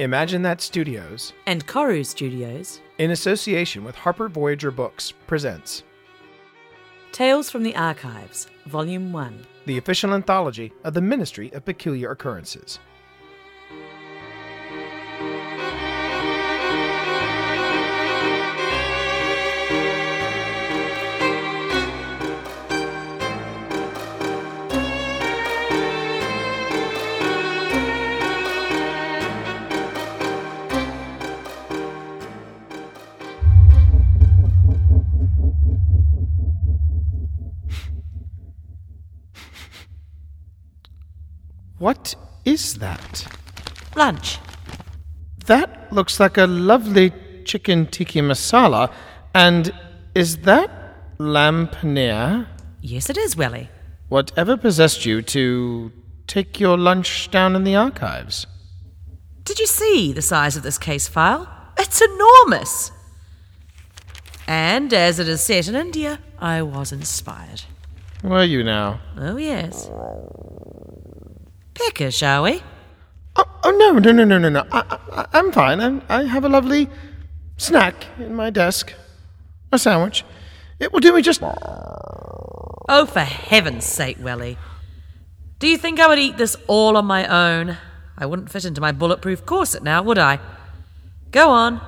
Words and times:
Imagine 0.00 0.42
That 0.42 0.60
Studios, 0.60 1.32
and 1.46 1.66
Koru 1.66 2.06
Studios, 2.06 2.80
in 2.98 3.10
association 3.10 3.82
with 3.82 3.96
Harper 3.96 4.28
Voyager 4.28 4.70
Books, 4.70 5.12
presents 5.26 5.82
Tales 7.10 7.50
from 7.50 7.64
the 7.64 7.74
Archives, 7.74 8.46
Volume 8.66 9.12
1. 9.12 9.44
the 9.66 9.76
official 9.76 10.14
anthology 10.14 10.72
of 10.84 10.94
the 10.94 11.00
Ministry 11.00 11.52
of 11.52 11.64
Peculiar 11.64 12.12
Occurrences. 12.12 12.78
Is 42.58 42.74
that? 42.74 43.26
Lunch. 43.96 44.38
That 45.46 45.92
looks 45.92 46.20
like 46.20 46.36
a 46.36 46.46
lovely 46.46 47.12
chicken 47.44 47.86
tikka 47.86 48.18
masala. 48.18 48.92
And 49.34 49.72
is 50.14 50.38
that 50.38 50.70
lamb 51.18 51.68
paneer? 51.68 52.46
Yes, 52.80 53.10
it 53.10 53.16
is, 53.16 53.36
Welly. 53.36 53.70
Whatever 54.08 54.56
possessed 54.56 55.04
you 55.06 55.22
to 55.22 55.92
take 56.26 56.60
your 56.60 56.76
lunch 56.76 57.30
down 57.30 57.56
in 57.56 57.64
the 57.64 57.76
archives? 57.76 58.46
Did 59.44 59.58
you 59.58 59.66
see 59.66 60.12
the 60.12 60.22
size 60.22 60.56
of 60.56 60.62
this 60.62 60.78
case 60.78 61.08
file? 61.08 61.48
It's 61.78 62.00
enormous. 62.00 62.90
And 64.46 64.92
as 64.92 65.18
it 65.18 65.28
is 65.28 65.40
set 65.42 65.68
in 65.68 65.74
India, 65.74 66.18
I 66.38 66.62
was 66.62 66.92
inspired. 66.92 67.62
Were 68.22 68.44
you 68.44 68.64
now? 68.64 69.00
Oh, 69.16 69.36
yes. 69.36 69.88
Pick 71.78 71.98
her, 71.98 72.10
shall 72.10 72.42
we? 72.42 72.62
Oh, 73.36 73.44
oh 73.64 73.70
no, 73.70 73.92
no, 73.98 74.10
no, 74.10 74.24
no, 74.24 74.38
no, 74.38 74.48
no. 74.48 74.66
I, 74.72 74.98
I, 75.12 75.26
I'm 75.32 75.52
fine. 75.52 75.80
I'm, 75.80 76.02
I 76.08 76.24
have 76.24 76.44
a 76.44 76.48
lovely 76.48 76.88
snack 77.56 78.06
in 78.18 78.34
my 78.34 78.50
desk. 78.50 78.92
A 79.70 79.78
sandwich. 79.78 80.24
It 80.80 80.92
will 80.92 81.00
do 81.00 81.14
me 81.14 81.22
just. 81.22 81.40
Oh, 81.42 83.06
for 83.06 83.20
heaven's 83.20 83.84
sake, 83.84 84.16
Welly. 84.20 84.58
Do 85.58 85.68
you 85.68 85.78
think 85.78 86.00
I 86.00 86.08
would 86.08 86.18
eat 86.18 86.36
this 86.36 86.56
all 86.66 86.96
on 86.96 87.06
my 87.06 87.26
own? 87.26 87.76
I 88.16 88.26
wouldn't 88.26 88.50
fit 88.50 88.64
into 88.64 88.80
my 88.80 88.92
bulletproof 88.92 89.46
corset 89.46 89.82
now, 89.82 90.02
would 90.02 90.18
I? 90.18 90.40
Go 91.30 91.50
on. 91.50 91.80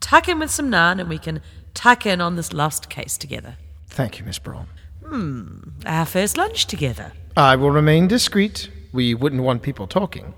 Tuck 0.00 0.28
in 0.28 0.38
with 0.38 0.50
some 0.50 0.70
naan 0.70 1.00
and 1.00 1.08
we 1.08 1.18
can 1.18 1.42
tuck 1.74 2.06
in 2.06 2.20
on 2.20 2.36
this 2.36 2.52
last 2.52 2.88
case 2.88 3.18
together. 3.18 3.56
Thank 3.88 4.18
you, 4.18 4.24
Miss 4.24 4.38
Braun. 4.38 4.68
Hmm, 5.04 5.58
our 5.84 6.06
first 6.06 6.36
lunch 6.36 6.66
together. 6.66 7.12
I 7.36 7.56
will 7.56 7.70
remain 7.70 8.08
discreet. 8.08 8.70
We 8.96 9.12
wouldn't 9.12 9.42
want 9.42 9.60
people 9.60 9.86
talking. 9.86 10.32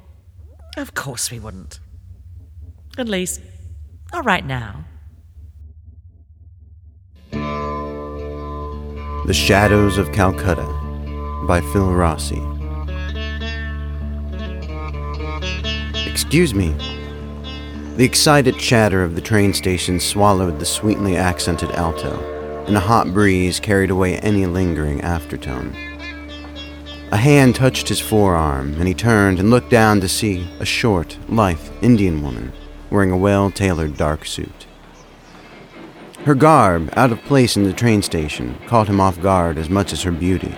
Of 0.77 0.92
course 0.92 1.31
we 1.31 1.39
wouldn't. 1.39 1.78
At 2.98 3.09
least, 3.09 3.41
not 4.12 4.25
right 4.25 4.45
now. 4.45 4.84
The 7.31 9.33
Shadows 9.33 9.97
of 9.97 10.11
Calcutta 10.11 10.67
by 11.47 11.61
Phil 11.73 11.92
Rossi. 11.92 12.42
Excuse 16.11 16.53
me. 16.53 16.75
The 17.97 18.05
excited 18.05 18.59
chatter 18.59 19.05
of 19.05 19.15
the 19.15 19.20
train 19.20 19.55
station 19.55 20.00
swallowed 20.00 20.59
the 20.59 20.66
sweetly 20.66 21.16
accented 21.16 21.71
alto, 21.71 22.65
and 22.66 22.77
a 22.77 22.81
hot 22.81 23.15
breeze 23.15 23.61
carried 23.61 23.91
away 23.91 24.19
any 24.19 24.47
lingering 24.47 24.99
aftertone. 25.03 25.88
A 27.10 27.16
hand 27.16 27.54
touched 27.54 27.88
his 27.88 28.00
forearm, 28.00 28.74
and 28.74 28.86
he 28.86 28.92
turned 28.92 29.38
and 29.38 29.50
looked 29.50 29.70
down 29.70 30.00
to 30.02 30.08
see 30.08 30.46
a 30.60 30.66
short, 30.66 31.16
lithe 31.28 31.58
Indian 31.80 32.22
woman 32.22 32.52
wearing 32.91 33.10
a 33.10 33.16
well 33.16 33.50
tailored 33.50 33.96
dark 33.96 34.26
suit. 34.26 34.66
Her 36.24 36.34
garb, 36.34 36.91
out 36.96 37.10
of 37.10 37.22
place 37.22 37.56
in 37.56 37.64
the 37.64 37.72
train 37.72 38.02
station, 38.02 38.58
caught 38.66 38.88
him 38.88 39.00
off 39.00 39.22
guard 39.22 39.56
as 39.56 39.70
much 39.70 39.92
as 39.94 40.02
her 40.02 40.12
beauty. 40.12 40.54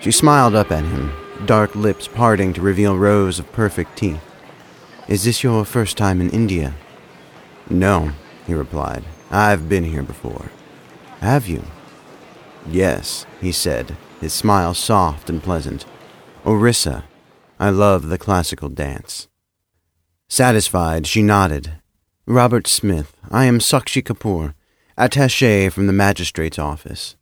She 0.00 0.10
smiled 0.10 0.56
up 0.56 0.72
at 0.72 0.84
him, 0.84 1.12
dark 1.46 1.76
lips 1.76 2.08
parting 2.08 2.52
to 2.54 2.60
reveal 2.60 2.98
rows 2.98 3.38
of 3.38 3.52
perfect 3.52 3.96
teeth. 3.96 4.20
Is 5.06 5.24
this 5.24 5.44
your 5.44 5.64
first 5.64 5.96
time 5.96 6.20
in 6.20 6.30
India? 6.30 6.74
No, 7.70 8.10
he 8.48 8.54
replied. 8.54 9.04
I've 9.30 9.68
been 9.68 9.84
here 9.84 10.02
before. 10.02 10.50
Have 11.20 11.46
you? 11.46 11.62
Yes, 12.66 13.26
he 13.40 13.52
said, 13.52 13.96
his 14.24 14.32
smile 14.32 14.72
soft 14.72 15.28
and 15.28 15.42
pleasant. 15.42 15.84
Orissa. 16.46 17.04
I 17.60 17.68
love 17.68 18.08
the 18.08 18.18
classical 18.18 18.70
dance. 18.70 19.28
Satisfied, 20.28 21.06
she 21.06 21.22
nodded. 21.22 21.74
Robert 22.26 22.66
Smith, 22.66 23.14
I 23.30 23.44
am 23.44 23.58
Sakshi 23.58 24.02
Kapoor, 24.02 24.54
attaché 24.96 25.70
from 25.70 25.86
the 25.86 25.92
magistrate's 25.92 26.58
office. 26.58 27.16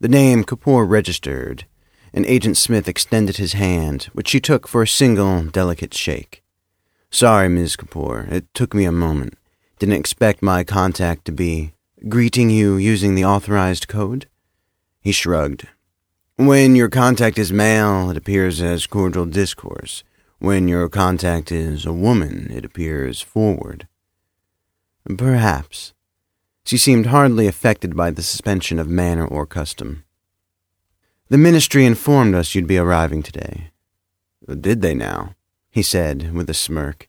The 0.00 0.08
name 0.08 0.44
Kapoor 0.44 0.86
registered, 0.86 1.64
and 2.12 2.26
Agent 2.26 2.58
Smith 2.58 2.88
extended 2.88 3.38
his 3.38 3.54
hand, 3.54 4.04
which 4.12 4.28
she 4.28 4.38
took 4.38 4.68
for 4.68 4.82
a 4.82 4.88
single, 4.88 5.44
delicate 5.44 5.94
shake. 5.94 6.42
Sorry, 7.10 7.48
Ms. 7.48 7.74
Kapoor, 7.74 8.30
it 8.30 8.52
took 8.52 8.74
me 8.74 8.84
a 8.84 8.92
moment. 8.92 9.38
Didn't 9.78 9.94
expect 9.94 10.42
my 10.42 10.62
contact 10.62 11.24
to 11.24 11.32
be 11.32 11.72
greeting 12.06 12.50
you 12.50 12.76
using 12.76 13.14
the 13.14 13.24
authorized 13.24 13.88
code? 13.88 14.26
He 15.00 15.10
shrugged. 15.10 15.66
When 16.38 16.76
your 16.76 16.88
contact 16.88 17.36
is 17.36 17.52
male, 17.52 18.10
it 18.10 18.16
appears 18.16 18.62
as 18.62 18.86
cordial 18.86 19.26
discourse. 19.26 20.04
When 20.38 20.68
your 20.68 20.88
contact 20.88 21.50
is 21.50 21.84
a 21.84 21.92
woman, 21.92 22.48
it 22.52 22.64
appears 22.64 23.20
forward. 23.20 23.88
Perhaps. 25.16 25.94
She 26.64 26.78
seemed 26.78 27.06
hardly 27.06 27.48
affected 27.48 27.96
by 27.96 28.12
the 28.12 28.22
suspension 28.22 28.78
of 28.78 28.86
manner 28.86 29.26
or 29.26 29.46
custom. 29.46 30.04
The 31.28 31.38
ministry 31.38 31.84
informed 31.84 32.36
us 32.36 32.54
you'd 32.54 32.68
be 32.68 32.78
arriving 32.78 33.24
today. 33.24 33.72
Did 34.48 34.80
they 34.80 34.94
now? 34.94 35.34
he 35.72 35.82
said 35.82 36.32
with 36.32 36.48
a 36.48 36.54
smirk. 36.54 37.08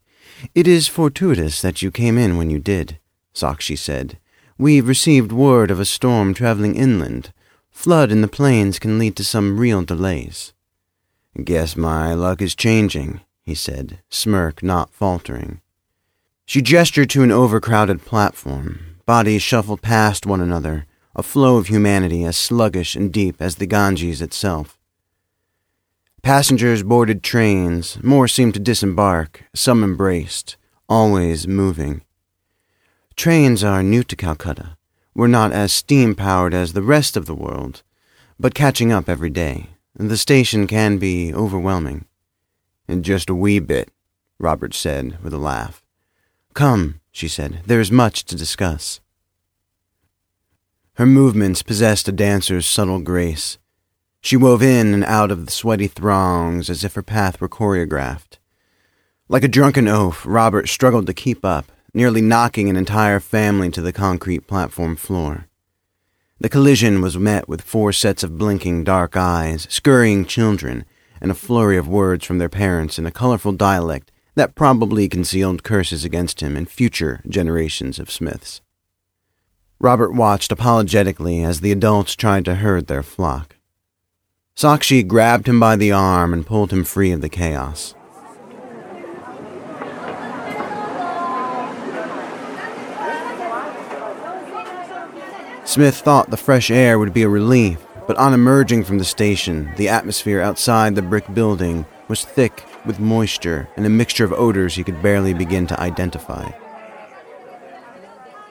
It 0.56 0.68
is 0.68 0.88
fortuitous 0.88 1.62
that 1.62 1.84
you 1.84 1.92
came 1.92 2.18
in 2.18 2.36
when 2.36 2.50
you 2.50 2.58
did, 2.58 2.98
Sakshi 3.36 3.78
said. 3.78 4.18
We've 4.58 4.88
received 4.88 5.32
word 5.32 5.70
of 5.70 5.80
a 5.80 5.86
storm 5.86 6.34
traveling 6.34 6.74
inland. 6.76 7.32
Flood 7.72 8.12
in 8.12 8.22
the 8.22 8.28
plains 8.28 8.80
can 8.80 9.00
lead 9.00 9.16
to 9.16 9.24
some 9.24 9.60
real 9.60 9.84
delays. 9.84 10.54
Guess 11.44 11.76
my 11.78 12.14
luck 12.14 12.42
is 12.42 12.56
changing, 12.56 13.22
he 13.44 13.56
said, 13.56 14.00
smirk 14.10 14.62
not 14.62 14.94
faltering. 14.94 15.62
She 16.46 16.62
gestured 16.62 17.10
to 17.12 17.24
an 17.24 17.32
overcrowded 17.32 18.04
platform. 18.04 18.98
Bodies 19.06 19.42
shuffled 19.42 19.82
past 19.82 20.26
one 20.26 20.42
another, 20.42 20.88
a 21.16 21.24
flow 21.24 21.58
of 21.58 21.68
humanity 21.68 22.24
as 22.26 22.38
sluggish 22.38 22.96
and 22.96 23.14
deep 23.14 23.42
as 23.42 23.56
the 23.56 23.68
Ganges 23.68 24.22
itself. 24.22 24.80
Passengers 26.22 26.84
boarded 26.84 27.24
trains, 27.24 28.02
more 28.04 28.28
seemed 28.28 28.56
to 28.56 28.60
disembark, 28.60 29.46
some 29.54 29.84
embraced, 29.84 30.58
always 30.90 31.48
moving. 31.48 32.02
Trains 33.16 33.64
are 33.64 33.84
new 33.84 34.04
to 34.04 34.16
Calcutta. 34.16 34.76
We're 35.16 35.28
not 35.28 35.52
as 35.52 35.74
steam 35.74 36.16
powered 36.16 36.54
as 36.54 36.74
the 36.74 36.82
rest 36.82 37.18
of 37.18 37.26
the 37.26 37.36
world, 37.36 37.84
but 38.40 38.54
catching 38.54 38.92
up 38.92 39.10
every 39.10 39.30
day. 39.30 39.68
The 39.96 40.18
station 40.18 40.66
can 40.68 40.98
be 40.98 41.34
overwhelming. 41.34 42.06
Just 43.02 43.30
a 43.30 43.36
wee 43.36 43.60
bit, 43.60 43.92
Robert 44.40 44.74
said 44.74 45.22
with 45.24 45.34
a 45.34 45.38
laugh. 45.38 45.84
Come, 46.54 47.02
she 47.12 47.28
said, 47.28 47.62
there 47.66 47.80
is 47.80 47.92
much 47.92 48.26
to 48.26 48.36
discuss. 48.36 49.00
Her 50.94 51.06
movements 51.06 51.64
possessed 51.64 52.08
a 52.08 52.12
dancer's 52.12 52.68
subtle 52.68 53.00
grace. 53.00 53.58
She 54.22 54.36
wove 54.36 54.62
in 54.62 54.94
and 54.94 55.04
out 55.06 55.32
of 55.32 55.46
the 55.46 55.52
sweaty 55.52 55.88
throngs 55.88 56.70
as 56.70 56.84
if 56.84 56.96
her 56.96 57.04
path 57.04 57.40
were 57.40 57.48
choreographed. 57.48 58.38
Like 59.28 59.44
a 59.44 59.48
drunken 59.48 59.88
oaf, 59.88 60.26
Robert 60.26 60.68
struggled 60.68 61.08
to 61.08 61.14
keep 61.14 61.46
up, 61.46 61.72
nearly 61.94 62.22
knocking 62.22 62.70
an 62.70 62.76
entire 62.76 63.20
family 63.20 63.70
to 63.72 63.82
the 63.82 63.94
concrete 63.94 64.48
platform 64.48 64.96
floor. 64.96 65.48
The 66.40 66.50
collision 66.50 67.02
was 67.02 67.18
met 67.18 67.50
with 67.50 67.62
four 67.62 67.92
sets 67.92 68.24
of 68.24 68.38
blinking 68.38 68.86
dark 68.86 69.18
eyes, 69.18 69.68
scurrying 69.70 70.26
children, 70.26 70.86
and 71.22 71.32
a 71.32 71.36
flurry 71.36 71.78
of 71.78 71.88
words 71.88 72.26
from 72.26 72.38
their 72.38 72.50
parents 72.50 72.98
in 72.98 73.06
a 73.06 73.12
colorful 73.12 73.52
dialect 73.52 74.12
that 74.36 74.56
probably 74.56 75.10
concealed 75.10 75.64
curses 75.64 76.06
against 76.06 76.42
him 76.42 76.56
and 76.56 76.70
future 76.70 77.22
generations 77.28 78.00
of 78.00 78.10
Smiths. 78.10 78.62
Robert 79.82 80.14
watched 80.14 80.52
apologetically 80.52 81.44
as 81.44 81.60
the 81.60 81.72
adults 81.72 82.16
tried 82.16 82.46
to 82.46 82.56
herd 82.56 82.88
their 82.88 83.04
flock. 83.04 83.58
Sakshi 84.56 85.06
grabbed 85.06 85.48
him 85.48 85.60
by 85.60 85.76
the 85.76 85.92
arm 85.92 86.34
and 86.34 86.46
pulled 86.46 86.72
him 86.72 86.84
free 86.84 87.12
of 87.12 87.22
the 87.22 87.30
chaos. 87.30 87.96
Smith 95.70 95.98
thought 95.98 96.32
the 96.32 96.36
fresh 96.36 96.72
air 96.72 96.98
would 96.98 97.14
be 97.14 97.22
a 97.22 97.30
relief, 97.30 97.78
but 98.08 98.18
on 98.18 98.34
emerging 98.34 98.84
from 98.84 98.98
the 98.98 99.06
station, 99.06 99.72
the 99.78 99.88
atmosphere 99.88 100.42
outside 100.42 100.96
the 100.96 101.02
brick 101.04 101.32
building 101.36 101.86
was 102.08 102.26
thick 102.26 102.64
with 102.88 103.00
moisture 103.00 103.70
and 103.78 103.86
a 103.86 103.90
mixture 103.90 104.26
of 104.26 104.34
odors 104.34 104.74
he 104.74 104.84
could 104.84 105.00
barely 105.04 105.32
begin 105.32 105.68
to 105.68 105.80
identify. 105.80 106.50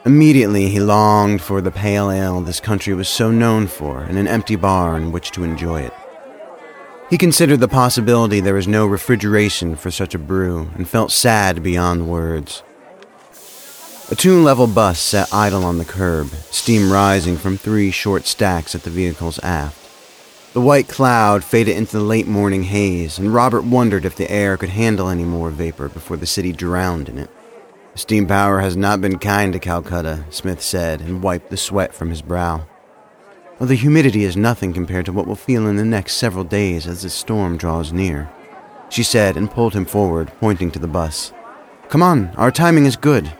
Immediately, 0.06 0.68
he 0.68 0.78
longed 0.78 1.42
for 1.42 1.60
the 1.60 1.72
pale 1.72 2.08
ale 2.08 2.40
this 2.40 2.60
country 2.60 2.94
was 2.94 3.08
so 3.08 3.32
known 3.32 3.66
for 3.66 4.02
and 4.02 4.16
an 4.16 4.28
empty 4.28 4.54
bar 4.54 4.96
in 4.96 5.10
which 5.10 5.32
to 5.32 5.42
enjoy 5.42 5.80
it. 5.80 5.92
He 7.10 7.18
considered 7.18 7.58
the 7.58 7.66
possibility 7.66 8.38
there 8.38 8.54
was 8.54 8.68
no 8.68 8.86
refrigeration 8.86 9.74
for 9.74 9.90
such 9.90 10.14
a 10.14 10.20
brew 10.20 10.70
and 10.76 10.88
felt 10.88 11.10
sad 11.10 11.64
beyond 11.64 12.08
words. 12.08 12.62
A 14.10 14.16
two 14.16 14.42
level 14.42 14.66
bus 14.66 14.98
sat 14.98 15.28
idle 15.34 15.64
on 15.64 15.76
the 15.76 15.84
curb, 15.84 16.28
steam 16.50 16.90
rising 16.90 17.36
from 17.36 17.58
three 17.58 17.90
short 17.90 18.24
stacks 18.26 18.74
at 18.74 18.82
the 18.82 18.88
vehicle's 18.88 19.38
aft. 19.40 19.76
The 20.54 20.62
white 20.62 20.88
cloud 20.88 21.44
faded 21.44 21.76
into 21.76 21.98
the 21.98 22.02
late 22.02 22.26
morning 22.26 22.62
haze, 22.62 23.18
and 23.18 23.34
Robert 23.34 23.64
wondered 23.64 24.06
if 24.06 24.16
the 24.16 24.30
air 24.30 24.56
could 24.56 24.70
handle 24.70 25.10
any 25.10 25.24
more 25.24 25.50
vapor 25.50 25.90
before 25.90 26.16
the 26.16 26.24
city 26.24 26.52
drowned 26.52 27.10
in 27.10 27.18
it. 27.18 27.28
Steam 27.96 28.26
power 28.26 28.60
has 28.60 28.78
not 28.78 29.02
been 29.02 29.18
kind 29.18 29.52
to 29.52 29.58
Calcutta, 29.58 30.24
Smith 30.30 30.62
said, 30.62 31.02
and 31.02 31.22
wiped 31.22 31.50
the 31.50 31.58
sweat 31.58 31.92
from 31.92 32.08
his 32.08 32.22
brow. 32.22 32.66
Well, 33.58 33.68
the 33.68 33.74
humidity 33.74 34.24
is 34.24 34.38
nothing 34.38 34.72
compared 34.72 35.04
to 35.04 35.12
what 35.12 35.26
we'll 35.26 35.36
feel 35.36 35.66
in 35.66 35.76
the 35.76 35.84
next 35.84 36.14
several 36.14 36.44
days 36.44 36.86
as 36.86 37.02
the 37.02 37.10
storm 37.10 37.58
draws 37.58 37.92
near, 37.92 38.30
she 38.88 39.02
said 39.02 39.36
and 39.36 39.50
pulled 39.50 39.74
him 39.74 39.84
forward, 39.84 40.32
pointing 40.40 40.70
to 40.70 40.78
the 40.78 40.88
bus. 40.88 41.34
Come 41.90 42.02
on, 42.02 42.28
our 42.36 42.50
timing 42.50 42.86
is 42.86 42.96
good. 42.96 43.30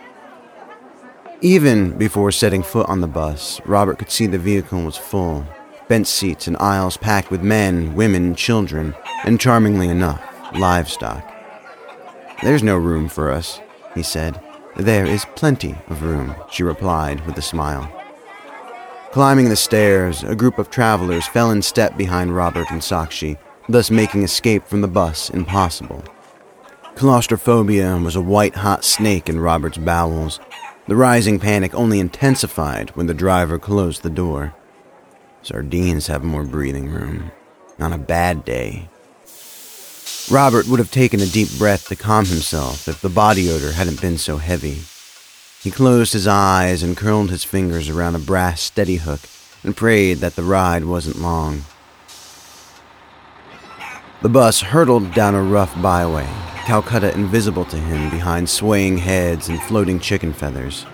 Even 1.41 1.97
before 1.97 2.33
setting 2.33 2.65
foot 2.65 2.89
on 2.89 3.01
the 3.01 3.07
bus, 3.07 3.61
Robert 3.65 3.97
could 4.01 4.11
see 4.11 4.27
the 4.27 4.39
vehicle 4.39 4.83
was 4.83 4.97
full. 4.97 5.47
Bench 5.87 6.09
seats 6.09 6.49
and 6.49 6.57
aisles 6.57 6.97
packed 6.97 7.31
with 7.31 7.45
men, 7.45 7.95
women, 7.95 8.35
children, 8.35 8.93
and 9.25 9.39
charmingly 9.39 9.89
enough, 9.89 10.21
livestock. 10.57 11.25
There's 12.43 12.65
no 12.65 12.77
room 12.77 13.09
for 13.09 13.31
us, 13.31 13.61
he 13.95 14.03
said. 14.03 14.41
There 14.77 15.07
is 15.07 15.27
plenty 15.37 15.77
of 15.89 16.03
room, 16.03 16.35
she 16.51 16.65
replied 16.65 17.25
with 17.25 17.39
a 17.39 17.43
smile. 17.43 17.89
Climbing 19.13 19.49
the 19.49 19.57
stairs, 19.57 20.25
a 20.25 20.35
group 20.35 20.59
of 20.59 20.71
travelers 20.71 21.29
fell 21.29 21.53
in 21.53 21.63
step 21.63 21.97
behind 21.97 22.35
Robert 22.35 22.69
and 22.73 22.81
Sakshi, 22.81 23.39
thus 23.69 23.93
making 23.93 24.25
escape 24.25 24.67
from 24.67 24.81
the 24.81 24.89
bus 24.89 25.31
impossible. 25.31 26.03
Claustrophobia 26.97 27.97
was 27.97 28.17
a 28.17 28.21
white 28.21 28.57
hot 28.57 28.85
snake 28.85 29.29
in 29.29 29.39
Robert's 29.39 29.79
bowels, 29.79 30.41
the 30.89 30.97
rising 30.97 31.39
panic 31.39 31.75
only 31.75 32.01
intensified 32.01 32.91
when 32.97 33.07
the 33.07 33.15
driver 33.15 33.59
closed 33.59 34.03
the 34.03 34.11
door. 34.11 34.55
Sardines 35.43 36.07
have 36.07 36.25
more 36.25 36.45
breathing 36.45 36.89
room. 36.91 37.31
On 37.79 37.93
a 37.93 37.99
bad 37.99 38.45
day. 38.45 38.89
Robert 40.31 40.67
would 40.67 40.79
have 40.79 40.91
taken 40.91 41.21
a 41.21 41.27
deep 41.27 41.49
breath 41.59 41.89
to 41.89 41.97
calm 41.97 42.25
himself 42.25 42.89
if 42.89 43.01
the 43.03 43.09
body 43.11 43.51
odor 43.51 43.73
hadn't 43.73 44.01
been 44.01 44.19
so 44.19 44.39
heavy. 44.39 44.83
He 45.63 45.71
closed 45.71 46.15
his 46.15 46.27
eyes 46.27 46.83
and 46.83 46.97
curled 46.97 47.31
his 47.31 47.45
fingers 47.45 47.89
around 47.91 48.15
a 48.15 48.19
brass 48.19 48.63
steady 48.63 48.97
hook 48.97 49.21
and 49.63 49.77
prayed 49.77 50.19
that 50.19 50.37
the 50.37 50.43
ride 50.43 50.85
wasn't 50.85 51.21
long. 51.21 51.65
The 54.23 54.29
bus 54.29 54.61
hurtled 54.63 55.13
down 55.15 55.35
a 55.35 55.43
rough 55.43 55.81
byway, 55.81 56.29
Calcutta 56.69 57.15
invisible 57.15 57.65
to 57.65 57.79
him 57.79 58.11
behind 58.11 58.47
swaying 58.47 58.99
heads 58.99 59.49
and 59.49 59.59
floating 59.63 59.99
chicken 59.99 60.35
feathers. 60.35 60.85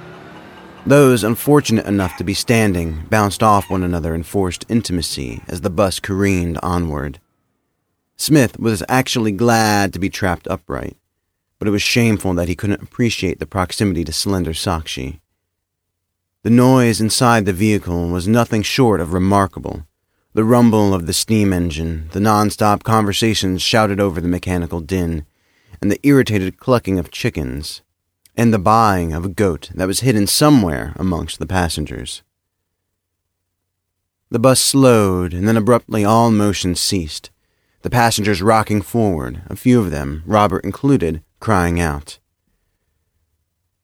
Those 0.86 1.24
unfortunate 1.24 1.84
enough 1.86 2.16
to 2.18 2.22
be 2.22 2.32
standing 2.32 3.04
bounced 3.10 3.42
off 3.42 3.68
one 3.68 3.82
another 3.82 4.14
in 4.14 4.22
forced 4.22 4.64
intimacy 4.68 5.42
as 5.48 5.62
the 5.62 5.70
bus 5.70 5.98
careened 5.98 6.60
onward. 6.62 7.18
Smith 8.16 8.56
was 8.56 8.84
actually 8.88 9.32
glad 9.32 9.92
to 9.92 9.98
be 9.98 10.08
trapped 10.08 10.46
upright, 10.46 10.96
but 11.58 11.66
it 11.66 11.72
was 11.72 11.82
shameful 11.82 12.34
that 12.34 12.46
he 12.46 12.54
couldn't 12.54 12.84
appreciate 12.84 13.40
the 13.40 13.44
proximity 13.44 14.04
to 14.04 14.12
slender 14.12 14.52
Sakshi. 14.52 15.18
The 16.44 16.50
noise 16.50 17.00
inside 17.00 17.46
the 17.46 17.52
vehicle 17.52 18.10
was 18.10 18.28
nothing 18.28 18.62
short 18.62 19.00
of 19.00 19.12
remarkable. 19.12 19.88
The 20.34 20.44
rumble 20.44 20.94
of 20.94 21.08
the 21.08 21.12
steam 21.12 21.52
engine, 21.52 22.10
the 22.12 22.20
non-stop 22.20 22.84
conversations 22.84 23.60
shouted 23.60 23.98
over 23.98 24.20
the 24.20 24.28
mechanical 24.28 24.78
din, 24.78 25.26
and 25.84 25.92
the 25.92 26.00
irritated 26.02 26.56
clucking 26.56 26.98
of 26.98 27.10
chickens, 27.10 27.82
and 28.34 28.54
the 28.54 28.58
baaing 28.58 29.14
of 29.14 29.26
a 29.26 29.28
goat 29.28 29.70
that 29.74 29.86
was 29.86 30.00
hidden 30.00 30.26
somewhere 30.26 30.94
amongst 30.96 31.38
the 31.38 31.46
passengers. 31.46 32.22
The 34.30 34.38
bus 34.38 34.62
slowed, 34.62 35.34
and 35.34 35.46
then 35.46 35.58
abruptly 35.58 36.02
all 36.02 36.30
motion 36.30 36.74
ceased, 36.74 37.30
the 37.82 37.90
passengers 37.90 38.40
rocking 38.40 38.80
forward, 38.80 39.42
a 39.48 39.56
few 39.56 39.78
of 39.78 39.90
them, 39.90 40.22
Robert 40.24 40.64
included, 40.64 41.22
crying 41.38 41.78
out. 41.78 42.18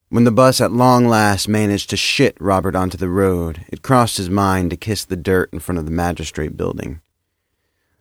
When 0.09 0.25
the 0.25 0.33
bus 0.33 0.59
at 0.59 0.73
long 0.73 1.07
last 1.07 1.49
managed 1.49 1.91
to 1.91 1.99
shit 1.99 2.35
Robert 2.41 2.75
onto 2.75 2.97
the 2.97 3.11
road, 3.11 3.67
it 3.69 3.83
crossed 3.83 4.17
his 4.17 4.31
mind 4.31 4.71
to 4.71 4.79
kiss 4.79 5.05
the 5.05 5.17
dirt 5.17 5.53
in 5.53 5.59
front 5.59 5.79
of 5.79 5.85
the 5.85 5.91
magistrate 5.91 6.57
building. 6.57 7.03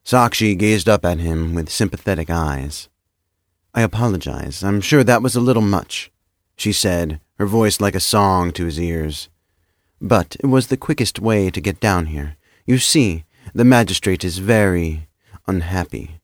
Sakshi 0.05 0.57
gazed 0.57 0.87
up 0.87 1.03
at 1.03 1.19
him 1.19 1.53
with 1.53 1.69
sympathetic 1.69 2.29
eyes. 2.29 2.87
I 3.79 3.83
apologize. 3.83 4.61
I'm 4.61 4.81
sure 4.81 5.05
that 5.05 5.21
was 5.21 5.37
a 5.37 5.39
little 5.39 5.61
much, 5.61 6.11
she 6.57 6.73
said, 6.73 7.21
her 7.37 7.45
voice 7.45 7.79
like 7.79 7.95
a 7.95 8.01
song 8.01 8.51
to 8.51 8.65
his 8.65 8.77
ears. 8.77 9.29
But 10.01 10.35
it 10.41 10.47
was 10.47 10.67
the 10.67 10.75
quickest 10.75 11.17
way 11.17 11.49
to 11.49 11.61
get 11.61 11.79
down 11.79 12.07
here. 12.07 12.35
You 12.65 12.77
see, 12.77 13.23
the 13.55 13.63
magistrate 13.63 14.25
is 14.25 14.39
very 14.39 15.07
unhappy. 15.47 16.19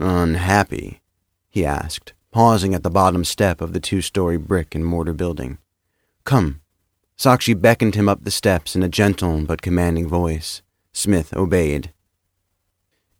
Unhappy? 0.00 1.02
he 1.48 1.64
asked, 1.64 2.14
pausing 2.32 2.74
at 2.74 2.82
the 2.82 2.90
bottom 2.90 3.24
step 3.24 3.60
of 3.60 3.72
the 3.72 3.78
two 3.78 4.02
story 4.02 4.36
brick 4.36 4.74
and 4.74 4.84
mortar 4.84 5.12
building. 5.12 5.58
Come. 6.24 6.62
Sakshi 7.16 7.54
beckoned 7.54 7.94
him 7.94 8.08
up 8.08 8.24
the 8.24 8.32
steps 8.32 8.74
in 8.74 8.82
a 8.82 8.88
gentle 8.88 9.42
but 9.42 9.62
commanding 9.62 10.08
voice. 10.08 10.62
Smith 10.92 11.32
obeyed. 11.32 11.92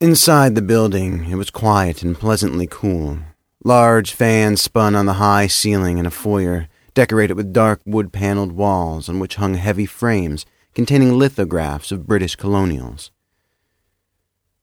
Inside 0.00 0.56
the 0.56 0.62
building, 0.62 1.30
it 1.30 1.36
was 1.36 1.50
quiet 1.50 2.02
and 2.02 2.18
pleasantly 2.18 2.66
cool. 2.68 3.20
Large 3.66 4.12
fans 4.12 4.62
spun 4.62 4.94
on 4.94 5.06
the 5.06 5.14
high 5.14 5.48
ceiling 5.48 5.98
in 5.98 6.06
a 6.06 6.10
foyer, 6.12 6.68
decorated 6.94 7.34
with 7.34 7.52
dark 7.52 7.80
wood 7.84 8.12
paneled 8.12 8.52
walls 8.52 9.08
on 9.08 9.18
which 9.18 9.34
hung 9.34 9.54
heavy 9.54 9.86
frames 9.86 10.46
containing 10.72 11.18
lithographs 11.18 11.90
of 11.90 12.06
British 12.06 12.36
colonials. 12.36 13.10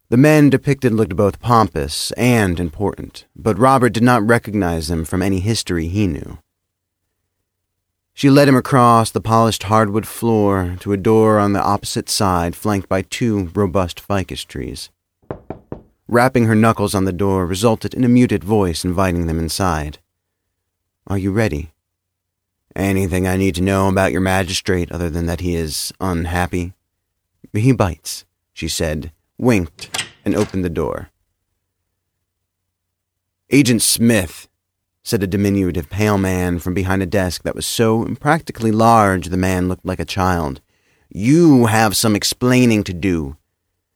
The 0.07 0.15
men 0.15 0.49
depicted 0.49 0.93
looked 0.93 1.17
both 1.17 1.41
pompous 1.41 2.11
and 2.11 2.61
important, 2.61 3.25
but 3.35 3.59
Robert 3.59 3.89
did 3.89 4.03
not 4.03 4.25
recognize 4.25 4.87
them 4.87 5.03
from 5.03 5.21
any 5.21 5.41
history 5.41 5.89
he 5.89 6.07
knew. 6.07 6.39
She 8.13 8.29
led 8.29 8.47
him 8.47 8.55
across 8.55 9.11
the 9.11 9.19
polished 9.19 9.63
hardwood 9.63 10.07
floor 10.07 10.77
to 10.79 10.93
a 10.93 10.97
door 10.97 11.39
on 11.39 11.51
the 11.51 11.61
opposite 11.61 12.07
side 12.07 12.55
flanked 12.55 12.87
by 12.87 13.01
two 13.01 13.51
robust 13.53 13.99
ficus 13.99 14.45
trees. 14.45 14.91
Rapping 16.07 16.45
her 16.45 16.55
knuckles 16.55 16.93
on 16.93 17.05
the 17.05 17.13
door 17.13 17.45
resulted 17.45 17.93
in 17.93 18.03
a 18.03 18.09
muted 18.09 18.43
voice 18.43 18.83
inviting 18.83 19.27
them 19.27 19.39
inside. 19.39 19.99
Are 21.07 21.17
you 21.17 21.31
ready? 21.31 21.71
Anything 22.75 23.27
I 23.27 23.37
need 23.37 23.55
to 23.55 23.61
know 23.61 23.87
about 23.87 24.11
your 24.11 24.21
magistrate 24.21 24.91
other 24.91 25.09
than 25.09 25.25
that 25.27 25.41
he 25.41 25.55
is 25.55 25.93
unhappy? 25.99 26.73
He 27.53 27.71
bites, 27.71 28.25
she 28.51 28.67
said, 28.67 29.11
winked, 29.37 30.05
and 30.25 30.35
opened 30.35 30.65
the 30.65 30.69
door. 30.69 31.09
Agent 33.49 33.81
Smith, 33.81 34.47
said 35.03 35.21
a 35.21 35.27
diminutive 35.27 35.89
pale 35.89 36.17
man 36.17 36.59
from 36.59 36.73
behind 36.73 37.03
a 37.03 37.05
desk 37.05 37.43
that 37.43 37.55
was 37.55 37.65
so 37.65 38.03
impractically 38.03 38.71
large 38.71 39.27
the 39.27 39.37
man 39.37 39.67
looked 39.67 39.85
like 39.85 39.99
a 39.99 40.05
child. 40.05 40.61
You 41.09 41.65
have 41.65 41.95
some 41.95 42.15
explaining 42.15 42.83
to 42.85 42.93
do. 42.93 43.35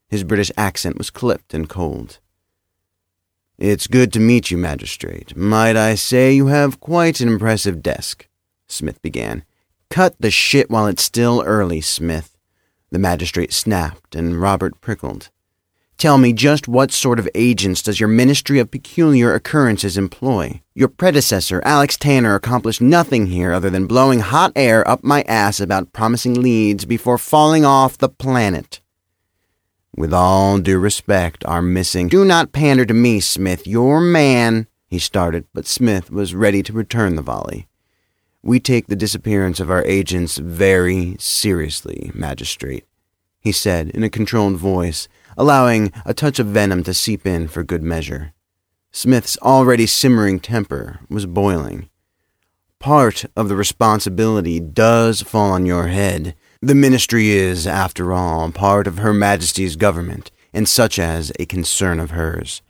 His 0.08 0.24
British 0.24 0.52
accent 0.58 0.98
was 0.98 1.10
clipped 1.10 1.54
and 1.54 1.68
cold. 1.68 2.20
It's 3.58 3.88
good 3.88 4.14
to 4.14 4.20
meet 4.20 4.52
you, 4.52 4.58
Magistrate. 4.58 5.36
Might 5.36 5.76
I 5.76 5.96
say 5.96 6.32
you 6.32 6.48
have 6.48 6.80
quite 6.80 7.20
an 7.20 7.28
impressive 7.28 7.82
desk, 7.82 8.28
Smith 8.68 9.02
began. 9.02 9.44
Cut 9.90 10.16
the 10.20 10.32
shit 10.32 10.70
while 10.70 10.86
it's 10.86 11.04
still 11.04 11.44
early, 11.46 11.82
Smith. 11.82 12.38
The 12.92 13.00
magistrate 13.00 13.52
snapped, 13.52 14.16
and 14.16 14.40
Robert 14.40 14.80
prickled. 14.80 15.30
Tell 15.98 16.20
me 16.20 16.32
just 16.32 16.68
what 16.68 16.92
sort 16.92 17.18
of 17.18 17.28
agents 17.34 17.82
does 17.82 18.00
your 18.00 18.08
Ministry 18.08 18.60
of 18.60 18.70
Peculiar 18.70 19.34
Occurrences 19.34 19.98
employ? 19.98 20.62
Your 20.76 20.88
predecessor, 20.90 21.60
Alex 21.66 21.98
Tanner, 21.98 22.36
accomplished 22.36 22.80
nothing 22.80 23.26
here 23.26 23.52
other 23.52 23.72
than 23.72 23.88
blowing 23.88 24.20
hot 24.20 24.52
air 24.56 24.88
up 24.88 25.04
my 25.04 25.24
ass 25.24 25.60
about 25.60 25.94
promising 25.94 26.36
leads 26.40 26.86
before 26.86 27.18
falling 27.18 27.66
off 27.66 27.98
the 27.98 28.10
planet. 28.10 28.80
With 29.98 30.14
all 30.14 30.60
due 30.60 30.78
respect, 30.78 31.44
our 31.46 31.64
missing. 31.64 32.08
Do 32.08 32.24
not 32.24 32.52
pander 32.52 32.86
to 32.86 32.94
me, 32.94 33.20
Smith. 33.20 33.66
Your 33.66 34.00
man, 34.00 34.68
he 34.88 35.00
started, 35.00 35.46
but 35.56 35.66
Smith 35.66 36.12
was 36.12 36.36
ready 36.36 36.62
to 36.62 36.72
return 36.72 37.16
the 37.16 37.24
volley. 37.24 37.68
We 38.44 38.60
take 38.60 38.86
the 38.88 38.96
disappearance 38.96 39.60
of 39.60 39.72
our 39.72 39.84
agents 39.86 40.38
very 40.38 41.16
seriously, 41.18 42.12
Magistrate, 42.14 42.86
he 43.40 43.52
said 43.52 43.90
in 43.90 44.04
a 44.04 44.10
controlled 44.10 44.58
voice, 44.58 45.08
allowing 45.36 45.92
a 46.06 46.14
touch 46.14 46.38
of 46.38 46.46
venom 46.46 46.84
to 46.84 46.94
seep 46.94 47.26
in 47.26 47.48
for 47.48 47.64
good 47.64 47.82
measure. 47.82 48.34
Smith's 48.92 49.36
already 49.40 49.88
simmering 49.88 50.40
temper 50.40 51.00
was 51.10 51.26
boiling. 51.26 51.90
Part 52.78 53.26
of 53.36 53.50
the 53.50 53.56
responsibility 53.56 54.60
does 54.60 55.24
fall 55.24 55.52
on 55.52 55.66
your 55.66 55.88
head. 55.88 56.36
The 56.62 56.76
ministry 56.76 57.30
is, 57.30 57.68
after 57.68 58.14
all, 58.14 58.52
part 58.52 58.88
of 58.88 58.98
Her 58.98 59.14
Majesty's 59.14 59.76
government, 59.76 60.32
and 60.54 60.68
such 60.68 60.98
as 60.98 61.32
a 61.40 61.46
concern 61.46 62.00
of 62.00 62.12
hers. 62.12 62.64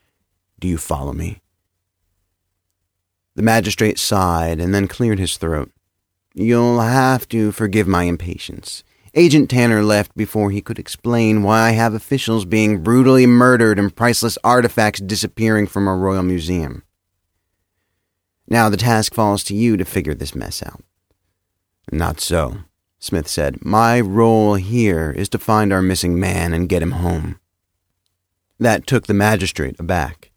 Do 0.59 0.67
you 0.67 0.77
follow 0.77 1.13
me? 1.13 1.39
The 3.35 3.43
magistrate 3.43 3.97
sighed 3.97 4.59
and 4.59 4.73
then 4.73 4.87
cleared 4.87 5.19
his 5.19 5.37
throat. 5.37 5.71
You'll 6.33 6.81
have 6.81 7.29
to 7.29 7.51
forgive 7.51 7.87
my 7.87 8.03
impatience. 8.03 8.83
Agent 9.13 9.49
Tanner 9.49 9.83
left 9.83 10.15
before 10.17 10.51
he 10.51 10.61
could 10.61 10.79
explain 10.79 11.43
why 11.43 11.69
I 11.69 11.71
have 11.71 11.93
officials 11.93 12.45
being 12.45 12.83
brutally 12.83 13.25
murdered 13.25 13.79
and 13.79 13.95
priceless 13.95 14.37
artifacts 14.43 14.99
disappearing 14.99 15.67
from 15.67 15.87
our 15.87 15.97
royal 15.97 16.23
museum. 16.23 16.83
Now 18.47 18.69
the 18.69 18.77
task 18.77 19.13
falls 19.13 19.43
to 19.45 19.55
you 19.55 19.77
to 19.77 19.85
figure 19.85 20.13
this 20.13 20.35
mess 20.35 20.61
out. 20.61 20.83
Not 21.91 22.19
so, 22.19 22.57
Smith 22.99 23.27
said. 23.27 23.63
My 23.63 23.99
role 23.99 24.55
here 24.55 25.11
is 25.11 25.29
to 25.29 25.37
find 25.37 25.71
our 25.71 25.81
missing 25.81 26.19
man 26.19 26.53
and 26.53 26.69
get 26.69 26.81
him 26.81 26.91
home. 26.91 27.39
That 28.59 28.87
took 28.87 29.07
the 29.07 29.13
magistrate 29.13 29.79
aback. 29.79 30.31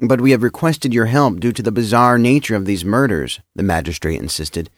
But 0.00 0.20
we 0.20 0.30
have 0.32 0.42
requested 0.42 0.92
your 0.92 1.06
help 1.06 1.40
due 1.40 1.52
to 1.52 1.62
the 1.62 1.70
bizarre 1.70 2.18
nature 2.18 2.56
of 2.56 2.64
these 2.64 2.84
murders, 2.84 3.40
the 3.54 3.62
magistrate 3.62 4.18
insisted. 4.18 4.70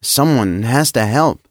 Someone 0.00 0.62
has 0.62 0.92
to 0.92 1.04
help. 1.04 1.46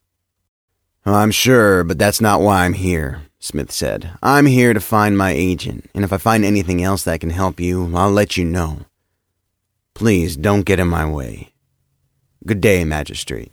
I'm 1.06 1.32
sure, 1.32 1.84
but 1.84 2.00
that's 2.00 2.22
not 2.22 2.42
why 2.42 2.66
I'm 2.66 2.74
here, 2.74 3.24
Smith 3.40 3.72
said. 3.72 4.12
I'm 4.24 4.46
here 4.46 4.74
to 4.74 4.80
find 4.80 5.18
my 5.18 5.32
agent, 5.32 5.90
and 5.94 6.04
if 6.04 6.12
I 6.12 6.18
find 6.18 6.44
anything 6.44 6.82
else 6.82 7.04
that 7.04 7.20
can 7.20 7.30
help 7.30 7.60
you, 7.60 7.96
I'll 7.96 8.12
let 8.12 8.38
you 8.38 8.46
know. 8.46 8.86
Please 9.94 10.36
don't 10.36 10.66
get 10.66 10.80
in 10.80 10.88
my 10.88 11.10
way. 11.10 11.54
Good 12.46 12.62
day, 12.62 12.84
Magistrate. 12.86 13.52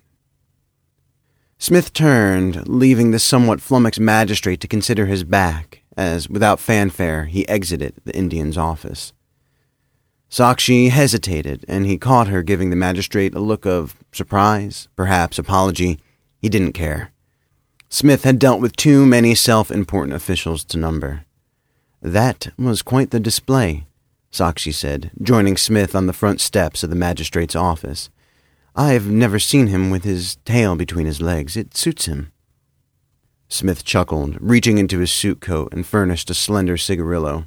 Smith 1.64 1.94
turned, 1.94 2.68
leaving 2.68 3.10
the 3.10 3.18
somewhat 3.18 3.58
flummoxed 3.58 3.98
magistrate 3.98 4.60
to 4.60 4.68
consider 4.68 5.06
his 5.06 5.24
back, 5.24 5.80
as, 5.96 6.28
without 6.28 6.60
fanfare, 6.60 7.24
he 7.24 7.48
exited 7.48 7.94
the 8.04 8.14
Indian's 8.14 8.58
office. 8.58 9.14
Sakshi 10.28 10.90
hesitated, 10.90 11.64
and 11.66 11.86
he 11.86 11.96
caught 11.96 12.28
her 12.28 12.42
giving 12.42 12.68
the 12.68 12.76
magistrate 12.76 13.34
a 13.34 13.40
look 13.40 13.64
of 13.64 13.96
surprise, 14.12 14.88
perhaps 14.94 15.38
apology. 15.38 15.98
He 16.36 16.50
didn't 16.50 16.74
care. 16.74 17.12
Smith 17.88 18.24
had 18.24 18.38
dealt 18.38 18.60
with 18.60 18.76
too 18.76 19.06
many 19.06 19.34
self 19.34 19.70
important 19.70 20.14
officials 20.14 20.64
to 20.64 20.76
number. 20.76 21.24
That 22.02 22.48
was 22.58 22.82
quite 22.82 23.10
the 23.10 23.18
display. 23.18 23.86
Sakshi 24.30 24.74
said, 24.74 25.12
joining 25.22 25.56
Smith 25.56 25.94
on 25.94 26.08
the 26.08 26.12
front 26.12 26.42
steps 26.42 26.82
of 26.82 26.90
the 26.90 26.94
magistrate's 26.94 27.56
office. 27.56 28.10
I've 28.76 29.06
never 29.06 29.38
seen 29.38 29.68
him 29.68 29.90
with 29.90 30.02
his 30.02 30.36
tail 30.44 30.74
between 30.74 31.06
his 31.06 31.20
legs. 31.20 31.56
It 31.56 31.76
suits 31.76 32.06
him. 32.06 32.32
Smith 33.48 33.84
chuckled, 33.84 34.36
reaching 34.40 34.78
into 34.78 34.98
his 34.98 35.12
suit 35.12 35.40
coat 35.40 35.72
and 35.72 35.86
furnished 35.86 36.28
a 36.28 36.34
slender 36.34 36.76
cigarillo. 36.76 37.44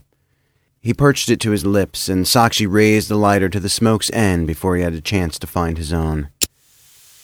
He 0.79 0.93
perched 0.93 1.29
it 1.29 1.41
to 1.41 1.51
his 1.51 1.65
lips, 1.65 2.07
and 2.07 2.25
Sakshi 2.25 2.65
raised 2.65 3.09
the 3.09 3.17
lighter 3.17 3.49
to 3.49 3.59
the 3.59 3.67
smoke's 3.67 4.09
end 4.13 4.47
before 4.47 4.77
he 4.77 4.83
had 4.83 4.93
a 4.93 5.01
chance 5.01 5.37
to 5.39 5.47
find 5.47 5.77
his 5.77 5.91
own. 5.91 6.29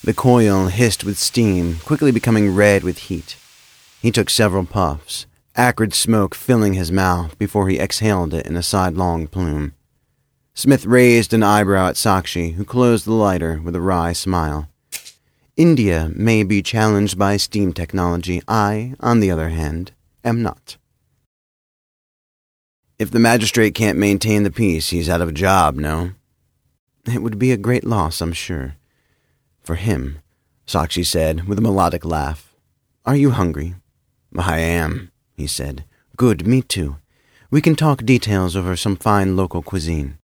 The 0.03 0.13
coil 0.13 0.67
hissed 0.67 1.05
with 1.05 1.17
steam, 1.17 1.77
quickly 1.85 2.11
becoming 2.11 2.53
red 2.53 2.83
with 2.83 2.97
heat. 2.97 3.37
He 4.01 4.11
took 4.11 4.29
several 4.29 4.65
puffs, 4.65 5.27
acrid 5.55 5.93
smoke 5.93 6.35
filling 6.35 6.73
his 6.73 6.91
mouth 6.91 7.39
before 7.39 7.69
he 7.69 7.79
exhaled 7.79 8.33
it 8.33 8.45
in 8.45 8.57
a 8.57 8.63
sidelong 8.63 9.27
plume. 9.27 9.75
Smith 10.55 10.85
raised 10.85 11.33
an 11.33 11.43
eyebrow 11.43 11.89
at 11.89 11.95
Sakshi, 11.95 12.53
who 12.53 12.63
closed 12.63 13.05
the 13.05 13.13
lighter 13.13 13.59
with 13.63 13.75
a 13.75 13.81
wry 13.81 14.13
smile. 14.13 14.69
India 15.55 16.11
may 16.15 16.43
be 16.43 16.61
challenged 16.61 17.17
by 17.17 17.37
steam 17.37 17.73
technology. 17.73 18.41
I, 18.47 18.93
on 18.99 19.19
the 19.19 19.31
other 19.31 19.49
hand, 19.49 19.91
am 20.23 20.41
not. 20.41 20.77
If 22.99 23.11
the 23.11 23.19
magistrate 23.19 23.75
can't 23.75 23.97
maintain 23.97 24.43
the 24.43 24.51
peace, 24.51 24.89
he's 24.89 25.09
out 25.09 25.21
of 25.21 25.29
a 25.29 25.33
job, 25.33 25.75
no? 25.75 26.11
It 27.05 27.21
would 27.21 27.39
be 27.39 27.51
a 27.51 27.57
great 27.57 27.83
loss, 27.83 28.21
I'm 28.21 28.33
sure. 28.33 28.75
For 29.61 29.75
him, 29.75 30.19
Sakshi 30.67 31.05
said 31.05 31.47
with 31.47 31.57
a 31.57 31.61
melodic 31.61 32.05
laugh. 32.05 32.55
Are 33.05 33.15
you 33.15 33.31
hungry? 33.31 33.75
I 34.37 34.59
am 34.59 35.11
he 35.35 35.47
said. 35.47 35.83
Good, 36.15 36.47
me 36.47 36.61
too. 36.61 36.97
We 37.49 37.61
can 37.61 37.75
talk 37.75 38.05
details 38.05 38.55
over 38.55 38.75
some 38.75 38.95
fine 38.95 39.35
local 39.35 39.61
cuisine. 39.61 40.17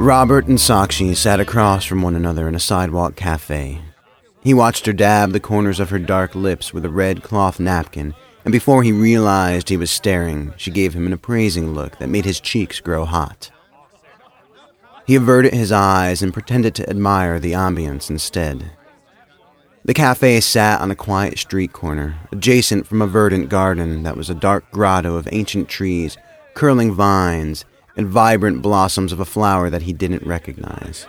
Robert 0.00 0.46
and 0.46 0.58
Sakshi 0.58 1.16
sat 1.16 1.40
across 1.40 1.86
from 1.86 2.02
one 2.02 2.14
another 2.14 2.46
in 2.48 2.54
a 2.54 2.60
sidewalk 2.60 3.16
cafe. 3.16 3.80
He 4.42 4.52
watched 4.52 4.84
her 4.84 4.92
dab 4.92 5.32
the 5.32 5.40
corners 5.40 5.80
of 5.80 5.88
her 5.88 5.98
dark 5.98 6.34
lips 6.34 6.72
with 6.72 6.84
a 6.84 6.90
red 6.90 7.22
cloth 7.22 7.58
napkin, 7.58 8.14
and 8.44 8.52
before 8.52 8.82
he 8.82 8.92
realized 8.92 9.68
he 9.68 9.76
was 9.78 9.90
staring, 9.90 10.52
she 10.58 10.70
gave 10.70 10.92
him 10.92 11.06
an 11.06 11.14
appraising 11.14 11.72
look 11.72 11.98
that 11.98 12.10
made 12.10 12.26
his 12.26 12.40
cheeks 12.40 12.78
grow 12.78 13.06
hot. 13.06 13.50
He 15.06 15.16
averted 15.16 15.54
his 15.54 15.72
eyes 15.72 16.22
and 16.22 16.32
pretended 16.32 16.74
to 16.74 16.88
admire 16.90 17.40
the 17.40 17.52
ambience 17.52 18.10
instead. 18.10 18.72
The 19.84 19.94
cafe 19.94 20.40
sat 20.40 20.82
on 20.82 20.90
a 20.90 20.96
quiet 20.96 21.38
street 21.38 21.72
corner, 21.72 22.16
adjacent 22.30 22.86
from 22.86 23.00
a 23.00 23.06
verdant 23.06 23.48
garden 23.48 24.02
that 24.02 24.16
was 24.16 24.28
a 24.28 24.34
dark 24.34 24.70
grotto 24.70 25.16
of 25.16 25.28
ancient 25.32 25.68
trees, 25.70 26.18
curling 26.54 26.92
vines, 26.92 27.64
and 27.96 28.08
vibrant 28.08 28.62
blossoms 28.62 29.12
of 29.12 29.20
a 29.20 29.24
flower 29.24 29.70
that 29.70 29.82
he 29.82 29.92
didn't 29.92 30.26
recognize. 30.26 31.06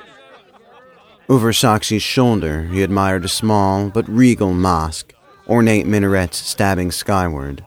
Over 1.29 1.51
Sakshi's 1.51 2.03
shoulder, 2.03 2.67
he 2.67 2.83
admired 2.83 3.25
a 3.25 3.29
small 3.29 3.89
but 3.89 4.07
regal 4.07 4.53
mosque, 4.53 5.13
ornate 5.47 5.85
minarets 5.85 6.37
stabbing 6.37 6.91
skyward. 6.91 7.63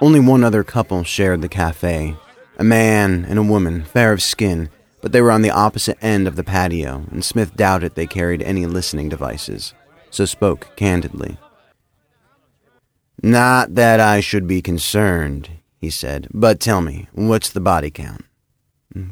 Only 0.00 0.20
one 0.20 0.42
other 0.42 0.64
couple 0.64 1.04
shared 1.04 1.42
the 1.42 1.48
cafe 1.48 2.16
a 2.56 2.64
man 2.64 3.24
and 3.26 3.38
a 3.38 3.42
woman, 3.42 3.84
fair 3.84 4.12
of 4.12 4.22
skin, 4.22 4.68
but 5.00 5.12
they 5.12 5.22
were 5.22 5.30
on 5.30 5.40
the 5.40 5.50
opposite 5.50 5.96
end 6.02 6.28
of 6.28 6.36
the 6.36 6.44
patio, 6.44 7.06
and 7.10 7.24
Smith 7.24 7.56
doubted 7.56 7.94
they 7.94 8.06
carried 8.06 8.42
any 8.42 8.66
listening 8.66 9.08
devices 9.08 9.72
so 10.10 10.24
spoke 10.24 10.68
candidly. 10.76 11.38
Not 13.22 13.74
that 13.76 14.00
I 14.00 14.20
should 14.20 14.46
be 14.46 14.62
concerned, 14.62 15.50
he 15.80 15.88
said, 15.88 16.28
but 16.30 16.60
tell 16.60 16.82
me, 16.82 17.08
what's 17.12 17.48
the 17.48 17.60
body 17.60 17.90
count? 17.90 18.24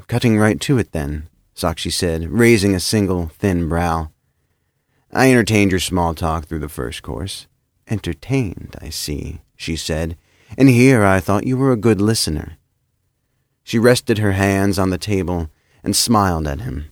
Cutting 0.07 0.39
right 0.39 0.61
to 0.61 0.77
it, 0.77 0.93
then, 0.93 1.29
Sakshi 1.55 1.91
said, 1.91 2.29
raising 2.31 2.75
a 2.75 2.81
single, 2.81 3.29
thin 3.29 3.69
brow. 3.69 4.11
I 5.13 5.31
entertained 5.31 5.71
your 5.71 5.81
small 5.81 6.15
talk 6.15 6.45
through 6.45 6.59
the 6.59 6.69
first 6.69 7.03
course. 7.03 7.47
Entertained, 7.89 8.77
I 8.83 8.91
see, 8.91 9.41
she 9.57 9.77
said, 9.77 10.19
and 10.59 10.69
here 10.69 11.05
I 11.05 11.21
thought 11.21 11.47
you 11.47 11.57
were 11.57 11.73
a 11.73 11.77
good 11.77 12.03
listener. 12.03 12.59
She 13.65 13.79
rested 13.79 14.19
her 14.19 14.33
hands 14.33 14.79
on 14.79 14.91
the 14.91 14.99
table 14.99 15.51
and 15.83 15.97
smiled 15.97 16.47
at 16.47 16.61
him. 16.61 16.91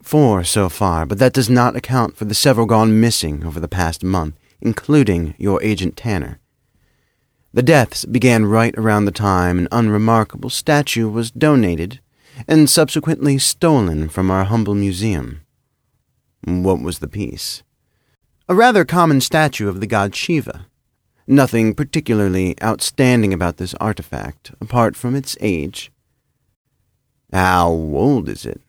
Four 0.00 0.44
so 0.44 0.68
far, 0.68 1.06
but 1.06 1.18
that 1.18 1.32
does 1.32 1.50
not 1.50 1.74
account 1.74 2.16
for 2.16 2.24
the 2.24 2.34
several 2.34 2.66
gone 2.66 3.00
missing 3.00 3.44
over 3.44 3.58
the 3.58 3.68
past 3.68 4.04
month, 4.04 4.38
including 4.60 5.34
your 5.38 5.60
agent 5.62 5.96
Tanner. 5.96 6.38
The 7.54 7.62
deaths 7.62 8.04
began 8.04 8.46
right 8.46 8.74
around 8.76 9.04
the 9.04 9.12
time 9.12 9.58
an 9.58 9.68
unremarkable 9.70 10.50
statue 10.50 11.08
was 11.08 11.30
donated 11.30 12.00
and 12.48 12.68
subsequently 12.68 13.38
stolen 13.38 14.08
from 14.08 14.28
our 14.28 14.42
humble 14.42 14.74
museum. 14.74 15.42
What 16.42 16.82
was 16.82 16.98
the 16.98 17.06
piece? 17.06 17.62
A 18.48 18.56
rather 18.56 18.84
common 18.84 19.20
statue 19.20 19.68
of 19.68 19.78
the 19.78 19.86
god 19.86 20.16
Shiva. 20.16 20.66
Nothing 21.28 21.76
particularly 21.76 22.60
outstanding 22.60 23.32
about 23.32 23.58
this 23.58 23.74
artifact, 23.74 24.50
apart 24.60 24.96
from 24.96 25.14
its 25.14 25.36
age. 25.40 25.92
How 27.32 27.68
old 27.68 28.28
is 28.28 28.44
it? 28.44 28.62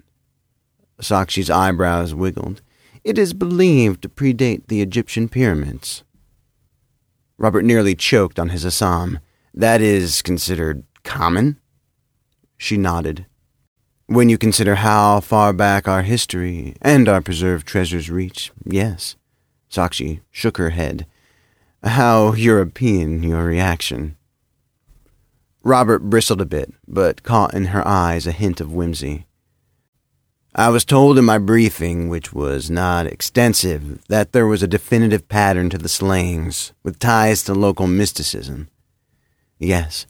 Sakshi's 1.01 1.49
eyebrows 1.49 2.13
wiggled. 2.13 2.61
It 3.03 3.17
is 3.17 3.33
believed 3.33 4.03
to 4.03 4.09
predate 4.09 4.67
the 4.67 4.83
Egyptian 4.83 5.27
pyramids. 5.27 6.03
Robert 7.37 7.65
nearly 7.65 7.95
choked 7.95 8.39
on 8.39 8.49
his 8.49 8.65
Assam. 8.65 9.19
That 9.53 9.81
is 9.81 10.21
considered 10.21 10.83
common? 11.03 11.59
She 12.57 12.77
nodded. 12.77 13.25
When 14.07 14.29
you 14.29 14.37
consider 14.37 14.75
how 14.75 15.19
far 15.19 15.51
back 15.51 15.87
our 15.87 16.03
history 16.03 16.75
and 16.81 17.09
our 17.09 17.21
preserved 17.21 17.67
treasures 17.67 18.09
reach, 18.09 18.51
yes. 18.63 19.15
Sakshi 19.69 20.21
shook 20.31 20.57
her 20.57 20.69
head. 20.69 21.05
How 21.83 22.33
European 22.33 23.23
your 23.23 23.43
reaction. 23.43 24.15
Robert 25.63 25.99
bristled 26.09 26.41
a 26.41 26.45
bit, 26.45 26.71
but 26.87 27.23
caught 27.23 27.53
in 27.53 27.65
her 27.65 27.85
eyes 27.87 28.27
a 28.27 28.31
hint 28.31 28.61
of 28.61 28.71
whimsy. 28.71 29.24
I 30.57 30.69
was 30.69 30.85
told 30.85 31.17
in 31.17 31.25
my 31.25 31.37
briefing, 31.37 32.07
which 32.07 32.31
was 32.31 32.71
not 32.71 33.07
extensive, 33.07 34.07
that 34.07 34.31
there 34.31 34.47
was 34.47 34.63
a 34.63 34.69
definitive 34.69 35.27
pattern 35.27 35.69
to 35.71 35.77
the 35.77 35.89
slayings, 35.89 36.71
with 36.81 36.97
ties 36.97 37.43
to 37.43 37.53
local 37.53 37.87
mysticism. 37.87 38.69
Yes, 39.59 40.05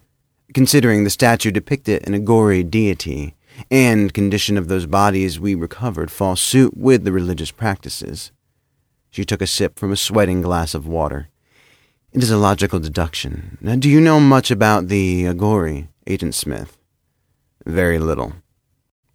considering 0.53 1.03
the 1.03 1.09
statue 1.09 1.49
depicted 1.49 2.07
an 2.07 2.13
Aghori 2.13 2.69
deity, 2.69 3.33
and 3.71 4.13
condition 4.13 4.55
of 4.55 4.67
those 4.67 4.85
bodies 4.85 5.39
we 5.39 5.55
recovered 5.55 6.11
fall 6.11 6.35
suit 6.35 6.77
with 6.77 7.05
the 7.05 7.11
religious 7.11 7.49
practices. 7.49 8.31
She 9.09 9.25
took 9.25 9.41
a 9.41 9.47
sip 9.47 9.79
from 9.79 9.91
a 9.91 9.97
sweating 9.97 10.43
glass 10.43 10.75
of 10.75 10.85
water. 10.85 11.29
It 12.13 12.21
is 12.21 12.29
a 12.29 12.37
logical 12.37 12.79
deduction. 12.79 13.57
Now, 13.61 13.77
do 13.77 13.89
you 13.89 13.99
know 13.99 14.19
much 14.19 14.51
about 14.51 14.89
the 14.89 15.23
Aghori, 15.23 15.87
Agent 16.05 16.35
Smith? 16.35 16.77
Very 17.65 17.97
little. 17.97 18.33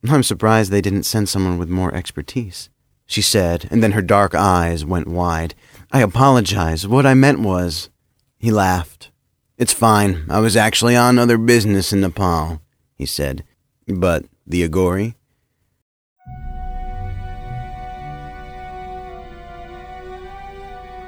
I'm 0.09 0.23
surprised 0.23 0.71
they 0.71 0.80
didn't 0.80 1.02
send 1.02 1.28
someone 1.28 1.59
with 1.59 1.69
more 1.69 1.95
expertise, 1.95 2.71
she 3.07 3.21
said, 3.21 3.69
and 3.71 3.83
then 3.83 3.92
her 3.92 4.00
dark 4.02 4.35
eyes 4.35 4.85
went 4.85 5.09
wide. 5.09 5.54
I 5.92 6.00
apologize. 6.00 6.87
What 6.87 7.04
I 7.04 7.14
meant 7.14 7.40
was. 7.40 7.90
He 8.38 8.50
laughed. 8.50 9.11
It's 9.59 9.75
fine. 9.75 10.25
I 10.30 10.38
was 10.40 10.57
actually 10.57 10.97
on 10.97 11.19
other 11.19 11.37
business 11.37 11.92
in 11.92 12.00
Nepal, 12.00 12.62
he 12.95 13.04
said. 13.04 13.45
But 13.87 14.25
the 14.47 14.66
Aghori? 14.66 15.16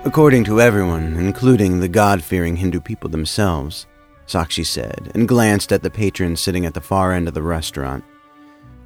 According 0.04 0.44
to 0.44 0.60
everyone, 0.60 1.16
including 1.16 1.80
the 1.80 1.88
God 1.88 2.22
fearing 2.22 2.56
Hindu 2.56 2.80
people 2.80 3.08
themselves, 3.08 3.86
Sakshi 4.26 4.66
said, 4.66 5.12
and 5.14 5.28
glanced 5.28 5.72
at 5.72 5.82
the 5.82 5.90
patrons 5.90 6.40
sitting 6.40 6.66
at 6.66 6.74
the 6.74 6.80
far 6.80 7.12
end 7.12 7.28
of 7.28 7.34
the 7.34 7.42
restaurant. 7.42 8.04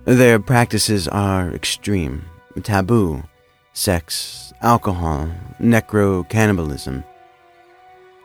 Their 0.07 0.39
practices 0.39 1.09
are 1.09 1.51
extreme, 1.51 2.27
taboo, 2.63 3.25
sex, 3.73 4.53
alcohol, 4.63 5.29
necro 5.61 6.29
cannibalism. 6.29 7.03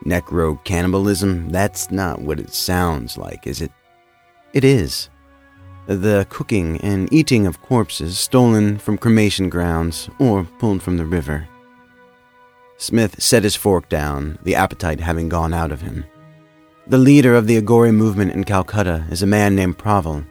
Necro 0.05 0.63
cannibalism? 0.63 1.49
That's 1.49 1.89
not 1.89 2.21
what 2.21 2.39
it 2.39 2.53
sounds 2.53 3.17
like, 3.17 3.47
is 3.47 3.63
it? 3.63 3.71
It 4.53 4.63
is. 4.63 5.09
The 5.87 6.27
cooking 6.29 6.79
and 6.81 7.11
eating 7.11 7.47
of 7.47 7.63
corpses 7.63 8.19
stolen 8.19 8.77
from 8.77 8.99
cremation 8.99 9.49
grounds 9.49 10.07
or 10.19 10.43
pulled 10.59 10.83
from 10.83 10.97
the 10.97 11.05
river. 11.07 11.47
Smith 12.77 13.19
set 13.19 13.41
his 13.41 13.55
fork 13.55 13.89
down, 13.89 14.37
the 14.43 14.53
appetite 14.53 14.99
having 14.99 15.29
gone 15.29 15.51
out 15.51 15.71
of 15.71 15.81
him. 15.81 16.05
The 16.85 16.99
leader 16.99 17.33
of 17.33 17.47
the 17.47 17.59
Aghori 17.59 17.91
movement 17.91 18.33
in 18.33 18.43
Calcutta 18.43 19.07
is 19.09 19.23
a 19.23 19.27
man 19.27 19.55
named 19.55 19.79
Praval 19.79 20.27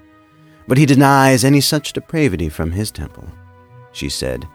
but 0.70 0.78
he 0.78 0.86
denies 0.86 1.44
any 1.44 1.60
such 1.60 1.92
depravity 1.92 2.48
from 2.48 2.70
his 2.70 2.92
temple, 2.92 3.26
she 3.90 4.08
said. 4.08 4.46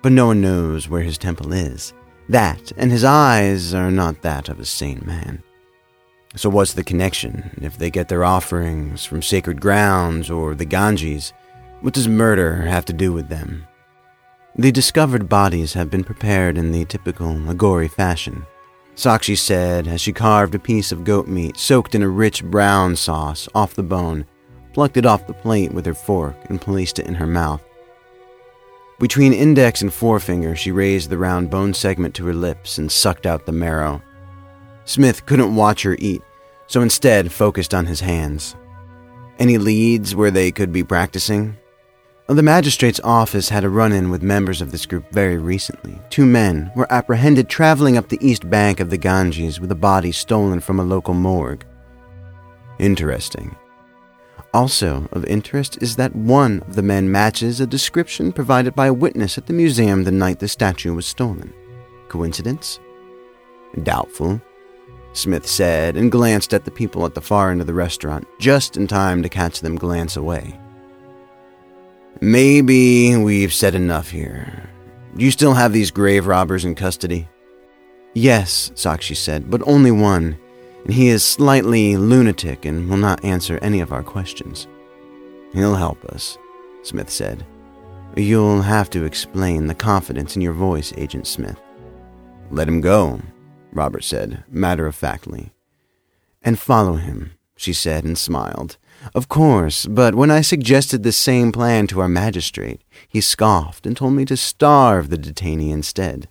But 0.00 0.12
no 0.12 0.26
one 0.26 0.40
knows 0.40 0.88
where 0.88 1.02
his 1.02 1.18
temple 1.18 1.52
is. 1.52 1.92
That, 2.28 2.70
and 2.76 2.92
his 2.92 3.02
eyes 3.02 3.74
are 3.74 3.90
not 3.90 4.22
that 4.22 4.48
of 4.48 4.60
a 4.60 4.64
sane 4.64 5.02
man. 5.04 5.42
So, 6.36 6.48
what's 6.48 6.74
the 6.74 6.84
connection? 6.84 7.50
If 7.60 7.78
they 7.78 7.90
get 7.90 8.06
their 8.06 8.22
offerings 8.22 9.04
from 9.04 9.22
sacred 9.22 9.60
grounds 9.60 10.30
or 10.30 10.54
the 10.54 10.64
Ganges, 10.64 11.32
what 11.80 11.94
does 11.94 12.06
murder 12.06 12.62
have 12.62 12.84
to 12.84 12.92
do 12.92 13.12
with 13.12 13.28
them? 13.28 13.66
The 14.54 14.70
discovered 14.70 15.28
bodies 15.28 15.72
have 15.72 15.90
been 15.90 16.04
prepared 16.04 16.58
in 16.58 16.70
the 16.70 16.84
typical 16.84 17.34
Aghori 17.34 17.90
fashion. 17.90 18.46
Sakshi 18.94 19.36
said 19.36 19.88
as 19.88 20.00
she 20.00 20.12
carved 20.12 20.54
a 20.54 20.60
piece 20.60 20.92
of 20.92 21.02
goat 21.02 21.26
meat 21.26 21.56
soaked 21.56 21.96
in 21.96 22.04
a 22.04 22.08
rich 22.08 22.44
brown 22.44 22.94
sauce 22.94 23.48
off 23.52 23.74
the 23.74 23.82
bone 23.82 24.26
plucked 24.76 24.98
it 24.98 25.06
off 25.06 25.26
the 25.26 25.32
plate 25.32 25.72
with 25.72 25.86
her 25.86 25.94
fork, 25.94 26.36
and 26.50 26.60
placed 26.60 26.98
it 26.98 27.06
in 27.06 27.14
her 27.14 27.26
mouth. 27.26 27.62
Between 28.98 29.32
index 29.32 29.80
and 29.80 29.90
forefinger, 29.90 30.54
she 30.54 30.70
raised 30.70 31.08
the 31.08 31.16
round 31.16 31.48
bone 31.48 31.72
segment 31.72 32.14
to 32.16 32.26
her 32.26 32.34
lips 32.34 32.76
and 32.76 32.92
sucked 32.92 33.24
out 33.24 33.46
the 33.46 33.52
marrow. 33.52 34.02
Smith 34.84 35.24
couldn't 35.24 35.56
watch 35.56 35.82
her 35.82 35.96
eat, 35.98 36.20
so 36.66 36.82
instead 36.82 37.32
focused 37.32 37.72
on 37.72 37.86
his 37.86 38.00
hands. 38.00 38.54
Any 39.38 39.56
leads 39.56 40.14
where 40.14 40.30
they 40.30 40.52
could 40.52 40.74
be 40.74 40.84
practicing? 40.84 41.56
The 42.26 42.42
magistrate's 42.42 43.00
office 43.02 43.48
had 43.48 43.64
a 43.64 43.70
run 43.70 43.92
in 43.92 44.10
with 44.10 44.22
members 44.22 44.60
of 44.60 44.72
this 44.72 44.84
group 44.84 45.10
very 45.10 45.38
recently. 45.38 45.98
Two 46.10 46.26
men 46.26 46.70
were 46.76 46.92
apprehended 46.92 47.48
traveling 47.48 47.96
up 47.96 48.10
the 48.10 48.18
east 48.20 48.50
bank 48.50 48.80
of 48.80 48.90
the 48.90 48.98
Ganges 48.98 49.58
with 49.58 49.72
a 49.72 49.74
body 49.74 50.12
stolen 50.12 50.60
from 50.60 50.78
a 50.78 50.84
local 50.84 51.14
morgue. 51.14 51.64
Interesting. 52.78 53.56
Also 54.56 55.06
of 55.12 55.26
interest 55.26 55.76
is 55.82 55.96
that 55.96 56.16
one 56.16 56.60
of 56.60 56.76
the 56.76 56.82
men 56.82 57.12
matches 57.12 57.60
a 57.60 57.66
description 57.66 58.32
provided 58.32 58.74
by 58.74 58.86
a 58.86 58.94
witness 58.94 59.36
at 59.36 59.44
the 59.44 59.52
museum 59.52 60.02
the 60.02 60.10
night 60.10 60.38
the 60.38 60.48
statue 60.48 60.94
was 60.94 61.04
stolen. 61.04 61.52
Coincidence? 62.08 62.80
Doubtful, 63.82 64.40
Smith 65.12 65.46
said 65.46 65.98
and 65.98 66.10
glanced 66.10 66.54
at 66.54 66.64
the 66.64 66.70
people 66.70 67.04
at 67.04 67.12
the 67.12 67.20
far 67.20 67.50
end 67.50 67.60
of 67.60 67.66
the 67.66 67.74
restaurant, 67.74 68.26
just 68.40 68.78
in 68.78 68.86
time 68.86 69.22
to 69.22 69.28
catch 69.28 69.60
them 69.60 69.76
glance 69.76 70.16
away. 70.16 70.58
Maybe 72.22 73.14
we've 73.14 73.52
said 73.52 73.74
enough 73.74 74.08
here. 74.08 74.70
Do 75.18 75.22
you 75.22 75.32
still 75.32 75.52
have 75.52 75.74
these 75.74 75.90
grave 75.90 76.26
robbers 76.26 76.64
in 76.64 76.74
custody? 76.74 77.28
Yes, 78.14 78.72
Sakshi 78.74 79.16
said, 79.16 79.50
but 79.50 79.60
only 79.66 79.90
one 79.90 80.38
and 80.86 80.94
he 80.94 81.08
is 81.08 81.24
slightly 81.24 81.96
lunatic 81.96 82.64
and 82.64 82.88
will 82.88 82.96
not 82.96 83.24
answer 83.24 83.58
any 83.60 83.80
of 83.80 83.90
our 83.90 84.04
questions. 84.04 84.68
He'll 85.52 85.74
help 85.74 86.04
us, 86.04 86.38
Smith 86.84 87.10
said. 87.10 87.44
You'll 88.16 88.62
have 88.62 88.88
to 88.90 89.04
explain 89.04 89.66
the 89.66 89.74
confidence 89.74 90.36
in 90.36 90.42
your 90.42 90.52
voice, 90.52 90.92
Agent 90.96 91.26
Smith. 91.26 91.60
Let 92.52 92.68
him 92.68 92.80
go, 92.80 93.20
Robert 93.72 94.04
said, 94.04 94.44
matter 94.48 94.86
of 94.86 94.94
factly. 94.94 95.50
And 96.40 96.56
follow 96.56 96.94
him, 96.94 97.32
she 97.56 97.72
said 97.72 98.04
and 98.04 98.16
smiled. 98.16 98.78
Of 99.12 99.28
course, 99.28 99.86
but 99.86 100.14
when 100.14 100.30
I 100.30 100.40
suggested 100.40 101.02
the 101.02 101.10
same 101.10 101.50
plan 101.50 101.88
to 101.88 101.98
our 102.00 102.08
magistrate, 102.08 102.80
he 103.08 103.20
scoffed 103.20 103.86
and 103.86 103.96
told 103.96 104.12
me 104.12 104.24
to 104.26 104.36
starve 104.36 105.10
the 105.10 105.18
detainee 105.18 105.72
instead. 105.72 106.28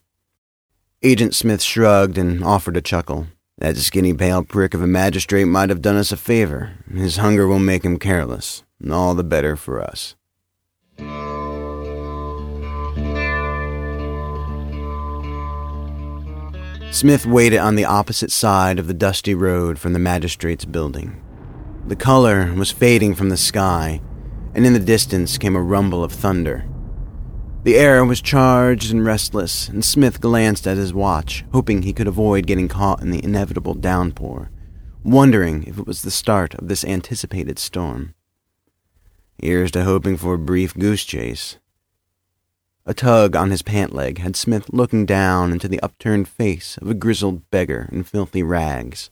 Agent 1.04 1.36
Smith 1.36 1.62
shrugged 1.62 2.18
and 2.18 2.42
offered 2.42 2.78
a 2.78 2.82
chuckle. 2.82 3.28
That 3.58 3.78
skinny 3.78 4.14
pale 4.14 4.44
prick 4.44 4.74
of 4.74 4.82
a 4.82 4.88
magistrate 4.88 5.46
might 5.46 5.70
have 5.70 5.82
done 5.82 5.96
us 5.96 6.12
a 6.12 6.18
favor. 6.18 6.74
His 6.94 7.18
hunger 7.18 7.48
will 7.48 7.60
make 7.60 7.86
him 7.86 7.98
careless, 7.98 8.64
and 8.82 8.92
all 8.92 9.16
the 9.16 9.24
better 9.24 9.56
for 9.56 9.82
us. 9.82 10.16
Smith 16.92 17.26
waited 17.26 17.60
on 17.60 17.76
the 17.76 17.86
opposite 17.86 18.32
side 18.32 18.78
of 18.78 18.88
the 18.88 18.94
dusty 18.94 19.34
road 19.34 19.80
from 19.80 19.94
the 19.94 20.00
magistrate's 20.00 20.66
building. 20.66 21.22
The 21.88 21.96
color 21.96 22.54
was 22.54 22.72
fading 22.72 23.16
from 23.16 23.30
the 23.30 23.38
sky, 23.38 24.02
and 24.54 24.66
in 24.66 24.74
the 24.74 24.80
distance 24.80 25.38
came 25.38 25.56
a 25.56 25.62
rumble 25.62 26.04
of 26.04 26.12
thunder. 26.12 26.66
The 27.66 27.78
air 27.78 28.06
was 28.06 28.22
charged 28.22 28.92
and 28.92 29.04
restless, 29.04 29.68
and 29.68 29.84
Smith 29.84 30.22
glanced 30.22 30.68
at 30.68 30.78
his 30.78 30.94
watch, 30.94 31.44
hoping 31.52 31.82
he 31.82 31.94
could 31.94 32.06
avoid 32.06 32.46
getting 32.46 32.68
caught 32.68 33.02
in 33.02 33.10
the 33.10 33.24
inevitable 33.24 33.74
downpour, 33.74 34.52
wondering 35.04 35.64
if 35.64 35.80
it 35.80 35.88
was 35.88 36.04
the 36.04 36.12
start 36.12 36.54
of 36.54 36.68
this 36.68 36.86
anticipated 36.86 37.58
storm. 37.58 38.14
Here's 39.42 39.72
to 39.72 39.84
hoping 39.84 40.16
for 40.16 40.36
a 40.36 40.38
brief 40.38 40.76
goose 40.76 41.04
chase. 41.04 41.58
A 42.86 42.94
tug 42.94 43.36
on 43.36 43.50
his 43.50 43.64
pant 43.64 43.96
leg 43.96 44.20
had 44.20 44.36
Smith 44.36 44.70
looking 44.72 45.08
down 45.08 45.52
into 45.52 45.68
the 45.68 45.80
upturned 45.80 46.28
face 46.28 46.78
of 46.84 46.88
a 46.88 46.94
grizzled 46.94 47.50
beggar 47.50 47.90
in 47.92 48.04
filthy 48.04 48.44
rags. 48.44 49.10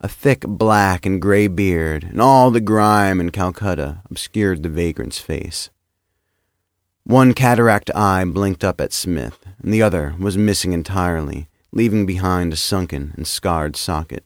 A 0.00 0.08
thick 0.08 0.40
black 0.48 1.06
and 1.06 1.22
gray 1.22 1.46
beard, 1.46 2.02
and 2.02 2.20
all 2.20 2.50
the 2.50 2.60
grime 2.60 3.20
in 3.20 3.30
Calcutta 3.30 4.02
obscured 4.10 4.64
the 4.64 4.68
vagrant's 4.68 5.20
face. 5.20 5.70
One 7.12 7.34
cataract 7.34 7.90
eye 7.94 8.24
blinked 8.24 8.64
up 8.64 8.80
at 8.80 8.90
Smith, 8.90 9.44
and 9.62 9.70
the 9.70 9.82
other 9.82 10.14
was 10.18 10.38
missing 10.38 10.72
entirely, 10.72 11.46
leaving 11.70 12.06
behind 12.06 12.54
a 12.54 12.56
sunken 12.56 13.12
and 13.18 13.26
scarred 13.26 13.76
socket. 13.76 14.24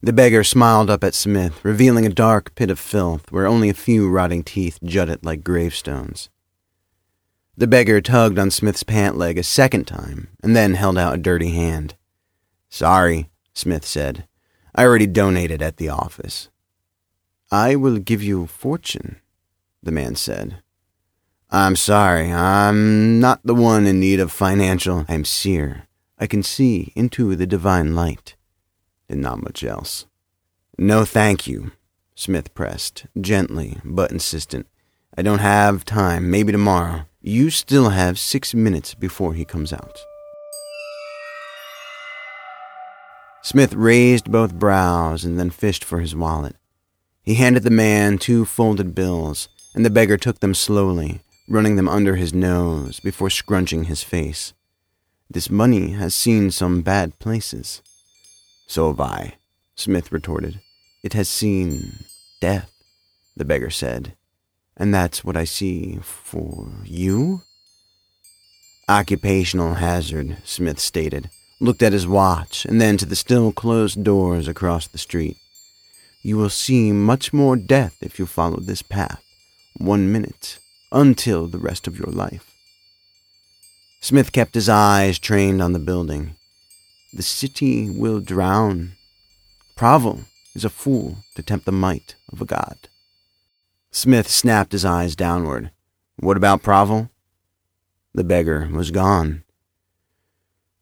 The 0.00 0.12
beggar 0.12 0.44
smiled 0.44 0.88
up 0.88 1.02
at 1.02 1.16
Smith, 1.16 1.58
revealing 1.64 2.06
a 2.06 2.10
dark 2.10 2.54
pit 2.54 2.70
of 2.70 2.78
filth 2.78 3.32
where 3.32 3.48
only 3.48 3.70
a 3.70 3.74
few 3.74 4.08
rotting 4.08 4.44
teeth 4.44 4.78
jutted 4.84 5.24
like 5.24 5.42
gravestones. 5.42 6.28
The 7.56 7.66
beggar 7.66 8.00
tugged 8.00 8.38
on 8.38 8.52
Smith's 8.52 8.84
pant 8.84 9.18
leg 9.18 9.36
a 9.36 9.42
second 9.42 9.88
time 9.88 10.28
and 10.44 10.54
then 10.54 10.74
held 10.74 10.96
out 10.96 11.14
a 11.14 11.18
dirty 11.18 11.50
hand. 11.50 11.96
Sorry, 12.68 13.30
Smith 13.52 13.84
said. 13.84 14.28
I 14.76 14.84
already 14.84 15.08
donated 15.08 15.60
at 15.60 15.78
the 15.78 15.88
office. 15.88 16.50
I 17.50 17.74
will 17.74 17.98
give 17.98 18.22
you 18.22 18.46
fortune, 18.46 19.20
the 19.82 19.92
man 19.92 20.14
said. 20.14 20.62
I'm 21.50 21.74
sorry, 21.76 22.32
I'm 22.32 23.18
not 23.18 23.40
the 23.44 23.54
one 23.54 23.86
in 23.86 23.98
need 23.98 24.20
of 24.20 24.30
financial. 24.30 25.04
I'm 25.08 25.24
seer. 25.24 25.88
I 26.18 26.26
can 26.26 26.42
see 26.42 26.92
into 26.94 27.34
the 27.34 27.46
divine 27.46 27.94
light. 27.94 28.36
and 29.08 29.20
not 29.20 29.42
much 29.42 29.64
else. 29.64 30.06
No, 30.78 31.04
thank 31.04 31.46
you, 31.48 31.72
Smith 32.14 32.54
pressed, 32.54 33.06
gently 33.20 33.78
but 33.84 34.12
insistent. 34.12 34.66
I 35.18 35.22
don't 35.22 35.40
have 35.40 35.84
time, 35.84 36.30
maybe 36.30 36.52
tomorrow. 36.52 37.06
You 37.20 37.50
still 37.50 37.90
have 37.90 38.18
six 38.18 38.54
minutes 38.54 38.94
before 38.94 39.34
he 39.34 39.44
comes 39.44 39.72
out. 39.72 39.98
Smith 43.42 43.72
raised 43.74 44.30
both 44.30 44.54
brows 44.54 45.24
and 45.24 45.38
then 45.38 45.50
fished 45.50 45.82
for 45.82 46.00
his 46.00 46.14
wallet. 46.14 46.56
He 47.22 47.34
handed 47.34 47.62
the 47.64 47.70
man 47.70 48.18
two 48.18 48.44
folded 48.44 48.94
bills, 48.94 49.48
and 49.74 49.84
the 49.84 49.90
beggar 49.90 50.16
took 50.16 50.40
them 50.40 50.54
slowly, 50.54 51.22
running 51.48 51.76
them 51.76 51.88
under 51.88 52.16
his 52.16 52.34
nose 52.34 53.00
before 53.00 53.30
scrunching 53.30 53.84
his 53.84 54.02
face. 54.02 54.52
This 55.28 55.50
money 55.50 55.90
has 55.92 56.14
seen 56.14 56.50
some 56.50 56.82
bad 56.82 57.18
places. 57.18 57.82
So 58.66 58.88
have 58.88 59.00
I, 59.00 59.36
Smith 59.74 60.12
retorted. 60.12 60.60
It 61.02 61.12
has 61.12 61.28
seen 61.28 62.04
death, 62.40 62.70
the 63.36 63.44
beggar 63.44 63.70
said. 63.70 64.14
And 64.76 64.94
that's 64.94 65.24
what 65.24 65.36
I 65.36 65.44
see 65.44 65.98
for 66.02 66.70
you? 66.84 67.42
Occupational 68.88 69.74
hazard, 69.74 70.38
Smith 70.44 70.80
stated, 70.80 71.30
looked 71.60 71.82
at 71.82 71.92
his 71.92 72.08
watch, 72.08 72.64
and 72.64 72.80
then 72.80 72.96
to 72.96 73.06
the 73.06 73.14
still 73.14 73.52
closed 73.52 74.02
doors 74.02 74.48
across 74.48 74.88
the 74.88 74.98
street. 74.98 75.36
You 76.22 76.36
will 76.36 76.50
see 76.50 76.92
much 76.92 77.32
more 77.32 77.56
death 77.56 77.96
if 78.00 78.18
you 78.18 78.26
follow 78.26 78.58
this 78.58 78.82
path. 78.82 79.22
One 79.80 80.12
minute, 80.12 80.58
until 80.92 81.46
the 81.46 81.56
rest 81.56 81.86
of 81.86 81.98
your 81.98 82.12
life. 82.12 82.54
Smith 84.02 84.30
kept 84.30 84.52
his 84.52 84.68
eyes 84.68 85.18
trained 85.18 85.62
on 85.62 85.72
the 85.72 85.78
building. 85.78 86.36
The 87.14 87.22
city 87.22 87.88
will 87.88 88.20
drown. 88.20 88.92
Provel 89.78 90.26
is 90.54 90.66
a 90.66 90.68
fool 90.68 91.24
to 91.34 91.42
tempt 91.42 91.64
the 91.64 91.72
might 91.72 92.14
of 92.30 92.42
a 92.42 92.44
god. 92.44 92.76
Smith 93.90 94.28
snapped 94.28 94.72
his 94.72 94.84
eyes 94.84 95.16
downward. 95.16 95.70
What 96.18 96.36
about 96.36 96.62
Provel? 96.62 97.08
The 98.12 98.22
beggar 98.22 98.68
was 98.70 98.90
gone. 98.90 99.44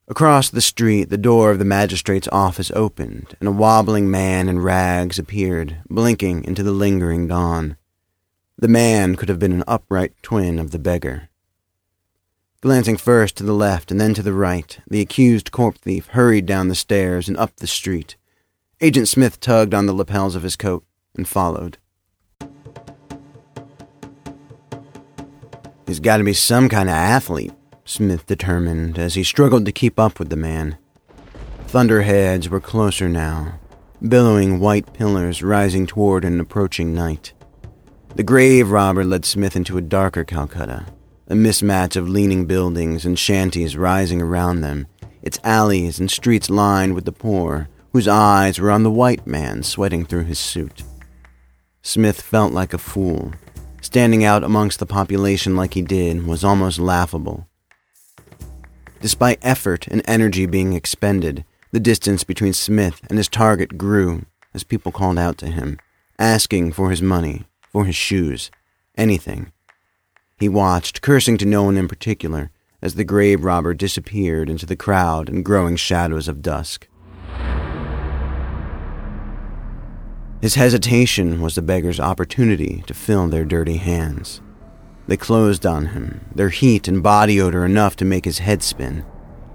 Across 0.08 0.50
the 0.50 0.60
street, 0.60 1.08
the 1.08 1.16
door 1.16 1.52
of 1.52 1.60
the 1.60 1.64
magistrate's 1.64 2.28
office 2.32 2.72
opened, 2.74 3.36
and 3.38 3.48
a 3.48 3.52
wobbling 3.52 4.10
man 4.10 4.48
in 4.48 4.58
rags 4.58 5.20
appeared, 5.20 5.82
blinking 5.88 6.42
into 6.42 6.64
the 6.64 6.72
lingering 6.72 7.28
dawn. 7.28 7.76
The 8.60 8.66
man 8.66 9.14
could 9.14 9.28
have 9.28 9.38
been 9.38 9.52
an 9.52 9.62
upright 9.68 10.14
twin 10.20 10.58
of 10.58 10.72
the 10.72 10.80
beggar. 10.80 11.28
Glancing 12.60 12.96
first 12.96 13.36
to 13.36 13.44
the 13.44 13.52
left 13.52 13.92
and 13.92 14.00
then 14.00 14.14
to 14.14 14.22
the 14.22 14.32
right, 14.32 14.80
the 14.90 15.00
accused 15.00 15.52
corpse 15.52 15.78
thief 15.78 16.08
hurried 16.08 16.44
down 16.44 16.66
the 16.66 16.74
stairs 16.74 17.28
and 17.28 17.36
up 17.36 17.54
the 17.54 17.68
street. 17.68 18.16
Agent 18.80 19.06
Smith 19.06 19.38
tugged 19.38 19.74
on 19.74 19.86
the 19.86 19.92
lapels 19.92 20.34
of 20.34 20.42
his 20.42 20.56
coat 20.56 20.84
and 21.16 21.28
followed. 21.28 21.78
He's 25.86 26.00
got 26.00 26.16
to 26.16 26.24
be 26.24 26.34
some 26.34 26.68
kind 26.68 26.88
of 26.88 26.96
athlete, 26.96 27.52
Smith 27.84 28.26
determined 28.26 28.98
as 28.98 29.14
he 29.14 29.22
struggled 29.22 29.66
to 29.66 29.72
keep 29.72 30.00
up 30.00 30.18
with 30.18 30.30
the 30.30 30.36
man. 30.36 30.78
Thunderheads 31.68 32.48
were 32.48 32.60
closer 32.60 33.08
now, 33.08 33.60
billowing 34.02 34.58
white 34.58 34.92
pillars 34.94 35.44
rising 35.44 35.86
toward 35.86 36.24
an 36.24 36.40
approaching 36.40 36.92
night. 36.92 37.34
The 38.18 38.24
grave 38.24 38.72
robber 38.72 39.04
led 39.04 39.24
Smith 39.24 39.54
into 39.54 39.78
a 39.78 39.80
darker 39.80 40.24
Calcutta, 40.24 40.86
a 41.28 41.34
mismatch 41.34 41.94
of 41.94 42.08
leaning 42.08 42.46
buildings 42.46 43.06
and 43.06 43.16
shanties 43.16 43.76
rising 43.76 44.20
around 44.20 44.60
them, 44.60 44.88
its 45.22 45.38
alleys 45.44 46.00
and 46.00 46.10
streets 46.10 46.50
lined 46.50 46.96
with 46.96 47.04
the 47.04 47.12
poor, 47.12 47.68
whose 47.92 48.08
eyes 48.08 48.58
were 48.58 48.72
on 48.72 48.82
the 48.82 48.90
white 48.90 49.24
man 49.24 49.62
sweating 49.62 50.04
through 50.04 50.24
his 50.24 50.40
suit. 50.40 50.82
Smith 51.80 52.20
felt 52.20 52.52
like 52.52 52.74
a 52.74 52.78
fool. 52.78 53.34
Standing 53.82 54.24
out 54.24 54.42
amongst 54.42 54.80
the 54.80 54.84
population 54.84 55.54
like 55.54 55.74
he 55.74 55.82
did 55.82 56.26
was 56.26 56.42
almost 56.42 56.80
laughable. 56.80 57.46
Despite 59.00 59.38
effort 59.42 59.86
and 59.86 60.02
energy 60.08 60.44
being 60.44 60.72
expended, 60.72 61.44
the 61.70 61.78
distance 61.78 62.24
between 62.24 62.52
Smith 62.52 63.00
and 63.08 63.16
his 63.16 63.28
target 63.28 63.78
grew 63.78 64.26
as 64.54 64.64
people 64.64 64.90
called 64.90 65.20
out 65.20 65.38
to 65.38 65.46
him, 65.46 65.78
asking 66.18 66.72
for 66.72 66.90
his 66.90 67.00
money, 67.00 67.44
for 67.78 67.84
his 67.84 67.94
shoes, 67.94 68.50
anything. 68.96 69.52
He 70.40 70.48
watched, 70.48 71.00
cursing 71.00 71.38
to 71.38 71.46
no 71.46 71.62
one 71.62 71.76
in 71.76 71.86
particular, 71.86 72.50
as 72.82 72.96
the 72.96 73.04
grave 73.04 73.44
robber 73.44 73.72
disappeared 73.72 74.50
into 74.50 74.66
the 74.66 74.74
crowd 74.74 75.28
and 75.28 75.44
growing 75.44 75.76
shadows 75.76 76.26
of 76.26 76.42
dusk. 76.42 76.88
His 80.42 80.56
hesitation 80.56 81.40
was 81.40 81.54
the 81.54 81.62
beggar's 81.62 82.00
opportunity 82.00 82.82
to 82.88 82.94
fill 82.94 83.28
their 83.28 83.44
dirty 83.44 83.76
hands. 83.76 84.40
They 85.06 85.16
closed 85.16 85.64
on 85.64 85.86
him, 85.86 86.26
their 86.34 86.48
heat 86.48 86.88
and 86.88 87.00
body 87.00 87.40
odor 87.40 87.64
enough 87.64 87.94
to 87.96 88.04
make 88.04 88.24
his 88.24 88.40
head 88.40 88.64
spin. 88.64 89.04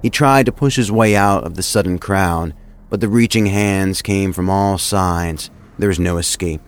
He 0.01 0.09
tried 0.09 0.45
to 0.45 0.53
push 0.53 0.77
his 0.77 0.93
way 0.93 1.13
out 1.13 1.43
of 1.43 1.55
the 1.55 1.63
sudden 1.63 1.99
crowd, 1.99 2.53
but 2.89 3.01
the 3.01 3.09
reaching 3.09 3.47
hands 3.47 4.01
came 4.01 4.31
from 4.31 4.49
all 4.49 4.77
sides. 4.77 5.51
There 5.77 5.89
was 5.89 5.99
no 5.99 6.15
escape. 6.15 6.61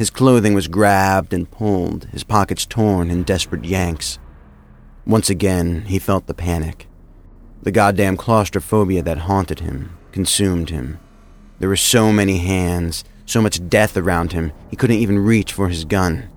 His 0.00 0.08
clothing 0.08 0.54
was 0.54 0.66
grabbed 0.66 1.34
and 1.34 1.50
pulled, 1.50 2.04
his 2.04 2.24
pockets 2.24 2.64
torn 2.64 3.10
in 3.10 3.22
desperate 3.22 3.66
yanks. 3.66 4.18
Once 5.04 5.28
again, 5.28 5.82
he 5.82 5.98
felt 5.98 6.26
the 6.26 6.32
panic. 6.32 6.88
The 7.62 7.70
goddamn 7.70 8.16
claustrophobia 8.16 9.02
that 9.02 9.18
haunted 9.18 9.60
him, 9.60 9.98
consumed 10.10 10.70
him. 10.70 10.98
There 11.58 11.68
were 11.68 11.76
so 11.76 12.14
many 12.14 12.38
hands, 12.38 13.04
so 13.26 13.42
much 13.42 13.68
death 13.68 13.94
around 13.94 14.32
him, 14.32 14.52
he 14.70 14.76
couldn't 14.76 14.96
even 14.96 15.18
reach 15.18 15.52
for 15.52 15.68
his 15.68 15.84
gun. 15.84 16.30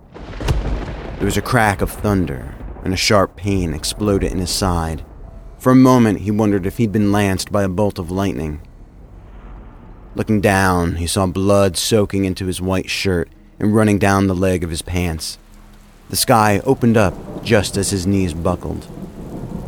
There 1.16 1.26
was 1.26 1.38
a 1.38 1.42
crack 1.42 1.82
of 1.82 1.90
thunder, 1.90 2.54
and 2.84 2.94
a 2.94 2.98
sharp 2.98 3.38
pain 3.38 3.74
exploded 3.74 4.34
in 4.34 4.40
his 4.40 4.52
side. 4.52 5.06
For 5.58 5.72
a 5.72 5.88
moment, 5.90 6.20
he 6.20 6.32
wondered 6.32 6.66
if 6.66 6.80
he'd 6.80 6.92
been 6.92 7.14
lanced 7.14 7.50
by 7.50 7.64
a 7.64 7.70
bolt 7.70 7.98
of 7.98 8.12
lightning. 8.12 8.60
Looking 10.16 10.42
down, 10.42 10.96
he 10.96 11.08
saw 11.08 11.28
blood 11.28 11.78
soaking 11.78 12.26
into 12.26 12.48
his 12.48 12.60
white 12.60 12.90
shirt 12.90 13.30
and 13.64 13.74
running 13.74 13.98
down 13.98 14.28
the 14.28 14.36
leg 14.36 14.62
of 14.62 14.70
his 14.70 14.82
pants. 14.82 15.38
The 16.10 16.18
sky 16.18 16.60
opened 16.66 16.98
up 16.98 17.14
just 17.46 17.78
as 17.78 17.92
his 17.92 18.06
knees 18.06 18.34
buckled. 18.34 18.86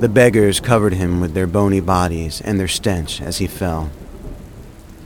The 0.02 0.10
beggars 0.10 0.60
covered 0.60 0.92
him 0.92 1.22
with 1.22 1.34
their 1.34 1.48
bony 1.48 1.80
bodies 1.80 2.42
and 2.42 2.60
their 2.60 2.68
stench 2.68 3.22
as 3.22 3.38
he 3.38 3.48
fell. 3.48 3.90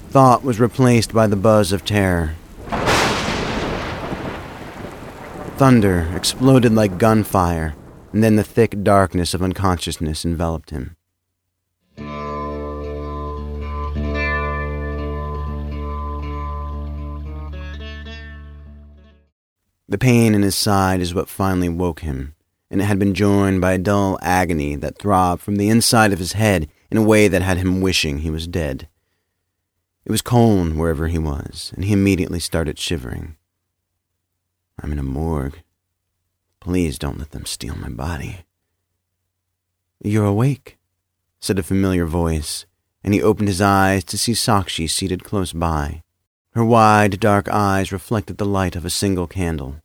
Thought 0.10 0.44
was 0.44 0.60
replaced 0.60 1.14
by 1.14 1.28
the 1.28 1.36
buzz 1.36 1.72
of 1.72 1.86
terror. 1.86 2.34
Thunder 5.58 6.12
exploded 6.16 6.74
like 6.74 6.98
gunfire, 6.98 7.76
and 8.12 8.24
then 8.24 8.38
the 8.38 8.44
thick 8.44 8.82
darkness 8.82 9.36
of 9.36 9.44
unconsciousness 9.44 10.26
enveloped 10.26 10.72
him. 10.72 10.96
The 19.90 19.98
pain 19.98 20.36
in 20.36 20.44
his 20.44 20.54
side 20.54 21.02
is 21.02 21.16
what 21.16 21.28
finally 21.28 21.68
woke 21.68 22.02
him, 22.02 22.36
and 22.70 22.80
it 22.80 22.86
had 22.86 23.00
been 23.00 23.16
joined 23.16 23.60
by 23.60 23.74
a 23.74 23.80
dull 23.80 24.20
agony 24.22 24.76
that 24.76 25.00
throbbed 25.00 25.42
from 25.42 25.56
the 25.56 25.68
inside 25.68 26.14
of 26.14 26.20
his 26.20 26.34
head 26.34 26.70
in 26.92 26.98
a 26.98 27.04
way 27.04 27.28
that 27.28 27.42
had 27.42 27.58
him 27.58 27.82
wishing 27.82 28.20
he 28.20 28.30
was 28.30 28.46
dead. 28.46 28.88
It 30.06 30.12
was 30.12 30.22
cold 30.22 30.76
wherever 30.76 31.08
he 31.08 31.18
was, 31.18 31.72
and 31.76 31.84
he 31.84 31.94
immediately 31.94 32.40
started 32.40 32.78
shivering. 32.78 33.36
I'm 34.80 34.92
in 34.92 35.00
a 35.00 35.04
morgue. 35.04 35.64
Please 36.60 37.00
don't 37.00 37.18
let 37.18 37.32
them 37.32 37.48
steal 37.48 37.76
my 37.76 37.90
body. 37.90 38.46
You're 40.04 40.26
awake, 40.26 40.78
said 41.40 41.58
a 41.58 41.64
familiar 41.64 42.06
voice, 42.06 42.68
and 43.04 43.16
he 43.16 43.24
opened 43.24 43.48
his 43.48 43.60
eyes 43.60 44.04
to 44.04 44.20
see 44.20 44.34
Sakshi 44.34 44.88
seated 44.88 45.24
close 45.24 45.52
by. 45.52 46.04
Her 46.60 46.66
wide, 46.66 47.22
dark 47.22 47.48
eyes 47.48 47.94
reflected 47.94 48.38
the 48.38 48.44
light 48.44 48.76
of 48.76 48.84
a 48.84 48.90
single 48.90 49.28
candle. 49.28 49.78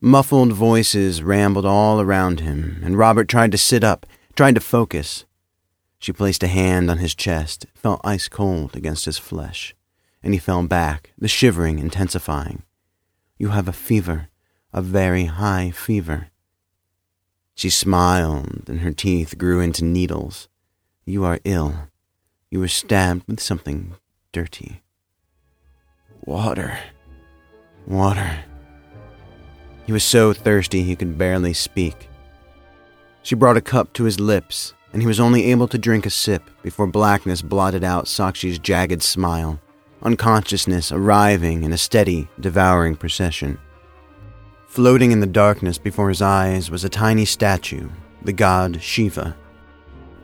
Muffled 0.00 0.52
voices 0.54 1.22
rambled 1.22 1.64
all 1.64 2.00
around 2.00 2.40
him, 2.40 2.80
and 2.82 2.98
Robert 2.98 3.28
tried 3.28 3.52
to 3.52 3.58
sit 3.58 3.84
up, 3.84 4.04
tried 4.34 4.56
to 4.56 4.60
focus. 4.60 5.24
She 6.00 6.12
placed 6.12 6.42
a 6.42 6.48
hand 6.48 6.90
on 6.90 6.98
his 6.98 7.14
chest, 7.14 7.66
felt 7.76 8.00
ice 8.02 8.26
cold 8.26 8.74
against 8.74 9.04
his 9.04 9.18
flesh, 9.18 9.72
and 10.20 10.34
he 10.34 10.40
fell 10.40 10.66
back, 10.66 11.12
the 11.16 11.28
shivering 11.28 11.78
intensifying. 11.78 12.64
You 13.38 13.50
have 13.50 13.68
a 13.68 13.72
fever, 13.72 14.30
a 14.72 14.82
very 14.82 15.26
high 15.26 15.70
fever. 15.70 16.30
She 17.54 17.70
smiled, 17.70 18.64
and 18.68 18.80
her 18.80 18.90
teeth 18.90 19.38
grew 19.38 19.60
into 19.60 19.84
needles. 19.84 20.48
You 21.04 21.22
are 21.22 21.38
ill. 21.44 21.88
You 22.50 22.58
were 22.58 22.66
stabbed 22.66 23.28
with 23.28 23.38
something 23.38 23.94
dirty. 24.32 24.82
Water. 26.24 26.78
Water. 27.84 28.44
He 29.86 29.92
was 29.92 30.04
so 30.04 30.32
thirsty 30.32 30.84
he 30.84 30.94
could 30.94 31.18
barely 31.18 31.52
speak. 31.52 32.08
She 33.22 33.34
brought 33.34 33.56
a 33.56 33.60
cup 33.60 33.92
to 33.94 34.04
his 34.04 34.20
lips, 34.20 34.72
and 34.92 35.02
he 35.02 35.08
was 35.08 35.18
only 35.18 35.50
able 35.50 35.66
to 35.66 35.78
drink 35.78 36.06
a 36.06 36.10
sip 36.10 36.48
before 36.62 36.86
blackness 36.86 37.42
blotted 37.42 37.82
out 37.82 38.06
Sakshi's 38.06 38.60
jagged 38.60 39.02
smile, 39.02 39.60
unconsciousness 40.02 40.92
arriving 40.92 41.64
in 41.64 41.72
a 41.72 41.78
steady, 41.78 42.28
devouring 42.38 42.94
procession. 42.94 43.58
Floating 44.68 45.10
in 45.10 45.18
the 45.18 45.26
darkness 45.26 45.76
before 45.76 46.08
his 46.08 46.22
eyes 46.22 46.70
was 46.70 46.84
a 46.84 46.88
tiny 46.88 47.24
statue, 47.24 47.88
the 48.22 48.32
god 48.32 48.80
Shiva. 48.80 49.36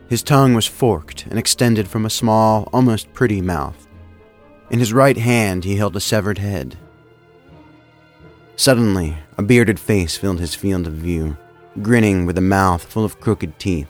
His 0.09 0.23
tongue 0.23 0.55
was 0.55 0.67
forked 0.67 1.27
and 1.27 1.41
extended 1.41 1.89
from 1.89 2.07
a 2.07 2.11
small, 2.11 2.69
almost 2.73 3.13
pretty 3.15 3.41
mouth. 3.43 3.88
In 4.71 4.79
his 4.79 4.93
right 4.93 5.17
hand, 5.17 5.65
he 5.65 5.77
held 5.77 5.97
a 5.97 6.01
severed 6.01 6.39
head. 6.39 6.77
Suddenly, 8.57 9.17
a 9.39 9.43
bearded 9.43 9.81
face 9.81 10.17
filled 10.17 10.41
his 10.41 10.55
field 10.55 10.87
of 10.87 10.93
view, 10.93 11.37
grinning 11.81 12.27
with 12.27 12.37
a 12.37 12.43
mouth 12.43 12.83
full 12.85 13.05
of 13.05 13.21
crooked 13.21 13.59
teeth. 13.59 13.89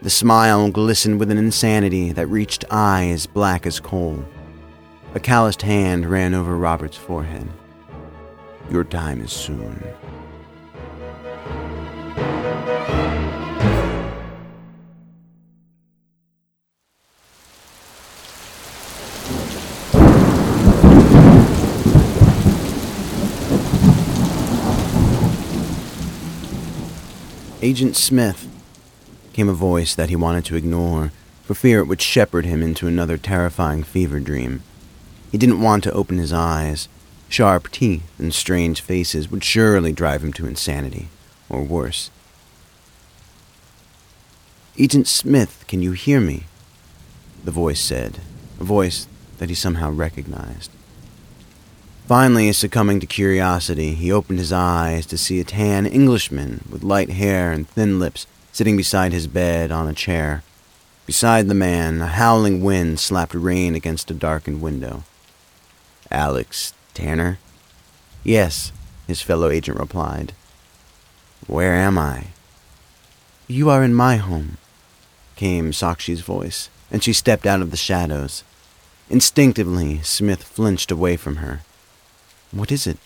The 0.00 0.10
smile 0.10 0.70
glistened 0.70 1.18
with 1.18 1.30
an 1.30 1.38
insanity 1.38 2.12
that 2.12 2.28
reached 2.28 2.64
eyes 2.70 3.26
black 3.26 3.66
as 3.66 3.80
coal. 3.80 4.24
A 5.14 5.20
calloused 5.20 5.62
hand 5.62 6.06
ran 6.06 6.32
over 6.32 6.56
Robert's 6.56 6.96
forehead. 6.96 7.48
Your 8.70 8.84
time 8.84 9.20
is 9.20 9.32
soon. 9.32 9.82
Agent 27.68 27.96
Smith, 27.96 28.48
came 29.34 29.46
a 29.46 29.52
voice 29.52 29.94
that 29.94 30.08
he 30.08 30.16
wanted 30.16 30.42
to 30.46 30.56
ignore, 30.56 31.12
for 31.42 31.52
fear 31.52 31.80
it 31.80 31.84
would 31.84 32.00
shepherd 32.00 32.46
him 32.46 32.62
into 32.62 32.86
another 32.86 33.18
terrifying 33.18 33.82
fever 33.82 34.20
dream. 34.20 34.62
He 35.30 35.36
didn't 35.36 35.60
want 35.60 35.84
to 35.84 35.92
open 35.92 36.16
his 36.16 36.32
eyes. 36.32 36.88
Sharp 37.28 37.70
teeth 37.70 38.10
and 38.18 38.32
strange 38.32 38.80
faces 38.80 39.30
would 39.30 39.44
surely 39.44 39.92
drive 39.92 40.24
him 40.24 40.32
to 40.32 40.46
insanity, 40.46 41.08
or 41.50 41.62
worse. 41.62 42.10
Agent 44.78 45.06
Smith, 45.06 45.66
can 45.68 45.82
you 45.82 45.92
hear 45.92 46.22
me? 46.22 46.44
The 47.44 47.50
voice 47.50 47.84
said, 47.84 48.20
a 48.58 48.64
voice 48.64 49.06
that 49.36 49.50
he 49.50 49.54
somehow 49.54 49.90
recognized. 49.90 50.70
Finally, 52.08 52.50
succumbing 52.52 53.00
to 53.00 53.06
curiosity, 53.06 53.92
he 53.92 54.10
opened 54.10 54.38
his 54.38 54.50
eyes 54.50 55.04
to 55.04 55.18
see 55.18 55.40
a 55.40 55.44
tan 55.44 55.84
Englishman 55.84 56.64
with 56.70 56.82
light 56.82 57.10
hair 57.10 57.52
and 57.52 57.68
thin 57.68 57.98
lips 57.98 58.26
sitting 58.50 58.78
beside 58.78 59.12
his 59.12 59.26
bed 59.26 59.70
on 59.70 59.86
a 59.86 59.92
chair. 59.92 60.42
Beside 61.04 61.48
the 61.48 61.54
man, 61.54 62.00
a 62.00 62.06
howling 62.06 62.64
wind 62.64 62.98
slapped 62.98 63.34
rain 63.34 63.74
against 63.74 64.10
a 64.10 64.14
darkened 64.14 64.62
window. 64.62 65.04
Alex 66.10 66.72
Tanner? 66.94 67.38
Yes, 68.24 68.72
his 69.06 69.20
fellow 69.20 69.50
agent 69.50 69.78
replied. 69.78 70.32
Where 71.46 71.74
am 71.74 71.98
I? 71.98 72.28
You 73.48 73.68
are 73.68 73.84
in 73.84 73.92
my 73.92 74.16
home, 74.16 74.56
came 75.36 75.74
Sakshi's 75.74 76.22
voice, 76.22 76.70
and 76.90 77.04
she 77.04 77.12
stepped 77.12 77.44
out 77.44 77.60
of 77.60 77.70
the 77.70 77.76
shadows. 77.76 78.44
Instinctively, 79.10 80.00
Smith 80.00 80.42
flinched 80.42 80.90
away 80.90 81.18
from 81.18 81.36
her. 81.36 81.60
What 82.50 82.72
is 82.72 82.86
it? 82.86 82.98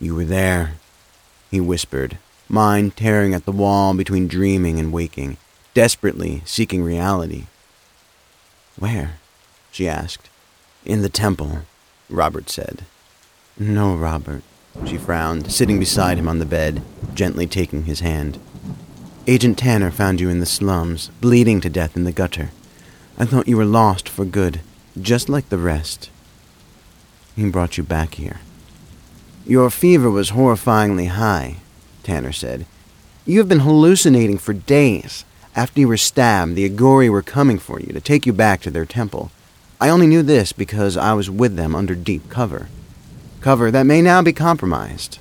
You 0.00 0.14
were 0.14 0.24
there, 0.24 0.74
he 1.50 1.60
whispered, 1.60 2.18
mind 2.48 2.96
tearing 2.96 3.34
at 3.34 3.44
the 3.44 3.52
wall 3.52 3.94
between 3.94 4.28
dreaming 4.28 4.78
and 4.78 4.92
waking, 4.92 5.36
desperately 5.74 6.42
seeking 6.44 6.82
reality. 6.82 7.46
Where? 8.78 9.18
she 9.70 9.88
asked. 9.88 10.30
In 10.84 11.02
the 11.02 11.08
temple, 11.08 11.62
Robert 12.08 12.48
said. 12.48 12.84
No, 13.58 13.94
Robert, 13.94 14.42
she 14.86 14.96
frowned, 14.96 15.50
sitting 15.52 15.78
beside 15.78 16.16
him 16.16 16.28
on 16.28 16.38
the 16.38 16.46
bed, 16.46 16.82
gently 17.12 17.46
taking 17.46 17.84
his 17.84 18.00
hand. 18.00 18.38
Agent 19.26 19.58
Tanner 19.58 19.90
found 19.90 20.20
you 20.20 20.30
in 20.30 20.40
the 20.40 20.46
slums, 20.46 21.10
bleeding 21.20 21.60
to 21.60 21.68
death 21.68 21.96
in 21.96 22.04
the 22.04 22.12
gutter. 22.12 22.50
I 23.18 23.26
thought 23.26 23.48
you 23.48 23.56
were 23.56 23.64
lost 23.66 24.08
for 24.08 24.24
good, 24.24 24.60
just 24.98 25.28
like 25.28 25.48
the 25.48 25.58
rest. 25.58 26.08
He 27.38 27.48
brought 27.48 27.78
you 27.78 27.84
back 27.84 28.14
here. 28.14 28.40
Your 29.46 29.70
fever 29.70 30.10
was 30.10 30.32
horrifyingly 30.32 31.06
high, 31.06 31.58
Tanner 32.02 32.32
said. 32.32 32.66
You 33.26 33.38
have 33.38 33.48
been 33.48 33.60
hallucinating 33.60 34.38
for 34.38 34.52
days. 34.52 35.24
After 35.54 35.78
you 35.78 35.86
were 35.86 35.96
stabbed, 35.96 36.56
the 36.56 36.68
Aghori 36.68 37.08
were 37.08 37.22
coming 37.22 37.60
for 37.60 37.78
you 37.78 37.92
to 37.92 38.00
take 38.00 38.26
you 38.26 38.32
back 38.32 38.60
to 38.62 38.72
their 38.72 38.84
temple. 38.84 39.30
I 39.80 39.88
only 39.88 40.08
knew 40.08 40.24
this 40.24 40.50
because 40.50 40.96
I 40.96 41.12
was 41.12 41.30
with 41.30 41.54
them 41.54 41.76
under 41.76 41.94
deep 41.94 42.28
cover. 42.28 42.66
Cover 43.40 43.70
that 43.70 43.86
may 43.86 44.02
now 44.02 44.20
be 44.20 44.32
compromised. 44.32 45.20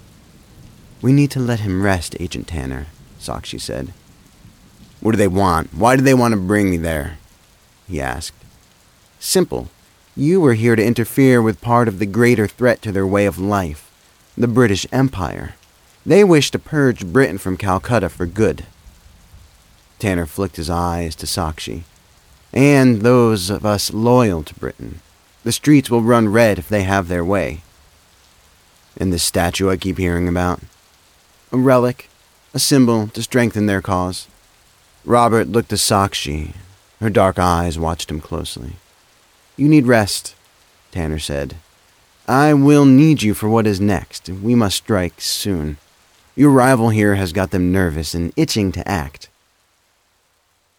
We 1.04 1.14
need 1.14 1.30
to 1.32 1.40
let 1.40 1.60
him 1.60 1.84
rest, 1.84 2.16
Agent 2.20 2.48
Tanner, 2.48 2.88
Sakshi 3.20 3.62
said. 3.62 3.94
What 5.02 5.12
do 5.12 5.18
they 5.20 5.28
want? 5.28 5.72
Why 5.72 5.96
do 5.96 6.02
they 6.02 6.16
want 6.16 6.34
to 6.34 6.40
bring 6.40 6.72
me 6.72 6.78
there? 6.78 7.20
He 7.88 8.02
asked. 8.02 8.44
Simple. 9.20 9.70
You 10.20 10.42
were 10.42 10.56
here 10.56 10.76
to 10.76 10.84
interfere 10.84 11.44
with 11.44 11.62
part 11.62 11.88
of 11.88 12.00
the 12.00 12.08
greater 12.08 12.48
threat 12.48 12.82
to 12.82 12.92
their 12.92 13.06
way 13.06 13.28
of 13.28 13.38
life, 13.38 13.92
the 14.36 14.48
British 14.48 14.88
Empire. 14.92 15.54
They 16.08 16.24
wish 16.24 16.50
to 16.50 16.58
purge 16.58 17.06
Britain 17.06 17.38
from 17.38 17.56
Calcutta 17.56 18.10
for 18.10 18.26
good. 18.26 18.66
Tanner 20.00 20.26
flicked 20.26 20.56
his 20.56 20.72
eyes 20.72 21.16
to 21.18 21.28
Sakshi. 21.28 21.84
And 22.52 23.04
those 23.04 23.52
of 23.52 23.64
us 23.64 23.94
loyal 23.94 24.42
to 24.42 24.56
Britain. 24.56 25.02
The 25.44 25.52
streets 25.52 25.92
will 25.92 26.02
run 26.02 26.30
red 26.30 26.58
if 26.58 26.68
they 26.68 26.82
have 26.82 27.10
their 27.10 27.24
way. 27.24 27.62
And 29.00 29.14
this 29.14 29.24
statue 29.24 29.70
I 29.70 29.78
keep 29.78 30.00
hearing 30.00 30.28
about? 30.28 30.62
A 31.52 31.58
relic, 31.58 32.10
a 32.56 32.60
symbol 32.60 33.08
to 33.10 33.22
strengthen 33.22 33.68
their 33.68 33.84
cause. 33.84 34.28
Robert 35.06 35.48
looked 35.48 35.72
at 35.72 35.78
Sakshi. 35.78 36.56
Her 37.00 37.12
dark 37.12 37.38
eyes 37.38 37.78
watched 37.78 38.10
him 38.10 38.20
closely. 38.20 38.78
You 39.58 39.68
need 39.68 39.88
rest, 39.88 40.36
Tanner 40.92 41.18
said. 41.18 41.56
I 42.28 42.54
will 42.54 42.86
need 42.86 43.24
you 43.24 43.34
for 43.34 43.50
what 43.50 43.66
is 43.66 43.82
next. 43.82 44.30
We 44.30 44.54
must 44.54 44.78
strike 44.78 45.20
soon. 45.20 45.78
Your 46.36 46.52
arrival 46.52 46.90
here 46.90 47.16
has 47.16 47.34
got 47.34 47.50
them 47.50 47.72
nervous 47.72 48.14
and 48.14 48.32
itching 48.36 48.72
to 48.74 48.88
act. 48.88 49.30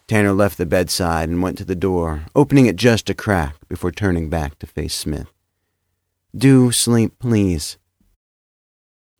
Tanner 0.07 0.31
left 0.31 0.57
the 0.57 0.65
bedside 0.65 1.27
and 1.27 1.41
went 1.41 1.57
to 1.57 1.65
the 1.65 1.75
door, 1.75 2.23
opening 2.33 2.67
it 2.67 2.77
just 2.77 3.09
a 3.09 3.13
crack 3.13 3.55
before 3.67 3.91
turning 3.91 4.29
back 4.29 4.57
to 4.59 4.65
face 4.65 4.95
Smith. 4.95 5.27
Do 6.35 6.71
sleep, 6.71 7.19
please. 7.19 7.77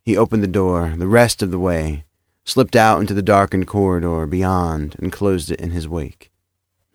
He 0.03 0.15
opened 0.15 0.41
the 0.41 0.47
door 0.47 0.93
the 0.97 1.07
rest 1.07 1.43
of 1.43 1.51
the 1.51 1.59
way, 1.59 2.05
slipped 2.45 2.77
out 2.77 3.01
into 3.01 3.13
the 3.13 3.21
darkened 3.21 3.67
corridor 3.67 4.25
beyond, 4.25 4.95
and 4.99 5.11
closed 5.11 5.51
it 5.51 5.59
in 5.59 5.71
his 5.71 5.87
wake. 5.87 6.31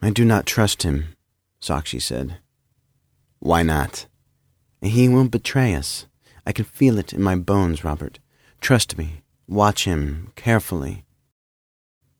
I 0.00 0.08
do 0.10 0.24
not 0.24 0.46
trust 0.46 0.82
him, 0.82 1.16
Sakshi 1.60 2.00
said. 2.00 2.38
Why 3.44 3.62
not? 3.62 4.06
He 4.80 5.06
will 5.06 5.28
betray 5.28 5.74
us. 5.74 6.06
I 6.46 6.52
can 6.52 6.64
feel 6.64 6.96
it 6.96 7.12
in 7.12 7.22
my 7.22 7.36
bones, 7.36 7.84
Robert. 7.84 8.18
Trust 8.62 8.96
me. 8.96 9.20
Watch 9.46 9.84
him 9.84 10.32
carefully. 10.34 11.04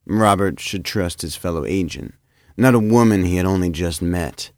Robert 0.05 0.61
should 0.61 0.85
trust 0.85 1.23
his 1.23 1.35
fellow 1.35 1.65
agent, 1.65 2.13
not 2.59 2.75
a 2.75 2.79
woman 2.79 3.25
he 3.25 3.37
had 3.37 3.47
only 3.47 3.71
just 3.71 4.03
met. 4.03 4.53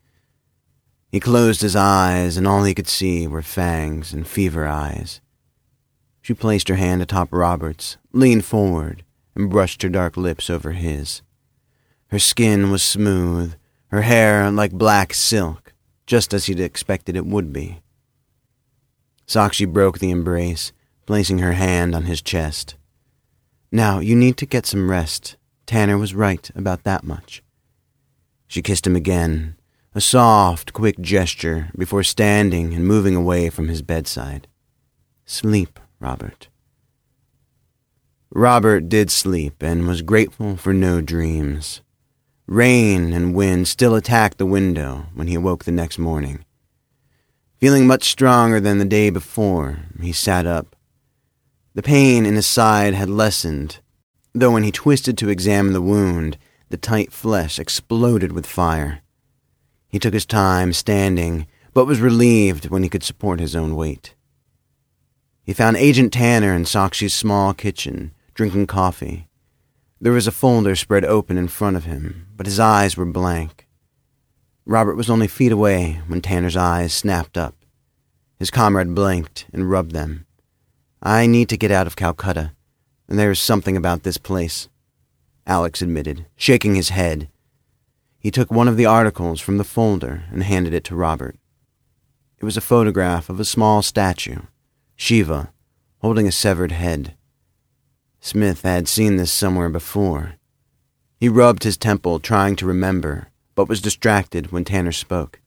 He 1.13 1.21
closed 1.21 1.61
his 1.61 1.77
eyes, 1.77 2.37
and 2.37 2.49
all 2.49 2.65
he 2.65 2.75
could 2.75 2.89
see 2.89 3.29
were 3.29 3.43
fangs 3.43 4.13
and 4.13 4.27
fever 4.27 4.67
eyes. 4.67 5.21
She 6.21 6.35
placed 6.35 6.67
her 6.67 6.75
hand 6.75 7.01
atop 7.01 7.29
Robert's, 7.31 7.97
leaned 8.13 8.45
forward, 8.45 9.05
and 9.37 9.49
brushed 9.49 9.83
her 9.83 9.89
dark 9.89 10.17
lips 10.17 10.51
over 10.51 10.73
his. 10.73 11.23
Her 12.09 12.19
skin 12.19 12.73
was 12.73 12.83
smooth, 12.83 13.55
her 13.93 14.03
hair 14.03 14.51
like 14.51 14.73
black 14.73 15.15
silk, 15.15 15.66
just 16.07 16.33
as 16.33 16.47
he'd 16.47 16.61
expected 16.61 17.17
it 17.17 17.27
would 17.27 17.53
be. 17.53 17.81
Sakshi 19.27 19.71
broke 19.71 19.99
the 19.99 20.11
embrace, 20.11 20.73
placing 21.05 21.39
her 21.39 21.53
hand 21.53 21.95
on 21.95 22.05
his 22.05 22.23
chest. 22.23 22.77
Now, 23.73 23.99
you 23.99 24.15
need 24.15 24.37
to 24.39 24.47
get 24.47 24.67
some 24.67 24.91
rest. 24.91 25.37
Tanner 25.67 25.99
was 25.99 26.15
right 26.15 26.49
about 26.55 26.85
that 26.85 27.03
much. 27.03 27.43
She 28.47 28.63
kissed 28.63 28.87
him 28.87 28.95
again, 28.95 29.57
a 29.95 30.01
soft, 30.01 30.73
quick 30.73 31.01
gesture 31.01 31.71
before 31.77 32.05
standing 32.05 32.73
and 32.75 32.87
moving 32.87 33.17
away 33.17 33.51
from 33.51 33.69
his 33.69 33.83
bedside. 33.83 34.47
Sleep, 35.25 35.81
Robert. 35.99 36.49
Robert 38.31 38.89
did 38.89 39.11
sleep 39.11 39.63
and 39.63 39.89
was 39.89 40.03
grateful 40.03 40.57
for 40.57 40.73
no 40.73 41.01
dreams. 41.01 41.81
Rain 42.47 43.13
and 43.13 43.35
wind 43.35 43.67
still 43.67 43.97
attacked 43.97 44.39
the 44.39 44.47
window 44.47 45.07
when 45.15 45.27
he 45.27 45.35
awoke 45.35 45.65
the 45.65 45.73
next 45.73 45.99
morning. 45.99 46.45
Feeling 47.59 47.89
much 47.89 48.05
stronger 48.05 48.61
than 48.61 48.79
the 48.79 48.85
day 48.85 49.11
before, 49.11 49.81
he 50.01 50.13
sat 50.13 50.47
up. 50.47 50.77
The 51.75 51.83
pain 51.83 52.25
in 52.25 52.37
his 52.37 52.47
side 52.47 52.95
had 52.95 53.11
lessened, 53.11 53.81
though 54.33 54.53
when 54.53 54.63
he 54.63 54.71
twisted 54.71 55.19
to 55.19 55.29
examine 55.29 55.73
the 55.73 55.83
wound, 55.83 56.39
the 56.69 56.77
tight 56.77 57.13
flesh 57.13 57.59
exploded 57.59 58.31
with 58.31 58.47
fire. 58.47 59.01
He 59.89 59.99
took 59.99 60.15
his 60.15 60.27
time 60.27 60.73
standing, 60.73 61.49
but 61.75 61.87
was 61.87 62.01
relieved 62.01 62.69
when 62.69 62.85
he 62.85 62.89
could 62.89 63.03
support 63.03 63.41
his 63.41 63.57
own 63.57 63.75
weight. 63.75 64.15
He 65.43 65.53
found 65.53 65.77
Agent 65.77 66.13
Tanner 66.13 66.55
in 66.55 66.65
Sakshi's 66.65 67.15
small 67.15 67.55
kitchen, 67.55 68.13
drinking 68.35 68.69
coffee. 68.69 69.27
There 69.99 70.13
was 70.13 70.27
a 70.27 70.33
folder 70.33 70.77
spread 70.77 71.05
open 71.07 71.39
in 71.39 71.49
front 71.49 71.77
of 71.77 71.85
him, 71.85 72.27
but 72.37 72.47
his 72.47 72.61
eyes 72.61 72.97
were 72.97 73.07
blank. 73.07 73.67
Robert 74.67 74.95
was 74.95 75.09
only 75.09 75.27
feet 75.27 75.53
away 75.53 76.03
when 76.07 76.21
Tanner's 76.21 76.57
eyes 76.57 76.93
snapped 76.93 77.39
up. 77.39 77.55
His 78.39 78.51
comrade 78.51 78.95
blinked 78.95 79.47
and 79.55 79.71
rubbed 79.71 79.93
them. 79.93 80.27
I 81.03 81.27
need 81.27 81.49
to 81.49 81.57
get 81.57 81.71
out 81.71 81.87
of 81.87 81.97
Calcutta, 81.97 82.53
and 83.09 83.19
there 83.19 83.31
is 83.31 83.39
something 83.41 83.77
about 83.77 84.03
this 84.03 84.19
place, 84.19 84.69
Alex 85.47 85.81
admitted, 85.81 86.27
shaking 86.37 86.75
his 86.75 86.91
head. 86.91 87.29
He 88.19 88.31
took 88.31 88.51
one 88.51 88.69
of 88.69 88.77
the 88.77 88.87
articles 88.87 89.41
from 89.41 89.57
the 89.57 89.65
folder 89.65 90.25
and 90.31 90.43
handed 90.43 90.75
it 90.75 90.85
to 90.85 90.97
Robert. 90.97 91.37
It 92.39 92.45
was 92.45 92.59
a 92.59 92.61
photograph 92.61 93.31
of 93.31 93.41
a 93.41 93.45
small 93.47 93.81
statue, 93.81 94.41
Shiva, 94.95 95.53
holding 96.01 96.27
a 96.27 96.33
severed 96.33 96.73
head. 96.73 97.15
Smith 98.27 98.63
had 98.63 98.89
seen 98.89 99.19
this 99.19 99.31
somewhere 99.31 99.69
before. 99.69 100.35
He 101.21 101.29
rubbed 101.29 101.63
his 101.63 101.77
temple, 101.77 102.19
trying 102.19 102.57
to 102.57 102.67
remember, 102.67 103.29
but 103.55 103.69
was 103.69 103.81
distracted 103.81 104.51
when 104.51 104.65
Tanner 104.65 104.91
spoke. 104.91 105.39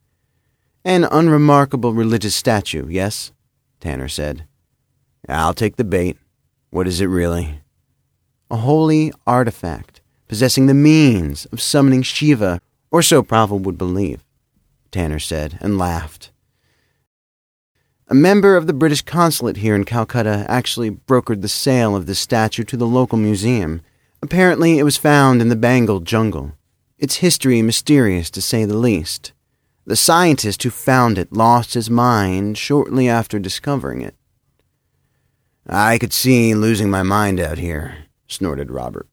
An 0.85 1.03
unremarkable 1.03 1.93
religious 1.93 2.37
statue, 2.37 2.87
yes? 2.87 3.33
Tanner 3.81 4.07
said. 4.07 4.45
I'll 5.27 5.53
take 5.53 5.75
the 5.75 5.83
bait. 5.83 6.17
What 6.69 6.87
is 6.87 7.01
it 7.01 7.07
really? 7.07 7.59
A 8.49 8.55
holy 8.55 9.11
artifact 9.27 9.99
possessing 10.29 10.67
the 10.67 10.73
means 10.73 11.47
of 11.47 11.61
summoning 11.61 12.01
Shiva, 12.01 12.61
or 12.91 13.01
so 13.01 13.21
Pravel 13.21 13.59
would 13.59 13.77
believe, 13.77 14.23
Tanner 14.89 15.19
said, 15.19 15.57
and 15.59 15.77
laughed. 15.77 16.31
A 18.11 18.15
member 18.15 18.57
of 18.57 18.65
the 18.65 18.73
British 18.73 19.03
consulate 19.03 19.57
here 19.57 19.75
in 19.75 19.83
Calcutta 19.83 20.43
actually 20.49 20.89
brokered 20.89 21.43
the 21.43 21.47
sale 21.47 21.95
of 21.95 22.07
this 22.07 22.17
statue 22.17 22.63
to 22.63 22.75
the 22.75 22.87
local 22.87 23.19
museum. 23.19 23.81
Apparently, 24.23 24.79
it 24.79 24.83
was 24.83 24.97
found 24.97 25.43
in 25.43 25.49
the 25.49 25.55
Bengal 25.55 25.99
jungle. 25.99 26.53
Its 26.97 27.17
history 27.17 27.61
mysterious, 27.61 28.31
to 28.31 28.41
say 28.41 28.65
the 28.65 28.75
least. 28.75 29.33
The 29.85 29.95
scientist 29.95 30.63
who 30.63 30.71
found 30.71 31.19
it 31.19 31.31
lost 31.31 31.75
his 31.75 31.91
mind 31.91 32.57
shortly 32.57 33.07
after 33.07 33.37
discovering 33.37 34.01
it. 34.01 34.15
I 35.67 35.99
could 35.99 36.11
see 36.11 36.55
losing 36.55 36.89
my 36.89 37.03
mind 37.03 37.39
out 37.39 37.59
here, 37.59 38.05
snorted 38.27 38.71
Robert. 38.71 39.07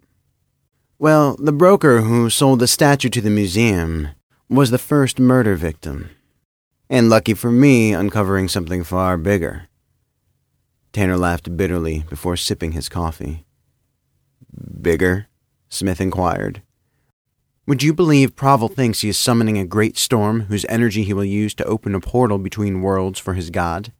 Well, 0.98 1.36
the 1.38 1.52
broker 1.52 2.00
who 2.00 2.30
sold 2.30 2.60
the 2.60 2.66
statue 2.66 3.10
to 3.10 3.20
the 3.20 3.28
museum 3.28 4.08
was 4.48 4.70
the 4.70 4.78
first 4.78 5.20
murder 5.20 5.54
victim 5.54 6.15
and 6.88 7.08
lucky 7.08 7.34
for 7.34 7.50
me, 7.50 7.92
uncovering 7.92 8.48
something 8.48 8.84
far 8.84 9.16
bigger. 9.16 9.68
Tanner 10.92 11.16
laughed 11.16 11.56
bitterly 11.56 12.04
before 12.08 12.36
sipping 12.36 12.72
his 12.72 12.88
coffee. 12.88 13.44
Bigger? 14.80 15.26
Smith 15.68 16.00
inquired. 16.00 16.62
Would 17.66 17.82
you 17.82 17.92
believe 17.92 18.36
Pravel 18.36 18.72
thinks 18.72 19.00
he 19.00 19.08
is 19.08 19.18
summoning 19.18 19.58
a 19.58 19.66
great 19.66 19.98
storm 19.98 20.42
whose 20.42 20.64
energy 20.68 21.02
he 21.02 21.12
will 21.12 21.24
use 21.24 21.52
to 21.56 21.64
open 21.64 21.94
a 21.94 22.00
portal 22.00 22.38
between 22.38 22.80
worlds 22.80 23.18
for 23.18 23.34
his 23.34 23.50
god? 23.50 23.92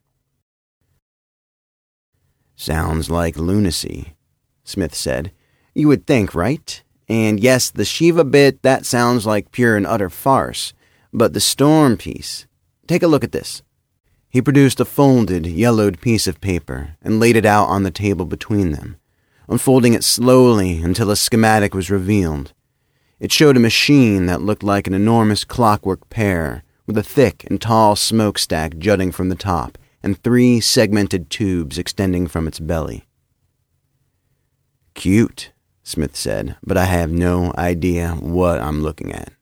Sounds 2.54 3.10
like 3.10 3.36
lunacy, 3.36 4.14
Smith 4.62 4.94
said. 4.94 5.32
You 5.74 5.88
would 5.88 6.06
think, 6.06 6.34
right? 6.34 6.82
And 7.08 7.40
yes, 7.40 7.70
the 7.70 7.84
Shiva 7.84 8.24
bit, 8.24 8.62
that 8.62 8.86
sounds 8.86 9.26
like 9.26 9.50
pure 9.52 9.76
and 9.76 9.86
utter 9.86 10.08
farce. 10.08 10.72
But 11.12 11.32
the 11.32 11.40
storm 11.40 11.96
piece, 11.96 12.46
Take 12.86 13.02
a 13.02 13.08
look 13.08 13.24
at 13.24 13.32
this. 13.32 13.62
He 14.28 14.42
produced 14.42 14.80
a 14.80 14.84
folded, 14.84 15.46
yellowed 15.46 16.00
piece 16.00 16.26
of 16.26 16.40
paper 16.40 16.96
and 17.02 17.18
laid 17.18 17.36
it 17.36 17.46
out 17.46 17.66
on 17.66 17.82
the 17.82 17.90
table 17.90 18.26
between 18.26 18.72
them, 18.72 18.96
unfolding 19.48 19.94
it 19.94 20.04
slowly 20.04 20.82
until 20.82 21.10
a 21.10 21.16
schematic 21.16 21.74
was 21.74 21.90
revealed. 21.90 22.52
It 23.18 23.32
showed 23.32 23.56
a 23.56 23.60
machine 23.60 24.26
that 24.26 24.42
looked 24.42 24.62
like 24.62 24.86
an 24.86 24.94
enormous 24.94 25.44
clockwork 25.44 26.08
pear, 26.10 26.62
with 26.86 26.98
a 26.98 27.02
thick 27.02 27.44
and 27.48 27.60
tall 27.60 27.96
smokestack 27.96 28.78
jutting 28.78 29.10
from 29.10 29.28
the 29.28 29.34
top 29.34 29.78
and 30.02 30.22
three 30.22 30.60
segmented 30.60 31.30
tubes 31.30 31.78
extending 31.78 32.28
from 32.28 32.46
its 32.46 32.60
belly. 32.60 33.08
Cute, 34.94 35.52
Smith 35.82 36.14
said, 36.14 36.56
but 36.64 36.76
I 36.76 36.84
have 36.84 37.10
no 37.10 37.52
idea 37.58 38.10
what 38.12 38.60
I'm 38.60 38.82
looking 38.82 39.12
at. 39.12 39.32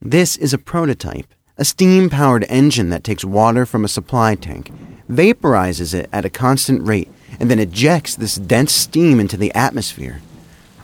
This 0.00 0.36
is 0.36 0.52
a 0.52 0.58
prototype, 0.58 1.32
a 1.62 1.64
steam 1.64 2.10
powered 2.10 2.44
engine 2.48 2.90
that 2.90 3.04
takes 3.04 3.24
water 3.24 3.64
from 3.64 3.84
a 3.84 3.88
supply 3.88 4.34
tank, 4.34 4.72
vaporizes 5.08 5.94
it 5.94 6.10
at 6.12 6.24
a 6.24 6.28
constant 6.28 6.84
rate, 6.84 7.08
and 7.38 7.48
then 7.48 7.60
ejects 7.60 8.16
this 8.16 8.34
dense 8.34 8.74
steam 8.74 9.20
into 9.20 9.36
the 9.36 9.54
atmosphere. 9.54 10.20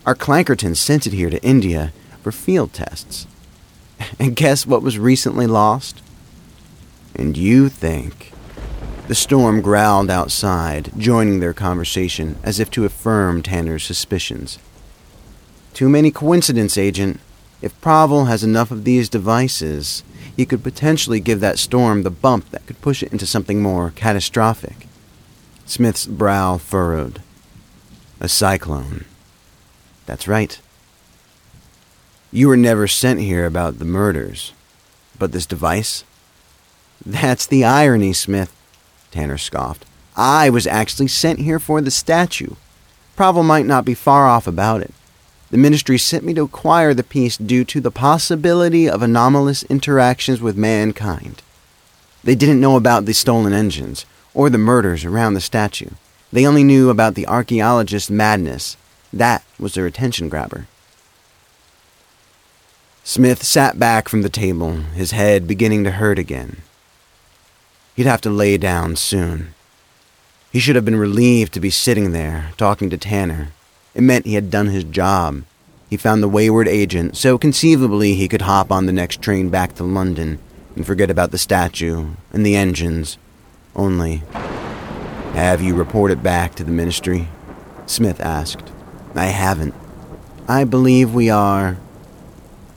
Our 0.06 0.14
Clankerton 0.14 0.76
sent 0.76 1.04
it 1.04 1.12
here 1.12 1.30
to 1.30 1.42
India 1.42 1.92
for 2.22 2.30
field 2.30 2.72
tests. 2.72 3.26
And 4.20 4.36
guess 4.36 4.68
what 4.68 4.82
was 4.82 5.00
recently 5.00 5.48
lost? 5.48 6.00
And 7.12 7.36
you 7.36 7.68
think. 7.68 8.30
The 9.08 9.16
storm 9.16 9.60
growled 9.60 10.10
outside, 10.10 10.92
joining 10.96 11.40
their 11.40 11.54
conversation 11.54 12.36
as 12.44 12.60
if 12.60 12.70
to 12.70 12.84
affirm 12.84 13.42
Tanner's 13.42 13.82
suspicions. 13.82 14.60
Too 15.74 15.88
many 15.88 16.12
coincidence, 16.12 16.78
Agent. 16.78 17.18
If 17.60 17.80
Pravel 17.80 18.28
has 18.28 18.44
enough 18.44 18.70
of 18.70 18.84
these 18.84 19.08
devices, 19.08 20.04
he 20.38 20.46
could 20.46 20.62
potentially 20.62 21.18
give 21.18 21.40
that 21.40 21.58
storm 21.58 22.04
the 22.04 22.10
bump 22.10 22.48
that 22.52 22.64
could 22.64 22.80
push 22.80 23.02
it 23.02 23.10
into 23.10 23.26
something 23.26 23.60
more 23.60 23.90
catastrophic. 23.96 24.86
Smith's 25.66 26.06
brow 26.06 26.56
furrowed. 26.56 27.20
A 28.20 28.28
cyclone. 28.28 29.04
That's 30.06 30.28
right. 30.28 30.60
You 32.30 32.46
were 32.46 32.56
never 32.56 32.86
sent 32.86 33.18
here 33.18 33.46
about 33.46 33.80
the 33.80 33.84
murders. 33.84 34.52
But 35.18 35.32
this 35.32 35.44
device? 35.44 36.04
That's 37.04 37.44
the 37.44 37.64
irony, 37.64 38.12
Smith, 38.12 38.54
Tanner 39.10 39.38
scoffed. 39.38 39.86
I 40.16 40.50
was 40.50 40.68
actually 40.68 41.08
sent 41.08 41.40
here 41.40 41.58
for 41.58 41.80
the 41.80 41.90
statue. 41.90 42.54
Pravel 43.16 43.44
might 43.44 43.66
not 43.66 43.84
be 43.84 43.94
far 43.94 44.28
off 44.28 44.46
about 44.46 44.82
it. 44.82 44.94
The 45.50 45.56
ministry 45.56 45.98
sent 45.98 46.24
me 46.24 46.34
to 46.34 46.42
acquire 46.42 46.92
the 46.92 47.02
piece 47.02 47.36
due 47.38 47.64
to 47.64 47.80
the 47.80 47.90
possibility 47.90 48.88
of 48.88 49.02
anomalous 49.02 49.62
interactions 49.64 50.40
with 50.40 50.56
mankind. 50.56 51.42
They 52.22 52.34
didn't 52.34 52.60
know 52.60 52.76
about 52.76 53.06
the 53.06 53.14
stolen 53.14 53.54
engines 53.54 54.04
or 54.34 54.50
the 54.50 54.58
murders 54.58 55.04
around 55.04 55.34
the 55.34 55.40
statue. 55.40 55.90
They 56.30 56.46
only 56.46 56.64
knew 56.64 56.90
about 56.90 57.14
the 57.14 57.26
archaeologist's 57.26 58.10
madness. 58.10 58.76
That 59.12 59.42
was 59.58 59.74
their 59.74 59.86
attention 59.86 60.28
grabber. 60.28 60.66
Smith 63.02 63.42
sat 63.42 63.78
back 63.78 64.06
from 64.06 64.20
the 64.20 64.28
table, 64.28 64.72
his 64.94 65.12
head 65.12 65.48
beginning 65.48 65.82
to 65.84 65.92
hurt 65.92 66.18
again. 66.18 66.58
He'd 67.96 68.04
have 68.04 68.20
to 68.20 68.30
lay 68.30 68.58
down 68.58 68.96
soon. 68.96 69.54
He 70.52 70.60
should 70.60 70.76
have 70.76 70.84
been 70.84 70.96
relieved 70.96 71.54
to 71.54 71.60
be 71.60 71.70
sitting 71.70 72.12
there, 72.12 72.52
talking 72.58 72.90
to 72.90 72.98
Tanner, 72.98 73.52
it 73.98 74.02
meant 74.02 74.26
he 74.26 74.34
had 74.34 74.48
done 74.48 74.68
his 74.68 74.84
job. 74.84 75.42
He 75.90 75.96
found 75.96 76.22
the 76.22 76.28
wayward 76.28 76.68
agent, 76.68 77.16
so 77.16 77.36
conceivably 77.36 78.14
he 78.14 78.28
could 78.28 78.42
hop 78.42 78.70
on 78.70 78.86
the 78.86 78.92
next 78.92 79.20
train 79.20 79.48
back 79.48 79.74
to 79.74 79.82
London 79.82 80.38
and 80.76 80.86
forget 80.86 81.10
about 81.10 81.32
the 81.32 81.36
statue 81.36 82.10
and 82.32 82.46
the 82.46 82.54
engines. 82.54 83.18
Only, 83.74 84.22
have 85.34 85.60
you 85.60 85.74
reported 85.74 86.22
back 86.22 86.54
to 86.54 86.64
the 86.64 86.70
ministry? 86.70 87.26
Smith 87.86 88.20
asked. 88.20 88.70
I 89.16 89.26
haven't. 89.26 89.74
I 90.46 90.62
believe 90.62 91.12
we 91.12 91.28
are. 91.28 91.76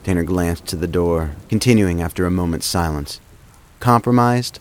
Tanner 0.02 0.24
glanced 0.24 0.66
to 0.66 0.76
the 0.76 0.88
door, 0.88 1.36
continuing 1.48 2.02
after 2.02 2.26
a 2.26 2.32
moment's 2.32 2.66
silence. 2.66 3.20
Compromised? 3.78 4.58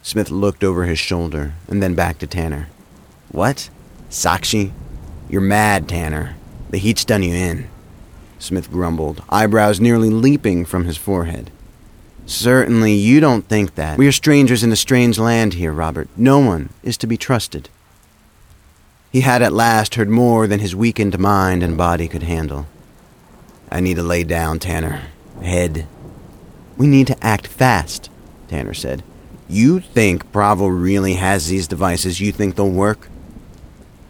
Smith 0.00 0.30
looked 0.30 0.62
over 0.62 0.84
his 0.84 1.00
shoulder 1.00 1.54
and 1.66 1.82
then 1.82 1.96
back 1.96 2.18
to 2.18 2.26
Tanner. 2.28 2.68
What? 3.32 3.68
Sakshi? 4.10 4.70
You're 5.28 5.40
mad, 5.40 5.88
Tanner. 5.88 6.36
The 6.70 6.78
heat's 6.78 7.04
done 7.04 7.22
you 7.22 7.34
in. 7.34 7.68
Smith 8.38 8.70
grumbled, 8.70 9.22
eyebrows 9.28 9.80
nearly 9.80 10.10
leaping 10.10 10.64
from 10.64 10.84
his 10.84 10.96
forehead. 10.96 11.50
Certainly 12.24 12.92
you 12.92 13.20
don't 13.20 13.48
think 13.48 13.74
that. 13.74 13.98
We 13.98 14.06
are 14.06 14.12
strangers 14.12 14.62
in 14.62 14.70
a 14.70 14.76
strange 14.76 15.18
land 15.18 15.54
here, 15.54 15.72
Robert. 15.72 16.08
No 16.16 16.38
one 16.38 16.68
is 16.82 16.96
to 16.98 17.06
be 17.06 17.16
trusted. 17.16 17.68
He 19.10 19.22
had 19.22 19.42
at 19.42 19.52
last 19.52 19.94
heard 19.94 20.10
more 20.10 20.46
than 20.46 20.60
his 20.60 20.76
weakened 20.76 21.18
mind 21.18 21.62
and 21.62 21.76
body 21.76 22.06
could 22.06 22.22
handle. 22.22 22.66
I 23.70 23.80
need 23.80 23.94
to 23.94 24.02
lay 24.02 24.24
down, 24.24 24.58
Tanner. 24.58 25.02
Head. 25.42 25.86
We 26.76 26.86
need 26.86 27.06
to 27.08 27.24
act 27.24 27.46
fast, 27.46 28.10
Tanner 28.48 28.74
said. 28.74 29.02
You 29.48 29.80
think 29.80 30.30
Pravel 30.30 30.70
really 30.70 31.14
has 31.14 31.48
these 31.48 31.66
devices? 31.66 32.20
You 32.20 32.32
think 32.32 32.54
they'll 32.56 32.70
work? 32.70 33.08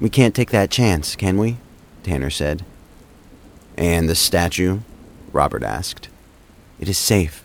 We 0.01 0.09
can't 0.09 0.35
take 0.35 0.51
that 0.51 0.71
chance, 0.71 1.17
can 1.17 1.39
we? 1.39 1.57
Tanner 2.05 2.31
said. 2.31 2.65
And 3.77 4.09
the 4.09 4.15
statue? 4.15 4.81
Robert 5.33 5.63
asked. 5.63 6.09
It 6.79 6.89
is 6.89 6.99
safe, 6.99 7.45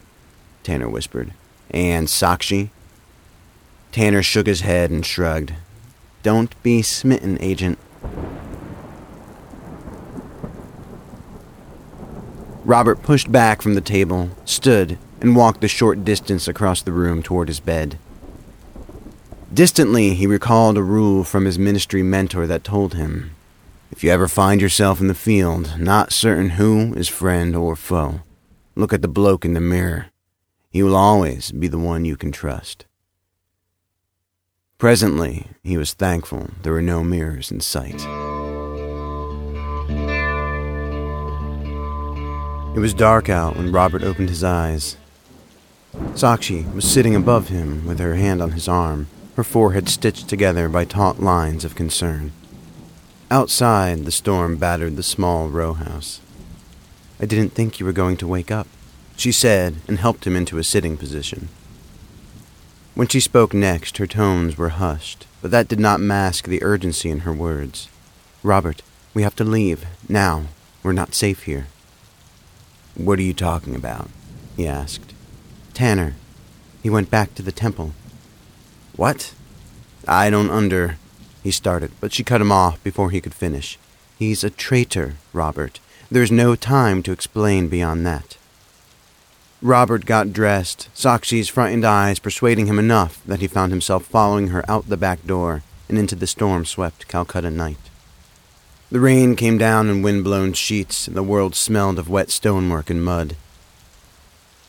Tanner 0.62 0.90
whispered. 0.90 1.34
And 1.72 2.08
Sakshi? 2.08 2.70
Tanner 3.92 4.24
shook 4.24 4.48
his 4.48 4.62
head 4.62 4.92
and 4.92 5.06
shrugged. 5.06 5.54
Don't 6.22 6.62
be 6.64 6.82
smitten, 6.82 7.38
Agent. 7.42 7.78
Robert 12.64 13.02
pushed 13.04 13.32
back 13.32 13.62
from 13.62 13.74
the 13.74 13.82
table, 13.82 14.30
stood, 14.46 14.98
and 15.20 15.36
walked 15.36 15.64
a 15.64 15.68
short 15.68 16.06
distance 16.06 16.48
across 16.48 16.82
the 16.82 16.94
room 16.94 17.22
toward 17.22 17.50
his 17.50 17.60
bed. 17.60 17.98
Distantly, 19.54 20.16
he 20.16 20.26
recalled 20.26 20.78
a 20.78 20.84
rule 20.84 21.24
from 21.24 21.46
his 21.46 21.60
ministry 21.60 22.02
mentor 22.02 22.48
that 22.48 22.64
told 22.64 22.96
him 22.96 23.36
if 23.92 24.04
you 24.04 24.10
ever 24.10 24.28
find 24.28 24.60
yourself 24.60 25.00
in 25.00 25.08
the 25.08 25.14
field, 25.14 25.80
not 25.80 26.12
certain 26.12 26.52
who 26.52 26.92
is 26.96 27.08
friend 27.08 27.56
or 27.56 27.76
foe, 27.76 28.22
look 28.76 28.92
at 28.92 29.04
the 29.04 29.08
bloke 29.08 29.46
in 29.46 29.54
the 29.54 29.62
mirror. 29.62 30.08
He 30.72 30.82
will 30.82 30.96
always 30.96 31.52
be 31.52 31.68
the 31.68 31.78
one 31.78 32.04
you 32.04 32.18
can 32.18 32.32
trust. 32.32 32.88
Presently, 34.80 35.46
he 35.62 35.78
was 35.78 35.94
thankful 35.94 36.50
there 36.64 36.74
were 36.74 36.82
no 36.82 37.04
mirrors 37.04 37.52
in 37.52 37.60
sight. 37.60 38.02
It 42.76 42.80
was 42.80 42.96
dark 42.96 43.30
out 43.30 43.56
when 43.56 43.72
Robert 43.72 44.02
opened 44.02 44.30
his 44.30 44.44
eyes. 44.44 44.98
Sakshi 46.14 46.74
was 46.74 46.92
sitting 46.92 47.16
above 47.16 47.50
him 47.50 47.86
with 47.86 48.00
her 48.00 48.16
hand 48.16 48.42
on 48.42 48.54
his 48.54 48.68
arm, 48.68 49.08
her 49.36 49.44
forehead 49.44 49.90
stitched 49.90 50.28
together 50.30 50.70
by 50.70 50.86
taut 50.86 51.20
lines 51.20 51.66
of 51.66 51.76
concern. 51.76 52.32
Outside, 53.32 54.06
the 54.06 54.12
storm 54.12 54.58
battered 54.58 54.96
the 54.96 55.04
small 55.04 55.50
row 55.50 55.74
house. 55.74 56.20
I 57.20 57.26
didn't 57.26 57.54
think 57.54 57.80
you 57.80 57.86
were 57.86 57.94
going 57.94 58.18
to 58.18 58.28
wake 58.28 58.52
up, 58.52 58.68
she 59.16 59.32
said, 59.32 59.78
and 59.88 59.98
helped 59.98 60.28
him 60.28 60.36
into 60.36 60.58
a 60.58 60.64
sitting 60.64 60.98
position. 60.98 61.50
When 62.96 63.08
she 63.08 63.20
spoke 63.20 63.54
next, 63.54 63.98
her 63.98 64.06
tones 64.06 64.58
were 64.58 64.70
hushed, 64.70 65.26
but 65.42 65.50
that 65.50 65.68
did 65.68 65.80
not 65.80 66.00
mask 66.00 66.46
the 66.46 66.62
urgency 66.62 67.10
in 67.10 67.20
her 67.20 67.34
words. 67.34 67.90
Robert, 68.44 68.84
we 69.14 69.24
have 69.24 69.36
to 69.38 69.44
leave, 69.44 69.86
now. 70.08 70.46
We're 70.84 70.92
not 70.92 71.16
safe 71.16 71.44
here. 71.44 71.68
What 72.96 73.18
are 73.18 73.24
you 73.24 73.34
talking 73.34 73.74
about? 73.74 74.10
he 74.56 74.68
asked. 74.68 75.14
Tanner. 75.74 76.16
He 76.84 76.90
went 76.90 77.10
back 77.10 77.34
to 77.36 77.42
the 77.42 77.52
temple. 77.52 77.94
What? 78.96 79.34
I 80.08 80.30
don't 80.30 80.50
under. 80.50 80.98
He 81.44 81.52
started, 81.52 81.92
but 82.00 82.14
she 82.14 82.24
cut 82.24 82.42
him 82.42 82.52
off 82.52 82.84
before 82.84 83.10
he 83.10 83.22
could 83.22 83.34
finish. 83.34 83.78
He's 84.20 84.44
a 84.44 84.50
traitor, 84.50 85.16
Robert. 85.34 85.80
There's 86.12 86.32
no 86.32 86.56
time 86.56 87.02
to 87.04 87.12
explain 87.12 87.70
beyond 87.70 88.06
that. 88.06 88.38
Robert 89.62 90.06
got 90.06 90.34
dressed, 90.34 90.90
Sakshi's 90.94 91.48
frightened 91.50 91.86
eyes 91.86 92.20
persuading 92.20 92.68
him 92.68 92.78
enough 92.78 93.24
that 93.26 93.40
he 93.40 93.48
found 93.48 93.72
himself 93.72 94.06
following 94.06 94.50
her 94.50 94.70
out 94.70 94.90
the 94.90 94.98
back 94.98 95.26
door 95.26 95.64
and 95.88 95.98
into 95.98 96.16
the 96.16 96.28
storm 96.28 96.66
swept 96.66 97.08
Calcutta 97.08 97.50
night. 97.50 97.78
The 98.92 99.00
rain 99.00 99.36
came 99.36 99.58
down 99.58 99.90
in 99.90 100.02
wind-blown 100.02 100.54
sheets, 100.54 101.08
and 101.08 101.16
the 101.16 101.24
world 101.24 101.56
smelled 101.56 101.98
of 101.98 102.10
wet 102.10 102.30
stonework 102.30 102.90
and 102.90 103.04
mud. 103.04 103.36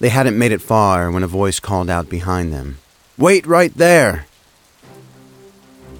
They 0.01 0.09
hadn't 0.09 0.39
made 0.39 0.53
it 0.53 0.63
far 0.63 1.11
when 1.11 1.23
a 1.23 1.29
voice 1.29 1.61
called 1.61 1.91
out 1.91 2.09
behind 2.09 2.53
them. 2.53 2.79
Wait 3.17 3.47
right 3.47 3.73
there! 3.77 4.27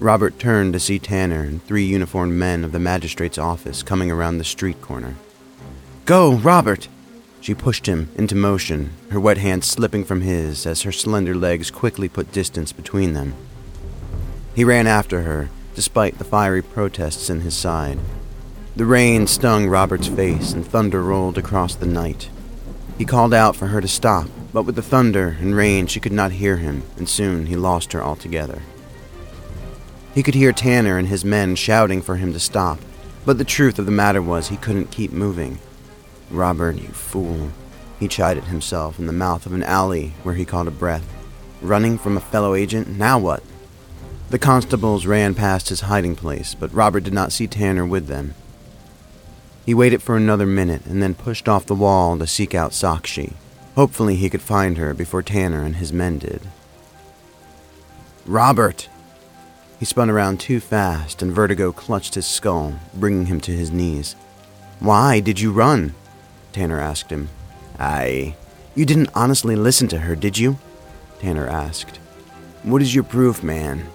Robert 0.01 0.37
turned 0.37 0.73
to 0.73 0.79
see 0.81 0.99
Tanner 0.99 1.43
and 1.43 1.63
three 1.63 1.85
uniformed 1.85 2.33
men 2.33 2.65
of 2.65 2.73
the 2.73 2.79
magistrate's 2.79 3.37
office 3.37 3.83
coming 3.83 4.11
around 4.11 4.37
the 4.37 4.43
street 4.43 4.81
corner. 4.81 5.15
Go, 6.03 6.33
Robert! 6.33 6.89
She 7.39 7.53
pushed 7.53 7.85
him 7.85 8.09
into 8.15 8.35
motion, 8.35 8.91
her 9.11 9.19
wet 9.19 9.37
hand 9.37 9.63
slipping 9.63 10.03
from 10.03 10.21
his 10.21 10.65
as 10.65 10.81
her 10.81 10.91
slender 10.91 11.33
legs 11.33 11.71
quickly 11.71 12.09
put 12.09 12.33
distance 12.33 12.73
between 12.73 13.13
them. 13.13 13.33
He 14.53 14.65
ran 14.65 14.85
after 14.85 15.21
her, 15.21 15.49
despite 15.73 16.17
the 16.17 16.25
fiery 16.25 16.61
protests 16.61 17.29
in 17.29 17.41
his 17.41 17.55
side. 17.55 17.99
The 18.75 18.85
rain 18.85 19.25
stung 19.27 19.69
Robert's 19.69 20.09
face 20.09 20.51
and 20.51 20.67
thunder 20.67 21.01
rolled 21.01 21.37
across 21.37 21.75
the 21.75 21.85
night. 21.85 22.29
He 22.97 23.05
called 23.05 23.33
out 23.33 23.55
for 23.55 23.67
her 23.67 23.79
to 23.79 23.87
stop, 23.87 24.27
but 24.55 24.63
with 24.63 24.75
the 24.75 24.81
thunder 24.81 25.35
and 25.41 25.53
rain 25.53 25.85
she 25.85 25.99
could 25.99 26.13
not 26.13 26.31
hear 26.31 26.55
him, 26.55 26.81
and 26.95 27.09
soon 27.09 27.47
he 27.47 27.57
lost 27.57 27.91
her 27.91 28.01
altogether. 28.01 28.61
He 30.13 30.23
could 30.23 30.33
hear 30.33 30.53
Tanner 30.53 30.97
and 30.97 31.09
his 31.09 31.25
men 31.25 31.57
shouting 31.57 32.01
for 32.01 32.15
him 32.15 32.31
to 32.31 32.39
stop, 32.39 32.79
but 33.25 33.37
the 33.37 33.43
truth 33.43 33.79
of 33.79 33.85
the 33.85 33.91
matter 33.91 34.21
was 34.21 34.47
he 34.47 34.55
couldn't 34.55 34.91
keep 34.91 35.11
moving. 35.11 35.59
Robert, 36.31 36.77
you 36.77 36.87
fool, 36.87 37.51
he 37.99 38.07
chided 38.07 38.45
himself 38.45 38.97
in 38.97 39.07
the 39.07 39.11
mouth 39.11 39.45
of 39.45 39.51
an 39.51 39.61
alley 39.61 40.13
where 40.23 40.35
he 40.35 40.45
caught 40.45 40.69
a 40.69 40.71
breath. 40.71 41.05
Running 41.61 41.97
from 41.97 42.15
a 42.15 42.21
fellow 42.21 42.55
agent, 42.55 42.87
now 42.87 43.19
what? 43.19 43.43
The 44.29 44.39
constables 44.39 45.05
ran 45.05 45.35
past 45.35 45.67
his 45.67 45.81
hiding 45.81 46.15
place, 46.15 46.55
but 46.55 46.73
Robert 46.73 47.03
did 47.03 47.13
not 47.13 47.33
see 47.33 47.45
Tanner 47.45 47.85
with 47.85 48.07
them. 48.07 48.35
He 49.65 49.73
waited 49.73 50.01
for 50.01 50.15
another 50.15 50.45
minute 50.45 50.85
and 50.85 51.03
then 51.03 51.13
pushed 51.13 51.49
off 51.49 51.65
the 51.65 51.75
wall 51.75 52.17
to 52.17 52.25
seek 52.25 52.55
out 52.55 52.71
Sakshi. 52.71 53.33
Hopefully, 53.75 54.15
he 54.15 54.29
could 54.29 54.41
find 54.41 54.77
her 54.77 54.93
before 54.93 55.21
Tanner 55.21 55.63
and 55.63 55.75
his 55.75 55.91
men 55.91 56.17
did. 56.17 56.41
Robert! 58.25 58.87
He 59.79 59.85
spun 59.85 60.09
around 60.09 60.39
too 60.39 60.61
fast, 60.61 61.21
and 61.21 61.33
vertigo 61.33 61.73
clutched 61.73 62.15
his 62.15 62.25
skull, 62.25 62.79
bringing 62.93 63.25
him 63.25 63.41
to 63.41 63.51
his 63.51 63.71
knees. 63.71 64.15
Why 64.79 65.19
did 65.19 65.41
you 65.41 65.51
run? 65.51 65.93
Tanner 66.53 66.79
asked 66.79 67.09
him. 67.09 67.27
I. 67.77 68.35
You 68.75 68.85
didn't 68.85 69.09
honestly 69.13 69.57
listen 69.57 69.89
to 69.89 69.99
her, 69.99 70.15
did 70.15 70.37
you? 70.37 70.57
Tanner 71.19 71.47
asked. 71.47 71.97
What 72.63 72.81
is 72.81 72.95
your 72.95 73.03
proof, 73.03 73.43
man? 73.43 73.85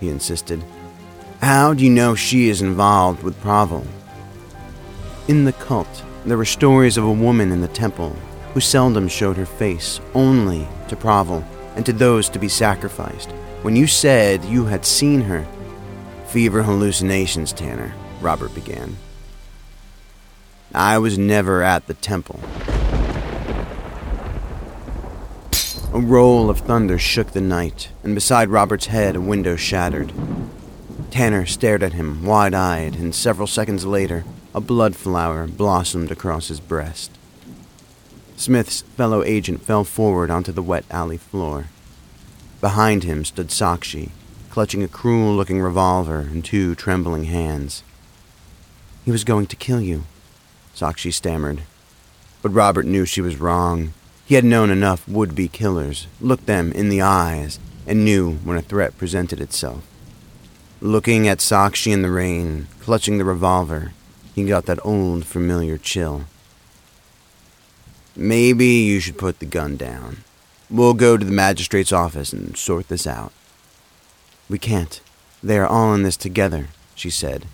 He 0.00 0.08
insisted. 0.08 0.64
How 1.42 1.74
do 1.74 1.84
you 1.84 1.90
know 1.90 2.14
she 2.14 2.48
is 2.48 2.62
involved 2.62 3.22
with 3.22 3.40
Pravel? 3.42 3.86
In 5.28 5.44
the 5.44 5.52
cult, 5.52 6.02
there 6.24 6.38
were 6.38 6.46
stories 6.46 6.96
of 6.96 7.04
a 7.04 7.12
woman 7.12 7.52
in 7.52 7.60
the 7.60 7.68
temple 7.68 8.16
who 8.58 8.62
seldom 8.62 9.06
showed 9.06 9.36
her 9.36 9.46
face, 9.46 10.00
only 10.14 10.66
to 10.88 10.96
Pravel 10.96 11.44
and 11.76 11.86
to 11.86 11.92
those 11.92 12.28
to 12.28 12.40
be 12.40 12.48
sacrificed, 12.48 13.30
when 13.62 13.76
you 13.76 13.86
said 13.86 14.44
you 14.46 14.64
had 14.64 14.84
seen 14.84 15.20
her. 15.20 15.46
Fever 16.26 16.64
hallucinations, 16.64 17.52
Tanner, 17.52 17.94
Robert 18.20 18.52
began. 18.56 18.96
I 20.74 20.98
was 20.98 21.16
never 21.16 21.62
at 21.62 21.86
the 21.86 21.94
temple. 21.94 22.40
A 25.94 26.00
roll 26.00 26.50
of 26.50 26.58
thunder 26.58 26.98
shook 26.98 27.30
the 27.30 27.40
night, 27.40 27.90
and 28.02 28.12
beside 28.12 28.48
Robert's 28.48 28.86
head 28.86 29.14
a 29.14 29.20
window 29.20 29.54
shattered. 29.54 30.12
Tanner 31.12 31.46
stared 31.46 31.84
at 31.84 31.92
him, 31.92 32.26
wide 32.26 32.54
eyed, 32.54 32.96
and 32.96 33.14
several 33.14 33.46
seconds 33.46 33.86
later, 33.86 34.24
a 34.52 34.60
blood 34.60 34.96
flower 34.96 35.46
blossomed 35.46 36.10
across 36.10 36.48
his 36.48 36.58
breast. 36.58 37.17
Smith's 38.38 38.82
fellow 38.96 39.24
agent 39.24 39.62
fell 39.62 39.82
forward 39.82 40.30
onto 40.30 40.52
the 40.52 40.62
wet 40.62 40.84
alley 40.92 41.16
floor. 41.16 41.66
Behind 42.60 43.02
him 43.02 43.24
stood 43.24 43.48
Sakshi, 43.48 44.10
clutching 44.48 44.80
a 44.84 44.88
cruel 44.88 45.34
looking 45.34 45.60
revolver 45.60 46.20
in 46.20 46.42
two 46.42 46.76
trembling 46.76 47.24
hands. 47.24 47.82
He 49.04 49.10
was 49.10 49.24
going 49.24 49.48
to 49.48 49.56
kill 49.56 49.80
you, 49.80 50.04
Sakshi 50.72 51.12
stammered. 51.12 51.62
But 52.40 52.50
Robert 52.50 52.86
knew 52.86 53.04
she 53.04 53.20
was 53.20 53.40
wrong. 53.40 53.92
He 54.24 54.36
had 54.36 54.44
known 54.44 54.70
enough 54.70 55.08
would 55.08 55.34
be 55.34 55.48
killers, 55.48 56.06
looked 56.20 56.46
them 56.46 56.70
in 56.70 56.90
the 56.90 57.02
eyes, 57.02 57.58
and 57.88 58.04
knew 58.04 58.34
when 58.44 58.56
a 58.56 58.62
threat 58.62 58.96
presented 58.96 59.40
itself. 59.40 59.84
Looking 60.80 61.26
at 61.26 61.38
Sakshi 61.38 61.92
in 61.92 62.02
the 62.02 62.10
rain, 62.10 62.68
clutching 62.78 63.18
the 63.18 63.24
revolver, 63.24 63.94
he 64.32 64.44
got 64.44 64.66
that 64.66 64.86
old 64.86 65.26
familiar 65.26 65.76
chill. 65.76 66.26
Maybe 68.20 68.66
you 68.66 68.98
should 68.98 69.16
put 69.16 69.38
the 69.38 69.46
gun 69.46 69.76
down, 69.76 70.24
We'll 70.70 70.92
go 70.92 71.16
to 71.16 71.24
the 71.24 71.32
magistrate's 71.32 71.92
office 71.92 72.30
and 72.32 72.54
sort 72.54 72.88
this 72.88 73.06
out. 73.06 73.32
We 74.50 74.58
can't. 74.58 75.00
They 75.42 75.56
are 75.56 75.66
all 75.66 75.94
in 75.94 76.02
this 76.02 76.16
together, 76.16 76.66
she 76.94 77.08
said, 77.08 77.46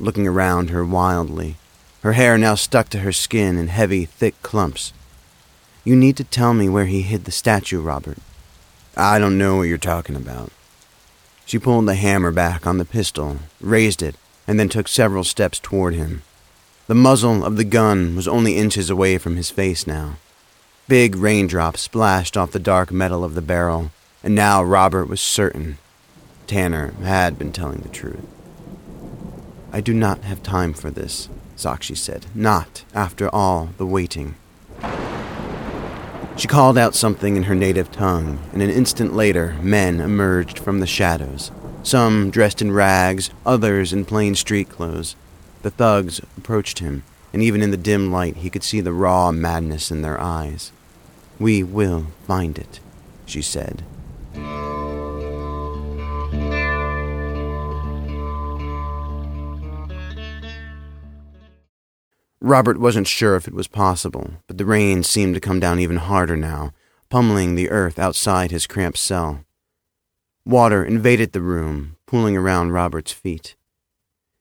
looking 0.00 0.26
around 0.26 0.70
her 0.70 0.82
wildly, 0.84 1.56
her 2.02 2.12
hair 2.12 2.38
now 2.38 2.54
stuck 2.54 2.88
to 2.90 3.00
her 3.00 3.12
skin 3.12 3.58
in 3.58 3.68
heavy, 3.68 4.06
thick 4.06 4.40
clumps. 4.42 4.94
You 5.84 5.94
need 5.94 6.16
to 6.16 6.24
tell 6.24 6.54
me 6.54 6.70
where 6.70 6.86
he 6.86 7.02
hid 7.02 7.24
the 7.24 7.30
statue, 7.30 7.82
Robert. 7.82 8.18
I 8.96 9.18
don't 9.18 9.36
know 9.36 9.56
what 9.56 9.62
you're 9.64 9.76
talking 9.76 10.16
about. 10.16 10.50
She 11.44 11.58
pulled 11.58 11.86
the 11.86 11.96
hammer 11.96 12.30
back 12.30 12.66
on 12.66 12.78
the 12.78 12.86
pistol, 12.86 13.40
raised 13.60 14.00
it, 14.00 14.14
and 14.46 14.58
then 14.58 14.70
took 14.70 14.88
several 14.88 15.24
steps 15.24 15.58
toward 15.58 15.92
him. 15.94 16.22
The 16.86 16.94
muzzle 16.94 17.44
of 17.44 17.56
the 17.56 17.64
gun 17.64 18.14
was 18.14 18.28
only 18.28 18.56
inches 18.56 18.90
away 18.90 19.16
from 19.16 19.36
his 19.36 19.48
face 19.50 19.86
now. 19.86 20.16
Big 20.86 21.16
raindrops 21.16 21.80
splashed 21.80 22.36
off 22.36 22.52
the 22.52 22.58
dark 22.58 22.92
metal 22.92 23.24
of 23.24 23.34
the 23.34 23.40
barrel, 23.40 23.90
and 24.22 24.34
now 24.34 24.62
Robert 24.62 25.06
was 25.06 25.20
certain 25.20 25.78
Tanner 26.46 26.92
had 27.02 27.38
been 27.38 27.52
telling 27.52 27.80
the 27.80 27.88
truth. 27.88 28.26
I 29.72 29.80
do 29.80 29.94
not 29.94 30.24
have 30.24 30.42
time 30.42 30.74
for 30.74 30.90
this, 30.90 31.30
Sakshi 31.56 31.96
said. 31.96 32.26
Not 32.34 32.84
after 32.94 33.34
all 33.34 33.70
the 33.78 33.86
waiting. 33.86 34.34
She 36.36 36.48
called 36.48 36.76
out 36.76 36.94
something 36.94 37.36
in 37.36 37.44
her 37.44 37.54
native 37.54 37.90
tongue, 37.92 38.40
and 38.52 38.60
an 38.60 38.68
instant 38.68 39.14
later, 39.14 39.56
men 39.62 40.00
emerged 40.00 40.58
from 40.58 40.80
the 40.80 40.86
shadows. 40.86 41.50
Some 41.82 42.30
dressed 42.30 42.60
in 42.60 42.72
rags, 42.72 43.30
others 43.46 43.92
in 43.92 44.04
plain 44.04 44.34
street 44.34 44.68
clothes. 44.68 45.16
The 45.64 45.70
thugs 45.70 46.20
approached 46.36 46.80
him, 46.80 47.04
and 47.32 47.40
even 47.40 47.62
in 47.62 47.70
the 47.70 47.78
dim 47.78 48.12
light, 48.12 48.36
he 48.36 48.50
could 48.50 48.62
see 48.62 48.82
the 48.82 48.92
raw 48.92 49.32
madness 49.32 49.90
in 49.90 50.02
their 50.02 50.20
eyes. 50.20 50.72
We 51.40 51.62
will 51.62 52.08
find 52.26 52.58
it, 52.58 52.80
she 53.24 53.40
said. 53.40 53.82
Robert 62.42 62.78
wasn't 62.78 63.08
sure 63.08 63.34
if 63.34 63.48
it 63.48 63.54
was 63.54 63.66
possible, 63.66 64.32
but 64.46 64.58
the 64.58 64.66
rain 64.66 65.02
seemed 65.02 65.32
to 65.32 65.40
come 65.40 65.60
down 65.60 65.80
even 65.80 65.96
harder 65.96 66.36
now, 66.36 66.72
pummeling 67.08 67.54
the 67.54 67.70
earth 67.70 67.98
outside 67.98 68.50
his 68.50 68.66
cramped 68.66 68.98
cell. 68.98 69.46
Water 70.44 70.84
invaded 70.84 71.32
the 71.32 71.40
room, 71.40 71.96
pooling 72.04 72.36
around 72.36 72.72
Robert's 72.72 73.12
feet. 73.12 73.54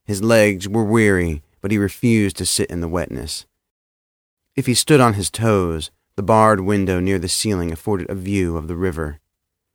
His 0.06 0.22
legs 0.22 0.68
were 0.68 0.84
weary, 0.84 1.44
but 1.62 1.72
he 1.72 1.78
refused 1.78 2.38
to 2.38 2.46
sit 2.46 2.70
in 2.70 2.82
the 2.82 2.88
wetness. 2.88 3.46
If 4.56 4.66
he 4.66 4.74
stood 4.74 5.00
on 5.00 5.14
his 5.14 5.32
toes, 5.32 5.92
the 6.16 6.24
barred 6.24 6.60
window 6.60 7.00
near 7.00 7.18
the 7.18 7.30
ceiling 7.30 7.72
afforded 7.72 8.10
a 8.10 8.16
view 8.16 8.58
of 8.58 8.68
the 8.68 8.76
river, 8.76 9.20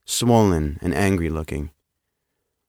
swollen 0.04 0.78
and 0.80 0.94
angry 0.94 1.30
looking. 1.30 1.70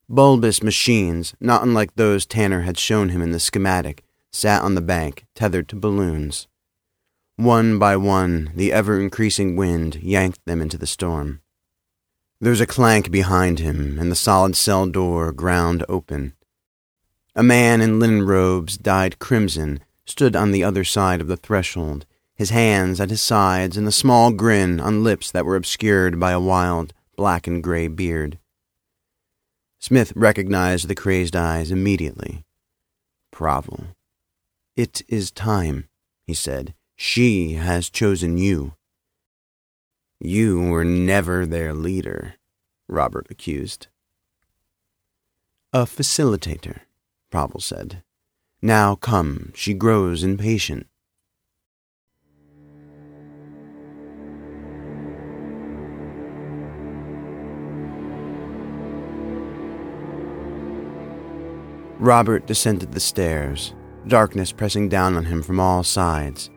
Bulbous 0.08 0.64
machines, 0.64 1.36
not 1.40 1.62
unlike 1.62 1.96
those 1.96 2.26
Tanner 2.26 2.62
had 2.62 2.80
shown 2.80 3.10
him 3.10 3.22
in 3.22 3.32
the 3.32 3.40
schematic, 3.40 4.04
sat 4.32 4.64
on 4.64 4.74
the 4.74 4.82
bank, 4.82 5.26
tethered 5.36 5.68
to 5.70 5.76
balloons. 5.76 6.48
One 7.36 7.78
by 7.78 7.96
one, 7.96 8.52
the 8.56 8.74
ever 8.74 9.00
increasing 9.00 9.56
wind 9.56 9.98
yanked 9.98 10.44
them 10.46 10.62
into 10.62 10.78
the 10.78 10.88
storm. 10.88 11.42
There 12.42 12.50
was 12.50 12.62
a 12.62 12.66
clank 12.66 13.12
behind 13.12 13.60
him, 13.60 14.00
and 14.00 14.12
the 14.12 14.16
solid 14.16 14.56
cell 14.56 14.88
door 14.88 15.32
ground 15.32 15.86
open. 15.88 16.34
A 17.40 17.44
man 17.44 17.80
in 17.80 18.02
linen 18.02 18.24
robes 18.24 18.78
dyed 18.78 19.18
crimson 19.18 19.80
stood 20.06 20.36
on 20.36 20.52
the 20.52 20.62
other 20.62 20.84
side 20.84 21.22
of 21.22 21.28
the 21.28 21.38
threshold, 21.38 22.06
his 22.36 22.50
hands 22.50 23.00
at 23.00 23.10
his 23.10 23.22
sides 23.22 23.78
and 23.78 23.88
a 23.88 23.94
small 23.94 24.34
grin 24.34 24.82
on 24.82 25.06
lips 25.06 25.32
that 25.32 25.46
were 25.46 25.56
obscured 25.56 26.20
by 26.20 26.32
a 26.34 26.40
wild 26.42 26.94
black 27.16 27.48
and 27.48 27.64
gray 27.64 27.88
beard. 27.88 28.40
Smith 29.80 30.12
recognized 30.18 30.90
the 30.90 30.96
crazed 30.96 31.34
eyes 31.34 31.72
immediately. 31.72 32.44
Pravel. 33.32 33.96
It 34.76 35.02
is 35.08 35.32
time, 35.32 35.88
he 36.28 36.34
said. 36.34 36.74
She 36.98 37.54
has 37.54 37.90
chosen 37.90 38.38
you. 38.38 38.74
You 40.20 40.60
were 40.60 40.84
never 40.84 41.46
their 41.46 41.74
leader, 41.74 42.36
Robert 42.90 43.28
accused. 43.30 43.88
A 45.72 45.86
facilitator, 45.86 46.82
Pravel 47.32 47.62
said. 47.62 48.04
Now 48.62 48.96
come, 48.96 49.52
she 49.56 49.74
grows 49.74 50.24
impatient. 50.24 50.88
Robert 62.00 62.48
descended 62.48 62.94
the 62.94 63.00
stairs, 63.00 63.76
darkness 64.08 64.54
pressing 64.54 64.88
down 64.88 65.18
on 65.18 65.26
him 65.26 65.44
from 65.44 65.60
all 65.60 65.84
sides. 65.84 66.50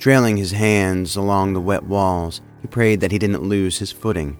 Trailing 0.00 0.36
his 0.36 0.50
hands 0.50 1.14
along 1.14 1.52
the 1.52 1.60
wet 1.60 1.84
walls, 1.84 2.40
he 2.60 2.66
prayed 2.66 3.00
that 3.00 3.12
he 3.12 3.18
didn't 3.18 3.44
lose 3.44 3.78
his 3.78 3.92
footing. 3.92 4.38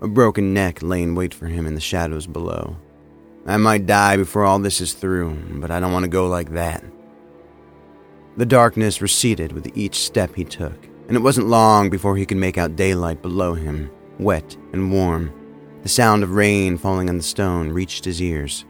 A 0.00 0.08
broken 0.08 0.54
neck 0.54 0.82
lay 0.82 1.02
in 1.02 1.14
wait 1.14 1.34
for 1.34 1.46
him 1.46 1.66
in 1.66 1.74
the 1.74 1.80
shadows 1.80 2.26
below. 2.26 2.76
I 3.46 3.56
might 3.58 3.86
die 3.86 4.16
before 4.16 4.44
all 4.44 4.58
this 4.58 4.80
is 4.80 4.92
through, 4.92 5.36
but 5.60 5.70
I 5.70 5.78
don't 5.78 5.92
want 5.92 6.02
to 6.02 6.08
go 6.08 6.26
like 6.26 6.50
that. 6.50 6.84
The 8.36 8.44
darkness 8.44 9.00
receded 9.00 9.52
with 9.52 9.76
each 9.76 10.00
step 10.00 10.34
he 10.34 10.44
took, 10.44 10.84
and 11.06 11.16
it 11.16 11.22
wasn't 11.22 11.46
long 11.46 11.88
before 11.88 12.16
he 12.16 12.26
could 12.26 12.36
make 12.36 12.58
out 12.58 12.74
daylight 12.74 13.22
below 13.22 13.54
him, 13.54 13.90
wet 14.18 14.56
and 14.72 14.90
warm. 14.90 15.32
The 15.82 15.88
sound 15.88 16.24
of 16.24 16.32
rain 16.32 16.76
falling 16.76 17.08
on 17.08 17.16
the 17.16 17.22
stone 17.22 17.70
reached 17.70 18.04
his 18.04 18.20
ears. 18.20 18.64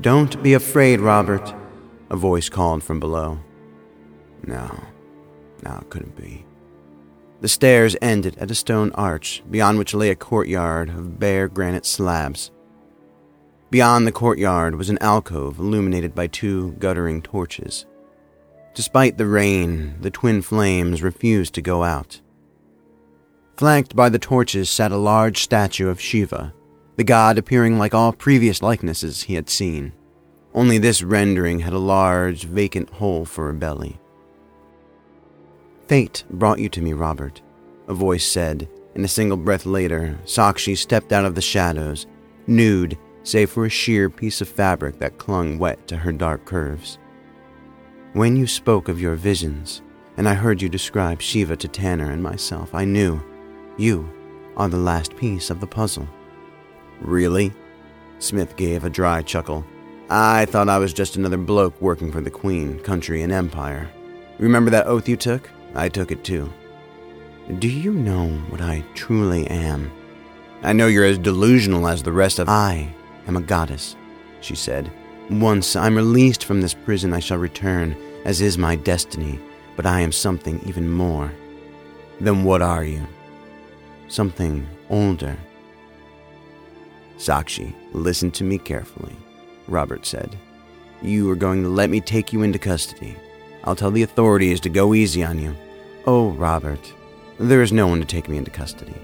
Don't 0.00 0.42
be 0.42 0.52
afraid, 0.52 1.00
Robert, 1.00 1.54
a 2.10 2.16
voice 2.16 2.50
called 2.50 2.82
from 2.82 3.00
below. 3.00 3.38
No, 4.46 4.68
no, 5.62 5.78
it 5.80 5.88
couldn't 5.88 6.16
be. 6.16 6.44
The 7.40 7.48
stairs 7.48 7.96
ended 8.02 8.36
at 8.38 8.50
a 8.50 8.54
stone 8.54 8.92
arch, 8.92 9.42
beyond 9.50 9.78
which 9.78 9.94
lay 9.94 10.10
a 10.10 10.14
courtyard 10.14 10.90
of 10.90 11.18
bare 11.18 11.48
granite 11.48 11.86
slabs. 11.86 12.50
Beyond 13.74 14.06
the 14.06 14.12
courtyard 14.12 14.76
was 14.76 14.88
an 14.88 14.98
alcove 15.00 15.58
illuminated 15.58 16.14
by 16.14 16.28
two 16.28 16.76
guttering 16.78 17.20
torches. 17.20 17.86
Despite 18.72 19.18
the 19.18 19.26
rain, 19.26 19.96
the 20.00 20.12
twin 20.12 20.42
flames 20.42 21.02
refused 21.02 21.54
to 21.54 21.60
go 21.60 21.82
out. 21.82 22.20
Flanked 23.56 23.96
by 23.96 24.10
the 24.10 24.18
torches 24.20 24.70
sat 24.70 24.92
a 24.92 24.96
large 24.96 25.42
statue 25.42 25.88
of 25.88 26.00
Shiva, 26.00 26.54
the 26.94 27.02
god 27.02 27.36
appearing 27.36 27.76
like 27.76 27.94
all 27.94 28.12
previous 28.12 28.62
likenesses 28.62 29.24
he 29.24 29.34
had 29.34 29.50
seen. 29.50 29.92
Only 30.54 30.78
this 30.78 31.02
rendering 31.02 31.58
had 31.58 31.72
a 31.72 31.78
large, 31.78 32.44
vacant 32.44 32.90
hole 32.90 33.24
for 33.24 33.50
a 33.50 33.54
belly. 33.54 33.98
Fate 35.88 36.22
brought 36.30 36.60
you 36.60 36.68
to 36.68 36.80
me, 36.80 36.92
Robert, 36.92 37.42
a 37.88 37.94
voice 37.94 38.24
said, 38.24 38.68
and 38.94 39.04
a 39.04 39.08
single 39.08 39.36
breath 39.36 39.66
later, 39.66 40.16
Sakshi 40.26 40.78
stepped 40.78 41.10
out 41.10 41.24
of 41.24 41.34
the 41.34 41.42
shadows, 41.42 42.06
nude 42.46 42.96
save 43.24 43.50
for 43.50 43.64
a 43.64 43.70
sheer 43.70 44.08
piece 44.08 44.40
of 44.40 44.48
fabric 44.48 44.98
that 45.00 45.18
clung 45.18 45.58
wet 45.58 45.88
to 45.88 45.96
her 45.96 46.12
dark 46.12 46.44
curves. 46.44 46.98
When 48.12 48.36
you 48.36 48.46
spoke 48.46 48.88
of 48.88 49.00
your 49.00 49.16
visions, 49.16 49.82
and 50.16 50.28
I 50.28 50.34
heard 50.34 50.62
you 50.62 50.68
describe 50.68 51.20
Shiva 51.20 51.56
to 51.56 51.66
Tanner 51.66 52.12
and 52.12 52.22
myself, 52.22 52.72
I 52.74 52.84
knew 52.84 53.20
you 53.76 54.08
are 54.56 54.68
the 54.68 54.76
last 54.76 55.16
piece 55.16 55.50
of 55.50 55.58
the 55.58 55.66
puzzle. 55.66 56.08
Really? 57.00 57.52
Smith 58.20 58.56
gave 58.56 58.84
a 58.84 58.90
dry 58.90 59.22
chuckle. 59.22 59.64
I 60.08 60.44
thought 60.44 60.68
I 60.68 60.78
was 60.78 60.92
just 60.92 61.16
another 61.16 61.38
bloke 61.38 61.80
working 61.80 62.12
for 62.12 62.20
the 62.20 62.30
Queen, 62.30 62.78
country, 62.80 63.22
and 63.22 63.32
empire. 63.32 63.90
Remember 64.38 64.70
that 64.70 64.86
oath 64.86 65.08
you 65.08 65.16
took? 65.16 65.50
I 65.74 65.88
took 65.88 66.12
it 66.12 66.22
too. 66.22 66.52
Do 67.58 67.68
you 67.68 67.92
know 67.92 68.28
what 68.48 68.60
I 68.60 68.84
truly 68.94 69.46
am? 69.48 69.90
I 70.62 70.72
know 70.72 70.86
you're 70.86 71.04
as 71.04 71.18
delusional 71.18 71.88
as 71.88 72.02
the 72.02 72.12
rest 72.12 72.38
of. 72.38 72.48
I 72.48 72.94
am 73.26 73.36
a 73.36 73.42
goddess, 73.42 73.96
she 74.40 74.54
said. 74.54 74.90
Once 75.30 75.76
I'm 75.76 75.96
released 75.96 76.44
from 76.44 76.60
this 76.60 76.74
prison, 76.74 77.12
I 77.12 77.20
shall 77.20 77.38
return, 77.38 77.96
as 78.24 78.40
is 78.40 78.58
my 78.58 78.76
destiny, 78.76 79.38
but 79.76 79.86
I 79.86 80.00
am 80.00 80.12
something 80.12 80.60
even 80.66 80.90
more. 80.90 81.32
Then 82.20 82.44
what 82.44 82.62
are 82.62 82.84
you? 82.84 83.06
Something 84.08 84.66
older 84.90 85.36
Sakshi, 87.18 87.74
listen 87.92 88.30
to 88.32 88.44
me 88.44 88.58
carefully, 88.58 89.16
Robert 89.68 90.04
said. 90.04 90.36
You 91.00 91.30
are 91.30 91.36
going 91.36 91.62
to 91.62 91.68
let 91.68 91.90
me 91.90 92.00
take 92.00 92.32
you 92.32 92.42
into 92.42 92.58
custody. 92.58 93.16
I'll 93.64 93.76
tell 93.76 93.90
the 93.90 94.02
authorities 94.02 94.60
to 94.60 94.68
go 94.68 94.94
easy 94.94 95.22
on 95.22 95.38
you. 95.38 95.54
Oh, 96.06 96.30
Robert, 96.32 96.92
there 97.38 97.62
is 97.62 97.72
no 97.72 97.86
one 97.86 98.00
to 98.00 98.04
take 98.04 98.28
me 98.28 98.36
into 98.36 98.50
custody. 98.50 98.94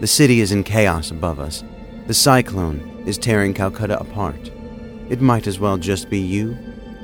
The 0.00 0.06
city 0.06 0.40
is 0.40 0.52
in 0.52 0.64
chaos 0.64 1.10
above 1.10 1.38
us. 1.38 1.62
The 2.06 2.14
cyclone 2.14 2.89
is 3.06 3.18
tearing 3.18 3.54
Calcutta 3.54 3.98
apart. 4.00 4.50
It 5.08 5.20
might 5.20 5.46
as 5.46 5.58
well 5.58 5.76
just 5.76 6.08
be 6.08 6.20
you 6.20 6.56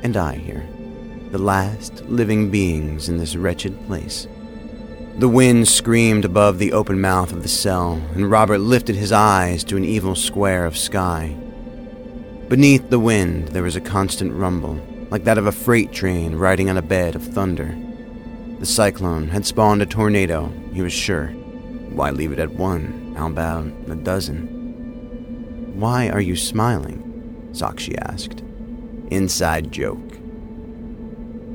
and 0.02 0.16
I 0.16 0.36
here, 0.36 0.66
the 1.30 1.38
last 1.38 2.04
living 2.04 2.50
beings 2.50 3.08
in 3.08 3.16
this 3.16 3.36
wretched 3.36 3.86
place. 3.86 4.28
The 5.18 5.28
wind 5.28 5.66
screamed 5.66 6.24
above 6.24 6.58
the 6.58 6.72
open 6.72 7.00
mouth 7.00 7.32
of 7.32 7.42
the 7.42 7.48
cell, 7.48 8.00
and 8.14 8.30
Robert 8.30 8.58
lifted 8.58 8.96
his 8.96 9.12
eyes 9.12 9.64
to 9.64 9.76
an 9.76 9.84
evil 9.84 10.14
square 10.14 10.66
of 10.66 10.76
sky. 10.76 11.34
Beneath 12.48 12.90
the 12.90 13.00
wind, 13.00 13.48
there 13.48 13.62
was 13.62 13.76
a 13.76 13.80
constant 13.80 14.32
rumble, 14.34 14.78
like 15.10 15.24
that 15.24 15.38
of 15.38 15.46
a 15.46 15.52
freight 15.52 15.90
train 15.90 16.36
riding 16.36 16.70
on 16.70 16.76
a 16.76 16.82
bed 16.82 17.16
of 17.16 17.24
thunder. 17.24 17.74
The 18.60 18.66
cyclone 18.66 19.28
had 19.28 19.46
spawned 19.46 19.82
a 19.82 19.86
tornado, 19.86 20.52
he 20.72 20.82
was 20.82 20.92
sure. 20.92 21.28
Why 21.28 22.10
leave 22.10 22.32
it 22.32 22.38
at 22.38 22.52
one? 22.52 23.14
How 23.16 23.26
about 23.26 23.66
a 23.88 23.96
dozen? 23.96 24.55
Why 25.76 26.08
are 26.08 26.22
you 26.22 26.36
smiling? 26.36 27.50
Sakshi 27.52 27.98
asked. 28.00 28.42
Inside 29.10 29.70
joke. 29.70 30.16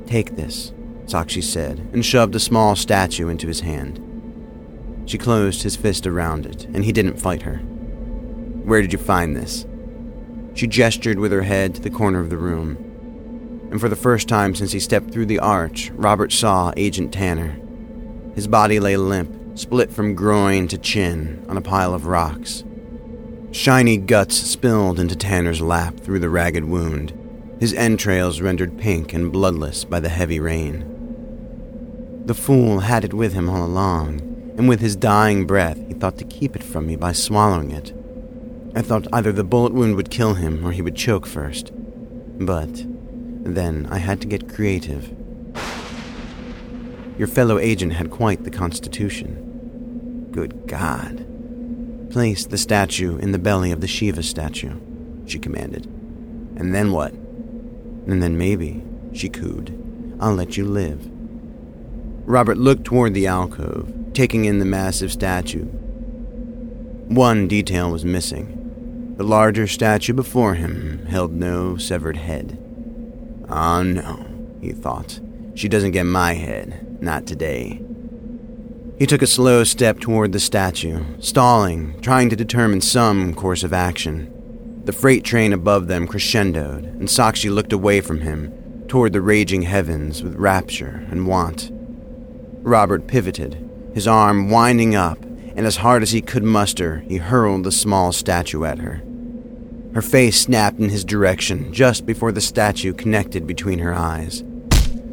Take 0.05 0.35
this, 0.35 0.73
Sakshi 1.05 1.41
said, 1.41 1.79
and 1.91 2.05
shoved 2.05 2.35
a 2.35 2.39
small 2.39 2.75
statue 2.75 3.29
into 3.29 3.47
his 3.47 3.61
hand. 3.61 3.99
She 5.07 5.17
closed 5.17 5.63
his 5.63 5.75
fist 5.75 6.05
around 6.05 6.45
it, 6.45 6.65
and 6.65 6.85
he 6.85 6.91
didn't 6.91 7.19
fight 7.19 7.41
her. 7.41 7.57
Where 8.63 8.83
did 8.83 8.93
you 8.93 8.99
find 8.99 9.35
this? 9.35 9.65
She 10.53 10.67
gestured 10.67 11.17
with 11.17 11.31
her 11.31 11.41
head 11.41 11.73
to 11.73 11.81
the 11.81 11.89
corner 11.89 12.19
of 12.19 12.29
the 12.29 12.37
room. 12.37 12.77
And 13.71 13.81
for 13.81 13.89
the 13.89 13.95
first 13.95 14.27
time 14.27 14.53
since 14.53 14.71
he 14.71 14.79
stepped 14.79 15.09
through 15.11 15.25
the 15.25 15.39
arch, 15.39 15.89
Robert 15.95 16.31
saw 16.31 16.73
Agent 16.77 17.11
Tanner. 17.11 17.59
His 18.35 18.47
body 18.47 18.79
lay 18.79 18.97
limp, 18.97 19.57
split 19.57 19.91
from 19.91 20.13
groin 20.13 20.67
to 20.67 20.77
chin, 20.77 21.43
on 21.49 21.57
a 21.57 21.61
pile 21.61 21.95
of 21.95 22.05
rocks. 22.05 22.63
Shiny 23.51 23.97
guts 23.97 24.37
spilled 24.37 24.97
into 24.97 25.13
Tanner's 25.13 25.59
lap 25.59 25.99
through 25.99 26.19
the 26.19 26.29
ragged 26.29 26.63
wound, 26.63 27.11
his 27.59 27.73
entrails 27.73 28.39
rendered 28.39 28.77
pink 28.77 29.13
and 29.13 29.29
bloodless 29.29 29.83
by 29.83 29.99
the 29.99 30.07
heavy 30.07 30.39
rain. 30.39 32.23
The 32.25 32.33
fool 32.33 32.79
had 32.79 33.03
it 33.03 33.13
with 33.13 33.33
him 33.33 33.49
all 33.49 33.65
along, 33.65 34.21
and 34.57 34.69
with 34.69 34.79
his 34.79 34.95
dying 34.95 35.45
breath 35.45 35.77
he 35.85 35.93
thought 35.93 36.17
to 36.19 36.23
keep 36.23 36.55
it 36.55 36.63
from 36.63 36.87
me 36.87 36.95
by 36.95 37.11
swallowing 37.11 37.71
it. 37.71 37.93
I 38.73 38.81
thought 38.81 39.07
either 39.11 39.33
the 39.33 39.43
bullet 39.43 39.73
wound 39.73 39.95
would 39.97 40.09
kill 40.09 40.35
him 40.35 40.65
or 40.65 40.71
he 40.71 40.81
would 40.81 40.95
choke 40.95 41.27
first. 41.27 41.71
But 42.39 42.85
then 43.43 43.85
I 43.91 43.97
had 43.97 44.21
to 44.21 44.27
get 44.27 44.53
creative. 44.53 45.13
Your 47.17 47.27
fellow 47.27 47.59
agent 47.59 47.93
had 47.93 48.11
quite 48.11 48.45
the 48.45 48.49
constitution. 48.49 50.29
Good 50.31 50.67
God. 50.67 51.27
Place 52.11 52.45
the 52.45 52.57
statue 52.57 53.17
in 53.17 53.31
the 53.31 53.39
belly 53.39 53.71
of 53.71 53.79
the 53.79 53.87
Shiva 53.87 54.21
statue, 54.21 54.77
she 55.25 55.39
commanded. 55.39 55.85
And 56.57 56.75
then 56.75 56.91
what? 56.91 57.13
And 57.13 58.21
then 58.21 58.37
maybe, 58.37 58.83
she 59.13 59.29
cooed, 59.29 59.71
I'll 60.19 60.35
let 60.35 60.57
you 60.57 60.65
live. 60.65 61.09
Robert 62.25 62.57
looked 62.57 62.83
toward 62.83 63.13
the 63.13 63.27
alcove, 63.27 64.13
taking 64.13 64.43
in 64.43 64.59
the 64.59 64.65
massive 64.65 65.13
statue. 65.13 65.63
One 67.07 67.47
detail 67.47 67.89
was 67.89 68.03
missing. 68.03 69.13
The 69.15 69.23
larger 69.23 69.65
statue 69.65 70.13
before 70.13 70.55
him 70.55 71.05
held 71.05 71.31
no 71.31 71.77
severed 71.77 72.17
head. 72.17 72.57
Oh 73.47 73.83
no, 73.83 74.25
he 74.59 74.73
thought. 74.73 75.21
She 75.55 75.69
doesn't 75.69 75.91
get 75.91 76.03
my 76.03 76.33
head. 76.33 77.01
Not 77.01 77.25
today. 77.25 77.79
He 79.01 79.07
took 79.07 79.23
a 79.23 79.25
slow 79.25 79.63
step 79.63 79.99
toward 79.99 80.31
the 80.31 80.39
statue, 80.39 81.03
stalling, 81.17 81.99
trying 82.01 82.29
to 82.29 82.35
determine 82.35 82.81
some 82.81 83.33
course 83.33 83.63
of 83.63 83.73
action. 83.73 84.31
The 84.85 84.93
freight 84.93 85.23
train 85.23 85.53
above 85.53 85.87
them 85.87 86.07
crescendoed, 86.07 86.83
and 86.83 87.07
Sakshi 87.07 87.51
looked 87.51 87.73
away 87.73 88.01
from 88.01 88.21
him, 88.21 88.53
toward 88.87 89.13
the 89.13 89.21
raging 89.21 89.63
heavens 89.63 90.21
with 90.21 90.35
rapture 90.35 91.03
and 91.09 91.25
want. 91.25 91.71
Robert 92.61 93.07
pivoted, 93.07 93.67
his 93.95 94.07
arm 94.07 94.51
winding 94.51 94.93
up, 94.93 95.17
and 95.55 95.65
as 95.65 95.77
hard 95.77 96.03
as 96.03 96.11
he 96.11 96.21
could 96.21 96.43
muster, 96.43 96.99
he 97.07 97.17
hurled 97.17 97.63
the 97.63 97.71
small 97.71 98.11
statue 98.11 98.65
at 98.65 98.77
her. 98.77 99.01
Her 99.95 100.03
face 100.03 100.39
snapped 100.39 100.77
in 100.77 100.89
his 100.89 101.03
direction 101.03 101.73
just 101.73 102.05
before 102.05 102.31
the 102.31 102.39
statue 102.39 102.93
connected 102.93 103.47
between 103.47 103.79
her 103.79 103.95
eyes. 103.95 104.43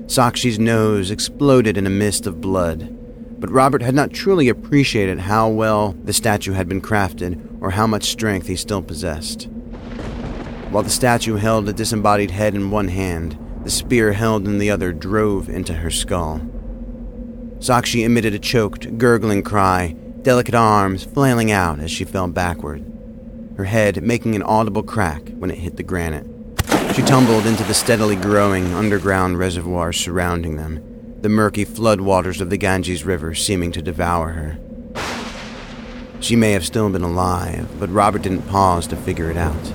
Sakshi's 0.09 0.59
nose 0.59 1.11
exploded 1.11 1.79
in 1.79 1.87
a 1.87 1.91
mist 2.05 2.27
of 2.27 2.43
blood, 2.43 2.95
but 3.39 3.51
Robert 3.51 3.83
had 3.83 3.95
not 3.95 4.13
truly 4.13 4.49
appreciated 4.49 5.21
how 5.21 5.49
well 5.49 5.97
the 6.05 6.13
statue 6.13 6.53
had 6.53 6.69
been 6.69 6.81
crafted 6.81 7.41
or 7.61 7.71
how 7.71 7.87
much 7.87 8.11
strength 8.11 8.47
he 8.47 8.57
still 8.57 8.83
possessed. 8.83 9.45
While 10.71 10.83
the 10.83 10.91
statue 10.91 11.37
held 11.37 11.69
a 11.69 11.73
disembodied 11.73 12.31
head 12.31 12.55
in 12.55 12.71
one 12.71 12.89
hand, 12.89 13.39
the 13.65 13.71
spear 13.71 14.13
held 14.13 14.47
in 14.47 14.59
the 14.59 14.71
other 14.71 14.93
drove 14.93 15.49
into 15.49 15.75
her 15.75 15.91
skull. 15.91 16.41
Sakshi 17.59 18.05
emitted 18.05 18.35
a 18.35 18.39
choked, 18.39 18.99
gurgling 18.99 19.43
cry, 19.43 19.97
delicate 20.23 20.55
arms 20.55 21.05
flailing 21.05 21.51
out 21.51 21.81
as 21.81 21.91
she 21.91 22.05
fell 22.05 22.29
backward 22.29 22.85
her 23.59 23.65
head 23.65 24.01
making 24.05 24.37
an 24.37 24.43
audible 24.45 24.85
crack 24.85 25.31
when 25.31 25.51
it 25.51 25.59
hit 25.59 25.77
the 25.77 25.83
granite. 25.83 26.25
She 26.95 27.03
tumbled 27.03 27.45
into 27.45 27.65
the 27.65 27.75
steadily 27.75 28.15
growing 28.15 28.73
underground 28.73 29.37
reservoir 29.37 29.93
surrounding 29.93 30.57
them, 30.57 30.81
the 31.21 31.29
murky 31.29 31.67
floodwaters 31.67 32.41
of 32.41 32.49
the 32.49 32.57
Ganges 32.57 33.05
River 33.05 33.35
seeming 33.35 33.73
to 33.73 33.83
devour 33.83 34.31
her. 34.31 34.59
She 36.21 36.37
may 36.37 36.53
have 36.53 36.65
still 36.65 36.89
been 36.91 37.03
alive, 37.03 37.69
but 37.81 37.91
Robert 37.91 38.23
didn't 38.23 38.49
pause 38.49 38.87
to 38.89 38.97
figure 38.97 39.31
it 39.31 39.37
out. 39.37 39.73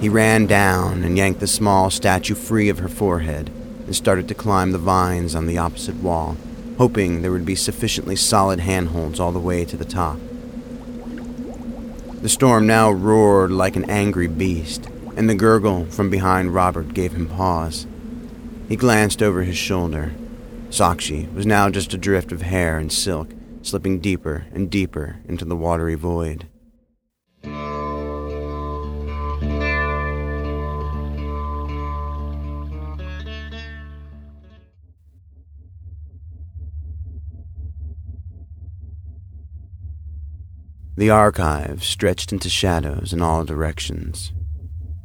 He 0.00 0.08
ran 0.08 0.46
down 0.46 1.02
and 1.02 1.16
yanked 1.16 1.40
the 1.40 1.46
small 1.46 1.90
statue 1.90 2.34
free 2.34 2.68
of 2.68 2.78
her 2.78 2.88
forehead 2.88 3.50
and 3.84 3.94
started 3.94 4.28
to 4.28 4.34
climb 4.34 4.72
the 4.72 4.78
vines 4.78 5.34
on 5.34 5.46
the 5.46 5.58
opposite 5.58 5.96
wall, 5.96 6.36
hoping 6.78 7.20
there 7.20 7.32
would 7.32 7.44
be 7.44 7.54
sufficiently 7.54 8.16
solid 8.16 8.60
handholds 8.60 9.20
all 9.20 9.32
the 9.32 9.38
way 9.38 9.64
to 9.64 9.76
the 9.76 9.84
top. 9.84 10.18
The 12.22 12.28
storm 12.28 12.66
now 12.66 12.90
roared 12.90 13.50
like 13.50 13.76
an 13.76 13.88
angry 13.90 14.26
beast, 14.26 14.88
and 15.16 15.28
the 15.28 15.34
gurgle 15.34 15.84
from 15.86 16.10
behind 16.10 16.54
Robert 16.54 16.94
gave 16.94 17.12
him 17.12 17.26
pause. 17.26 17.86
He 18.68 18.76
glanced 18.76 19.22
over 19.22 19.42
his 19.42 19.56
shoulder. 19.56 20.12
Sakshi 20.70 21.32
was 21.32 21.46
now 21.46 21.70
just 21.70 21.94
a 21.94 21.98
drift 21.98 22.30
of 22.30 22.42
hair 22.42 22.78
and 22.78 22.92
silk, 22.92 23.30
slipping 23.62 24.00
deeper 24.00 24.46
and 24.52 24.70
deeper 24.70 25.16
into 25.26 25.44
the 25.44 25.56
watery 25.56 25.94
void. 25.94 26.46
The 40.96 41.10
archive 41.10 41.84
stretched 41.84 42.32
into 42.32 42.48
shadows 42.48 43.12
in 43.12 43.22
all 43.22 43.44
directions. 43.44 44.32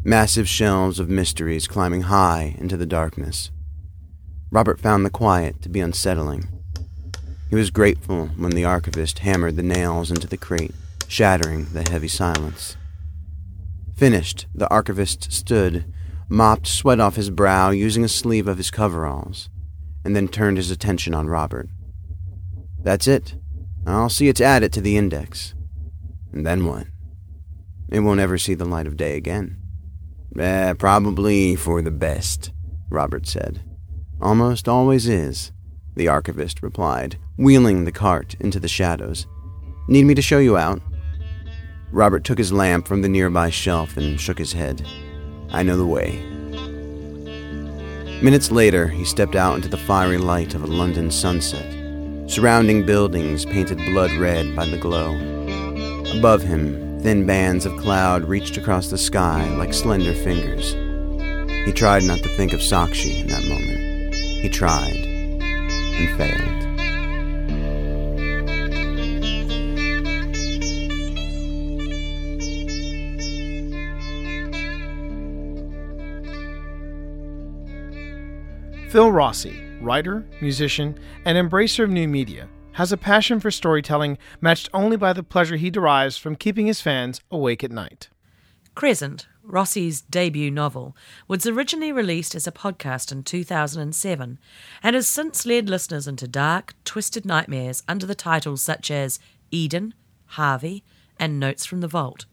Massive 0.03 0.49
shelves 0.49 0.99
of 0.99 1.07
mysteries 1.07 1.67
climbing 1.67 2.01
high 2.01 2.55
into 2.57 2.75
the 2.75 2.85
darkness. 2.85 3.51
Robert 4.53 4.79
found 4.79 5.03
the 5.03 5.09
quiet 5.09 5.63
to 5.63 5.67
be 5.67 5.79
unsettling. 5.79 6.47
He 7.49 7.55
was 7.55 7.71
grateful 7.71 8.27
when 8.37 8.51
the 8.51 8.65
archivist 8.65 9.19
hammered 9.19 9.55
the 9.55 9.63
nails 9.63 10.11
into 10.11 10.27
the 10.27 10.37
crate, 10.37 10.75
shattering 11.07 11.65
the 11.73 11.81
heavy 11.89 12.07
silence. 12.07 12.77
Finished, 13.95 14.45
the 14.53 14.69
archivist 14.69 15.33
stood, 15.33 15.91
mopped 16.29 16.67
sweat 16.67 16.99
off 16.99 17.15
his 17.15 17.31
brow 17.31 17.71
using 17.71 18.03
a 18.03 18.07
sleeve 18.07 18.47
of 18.47 18.57
his 18.57 18.69
coveralls, 18.69 19.49
and 20.05 20.15
then 20.15 20.27
turned 20.27 20.57
his 20.57 20.69
attention 20.69 21.15
on 21.15 21.25
Robert. 21.25 21.67
That's 22.79 23.07
it. 23.07 23.33
I'll 23.87 24.07
see 24.07 24.27
it's 24.27 24.39
added 24.39 24.71
to 24.73 24.81
the 24.81 24.97
index. 24.97 25.55
And 26.31 26.45
then 26.45 26.67
what? 26.67 26.85
It 27.89 28.01
won't 28.01 28.19
ever 28.19 28.37
see 28.37 28.53
the 28.53 28.65
light 28.65 28.85
of 28.85 28.97
day 28.97 29.17
again. 29.17 29.57
Eh, 30.37 30.73
probably 30.73 31.55
for 31.55 31.81
the 31.81 31.89
best, 31.89 32.51
Robert 32.91 33.25
said. 33.25 33.63
Almost 34.23 34.69
always 34.69 35.05
is, 35.05 35.51
the 35.97 36.07
archivist 36.07 36.63
replied, 36.63 37.17
wheeling 37.35 37.83
the 37.83 37.91
cart 37.91 38.35
into 38.39 38.57
the 38.57 38.69
shadows. 38.69 39.27
Need 39.89 40.05
me 40.05 40.15
to 40.15 40.21
show 40.21 40.39
you 40.39 40.55
out? 40.55 40.81
Robert 41.91 42.23
took 42.23 42.37
his 42.37 42.53
lamp 42.53 42.87
from 42.87 43.01
the 43.01 43.09
nearby 43.09 43.49
shelf 43.49 43.97
and 43.97 44.17
shook 44.17 44.37
his 44.37 44.53
head. 44.53 44.87
I 45.49 45.61
know 45.61 45.75
the 45.75 45.85
way. 45.85 46.23
Minutes 48.21 48.49
later, 48.49 48.87
he 48.87 49.03
stepped 49.03 49.35
out 49.35 49.57
into 49.57 49.67
the 49.67 49.75
fiery 49.75 50.17
light 50.17 50.55
of 50.55 50.63
a 50.63 50.67
London 50.67 51.11
sunset, 51.11 52.29
surrounding 52.31 52.85
buildings 52.85 53.43
painted 53.43 53.77
blood 53.79 54.13
red 54.13 54.55
by 54.55 54.65
the 54.65 54.77
glow. 54.77 55.15
Above 56.17 56.41
him, 56.41 57.01
thin 57.01 57.25
bands 57.25 57.65
of 57.65 57.75
cloud 57.75 58.23
reached 58.23 58.55
across 58.55 58.89
the 58.89 58.97
sky 58.97 59.53
like 59.57 59.73
slender 59.73 60.13
fingers. 60.13 60.71
He 61.65 61.73
tried 61.73 62.03
not 62.03 62.19
to 62.19 62.29
think 62.29 62.53
of 62.53 62.61
Sakshi 62.61 63.19
in 63.19 63.27
that 63.27 63.43
moment. 63.43 63.82
He 64.43 64.49
tried 64.49 64.97
and 64.97 66.17
failed. 66.17 66.63
Phil 78.91 79.13
Rossi, 79.13 79.63
writer, 79.79 80.25
musician, 80.41 80.99
and 81.23 81.37
embracer 81.37 81.85
of 81.85 81.89
new 81.89 82.09
media, 82.09 82.49
has 82.73 82.91
a 82.91 82.97
passion 82.97 83.39
for 83.39 83.49
storytelling 83.49 84.17
matched 84.41 84.67
only 84.73 84.97
by 84.97 85.13
the 85.13 85.23
pleasure 85.23 85.55
he 85.55 85.69
derives 85.69 86.17
from 86.17 86.35
keeping 86.35 86.67
his 86.67 86.81
fans 86.81 87.21
awake 87.31 87.63
at 87.63 87.71
night. 87.71 88.09
Crescent, 88.75 89.25
Rossi's 89.43 90.01
debut 90.01 90.49
novel, 90.49 90.95
was 91.27 91.45
originally 91.45 91.91
released 91.91 92.33
as 92.33 92.47
a 92.47 92.51
podcast 92.51 93.11
in 93.11 93.23
2007 93.23 94.39
and 94.81 94.95
has 94.95 95.07
since 95.07 95.45
led 95.45 95.69
listeners 95.69 96.07
into 96.07 96.27
dark, 96.27 96.73
twisted 96.85 97.25
nightmares 97.25 97.83
under 97.87 98.05
the 98.05 98.15
titles 98.15 98.61
such 98.61 98.89
as 98.89 99.19
Eden, 99.51 99.93
Harvey, 100.25 100.83
and 101.19 101.39
Notes 101.39 101.65
from 101.65 101.81
the 101.81 101.87
Vault. 101.87 102.25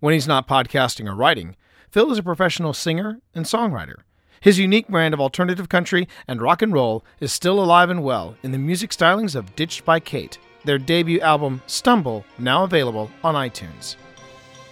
When 0.00 0.14
he's 0.14 0.28
not 0.28 0.46
podcasting 0.46 1.08
or 1.08 1.14
writing, 1.14 1.56
Phil 1.90 2.12
is 2.12 2.18
a 2.18 2.22
professional 2.22 2.72
singer 2.72 3.20
and 3.34 3.44
songwriter. 3.44 3.96
His 4.40 4.58
unique 4.58 4.88
brand 4.88 5.14
of 5.14 5.20
alternative 5.20 5.68
country 5.68 6.06
and 6.28 6.40
rock 6.40 6.62
and 6.62 6.72
roll 6.72 7.04
is 7.18 7.32
still 7.32 7.60
alive 7.60 7.90
and 7.90 8.04
well 8.04 8.36
in 8.42 8.52
the 8.52 8.58
music 8.58 8.90
stylings 8.90 9.34
of 9.34 9.56
Ditched 9.56 9.84
by 9.84 9.98
Kate, 9.98 10.38
their 10.64 10.78
debut 10.78 11.20
album 11.20 11.60
Stumble, 11.66 12.24
now 12.38 12.62
available 12.62 13.10
on 13.24 13.34
iTunes. 13.34 13.96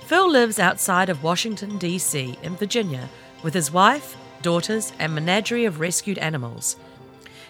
Phil 0.07 0.30
lives 0.30 0.61
outside 0.61 1.09
of 1.09 1.24
Washington, 1.24 1.78
D.C., 1.78 2.38
in 2.40 2.54
Virginia, 2.54 3.09
with 3.42 3.52
his 3.52 3.72
wife, 3.72 4.16
daughters, 4.40 4.92
and 5.00 5.12
menagerie 5.12 5.64
of 5.64 5.80
rescued 5.80 6.16
animals. 6.18 6.76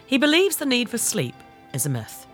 He 0.07 0.17
believes 0.17 0.57
the 0.57 0.65
need 0.65 0.89
for 0.89 0.97
sleep 0.97 1.35
is 1.75 1.85
a 1.85 1.91
myth. 1.91 2.27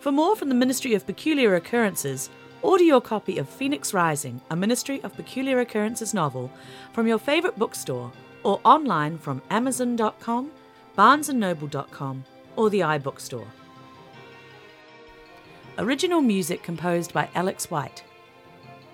For 0.00 0.10
more 0.10 0.34
from 0.34 0.48
the 0.48 0.56
Ministry 0.56 0.94
of 0.94 1.06
Peculiar 1.06 1.54
Occurrences, 1.54 2.28
order 2.60 2.82
your 2.82 3.00
copy 3.00 3.38
of 3.38 3.48
Phoenix 3.48 3.94
Rising, 3.94 4.40
a 4.50 4.56
Ministry 4.56 5.00
of 5.04 5.14
Peculiar 5.14 5.60
Occurrences 5.60 6.12
novel, 6.12 6.50
from 6.92 7.06
your 7.06 7.18
favorite 7.18 7.56
bookstore 7.56 8.10
or 8.42 8.60
online 8.64 9.18
from 9.18 9.40
Amazon.com, 9.50 10.50
BarnesandNoble.com, 10.98 12.24
or 12.56 12.70
the 12.70 12.80
iBookstore. 12.80 13.46
Original 15.78 16.20
music 16.20 16.62
composed 16.62 17.12
by 17.12 17.28
Alex 17.34 17.70
White. 17.70 18.04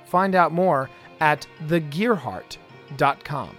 Find 0.07 0.35
out 0.35 0.53
more 0.53 0.89
at 1.21 1.47
thegearheart.com. 1.67 3.57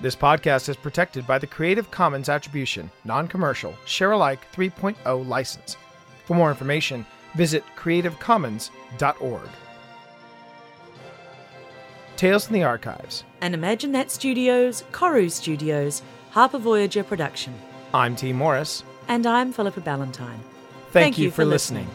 This 0.00 0.14
podcast 0.14 0.68
is 0.68 0.76
protected 0.76 1.26
by 1.26 1.38
the 1.38 1.46
Creative 1.46 1.90
Commons 1.90 2.28
Attribution, 2.28 2.90
Non 3.04 3.26
Commercial, 3.26 3.74
Share 3.86 4.12
Alike 4.12 4.46
3.0 4.52 5.26
license. 5.26 5.76
For 6.26 6.34
more 6.34 6.50
information, 6.50 7.06
visit 7.34 7.64
creativecommons.org. 7.76 9.48
Tales 12.16 12.46
from 12.46 12.54
the 12.54 12.64
Archives. 12.64 13.24
And 13.40 13.54
Imagine 13.54 13.92
That 13.92 14.10
Studios, 14.10 14.84
Koru 14.92 15.30
Studios, 15.30 16.02
Harper 16.30 16.58
Voyager 16.58 17.02
production. 17.04 17.54
I'm 17.92 18.16
Tee 18.16 18.32
Morris. 18.32 18.82
And 19.08 19.26
I'm 19.26 19.52
Philippa 19.52 19.80
Ballantine. 19.80 20.40
Thank, 20.90 21.18
you, 21.18 21.30
for 21.30 21.44
listening. 21.44 21.88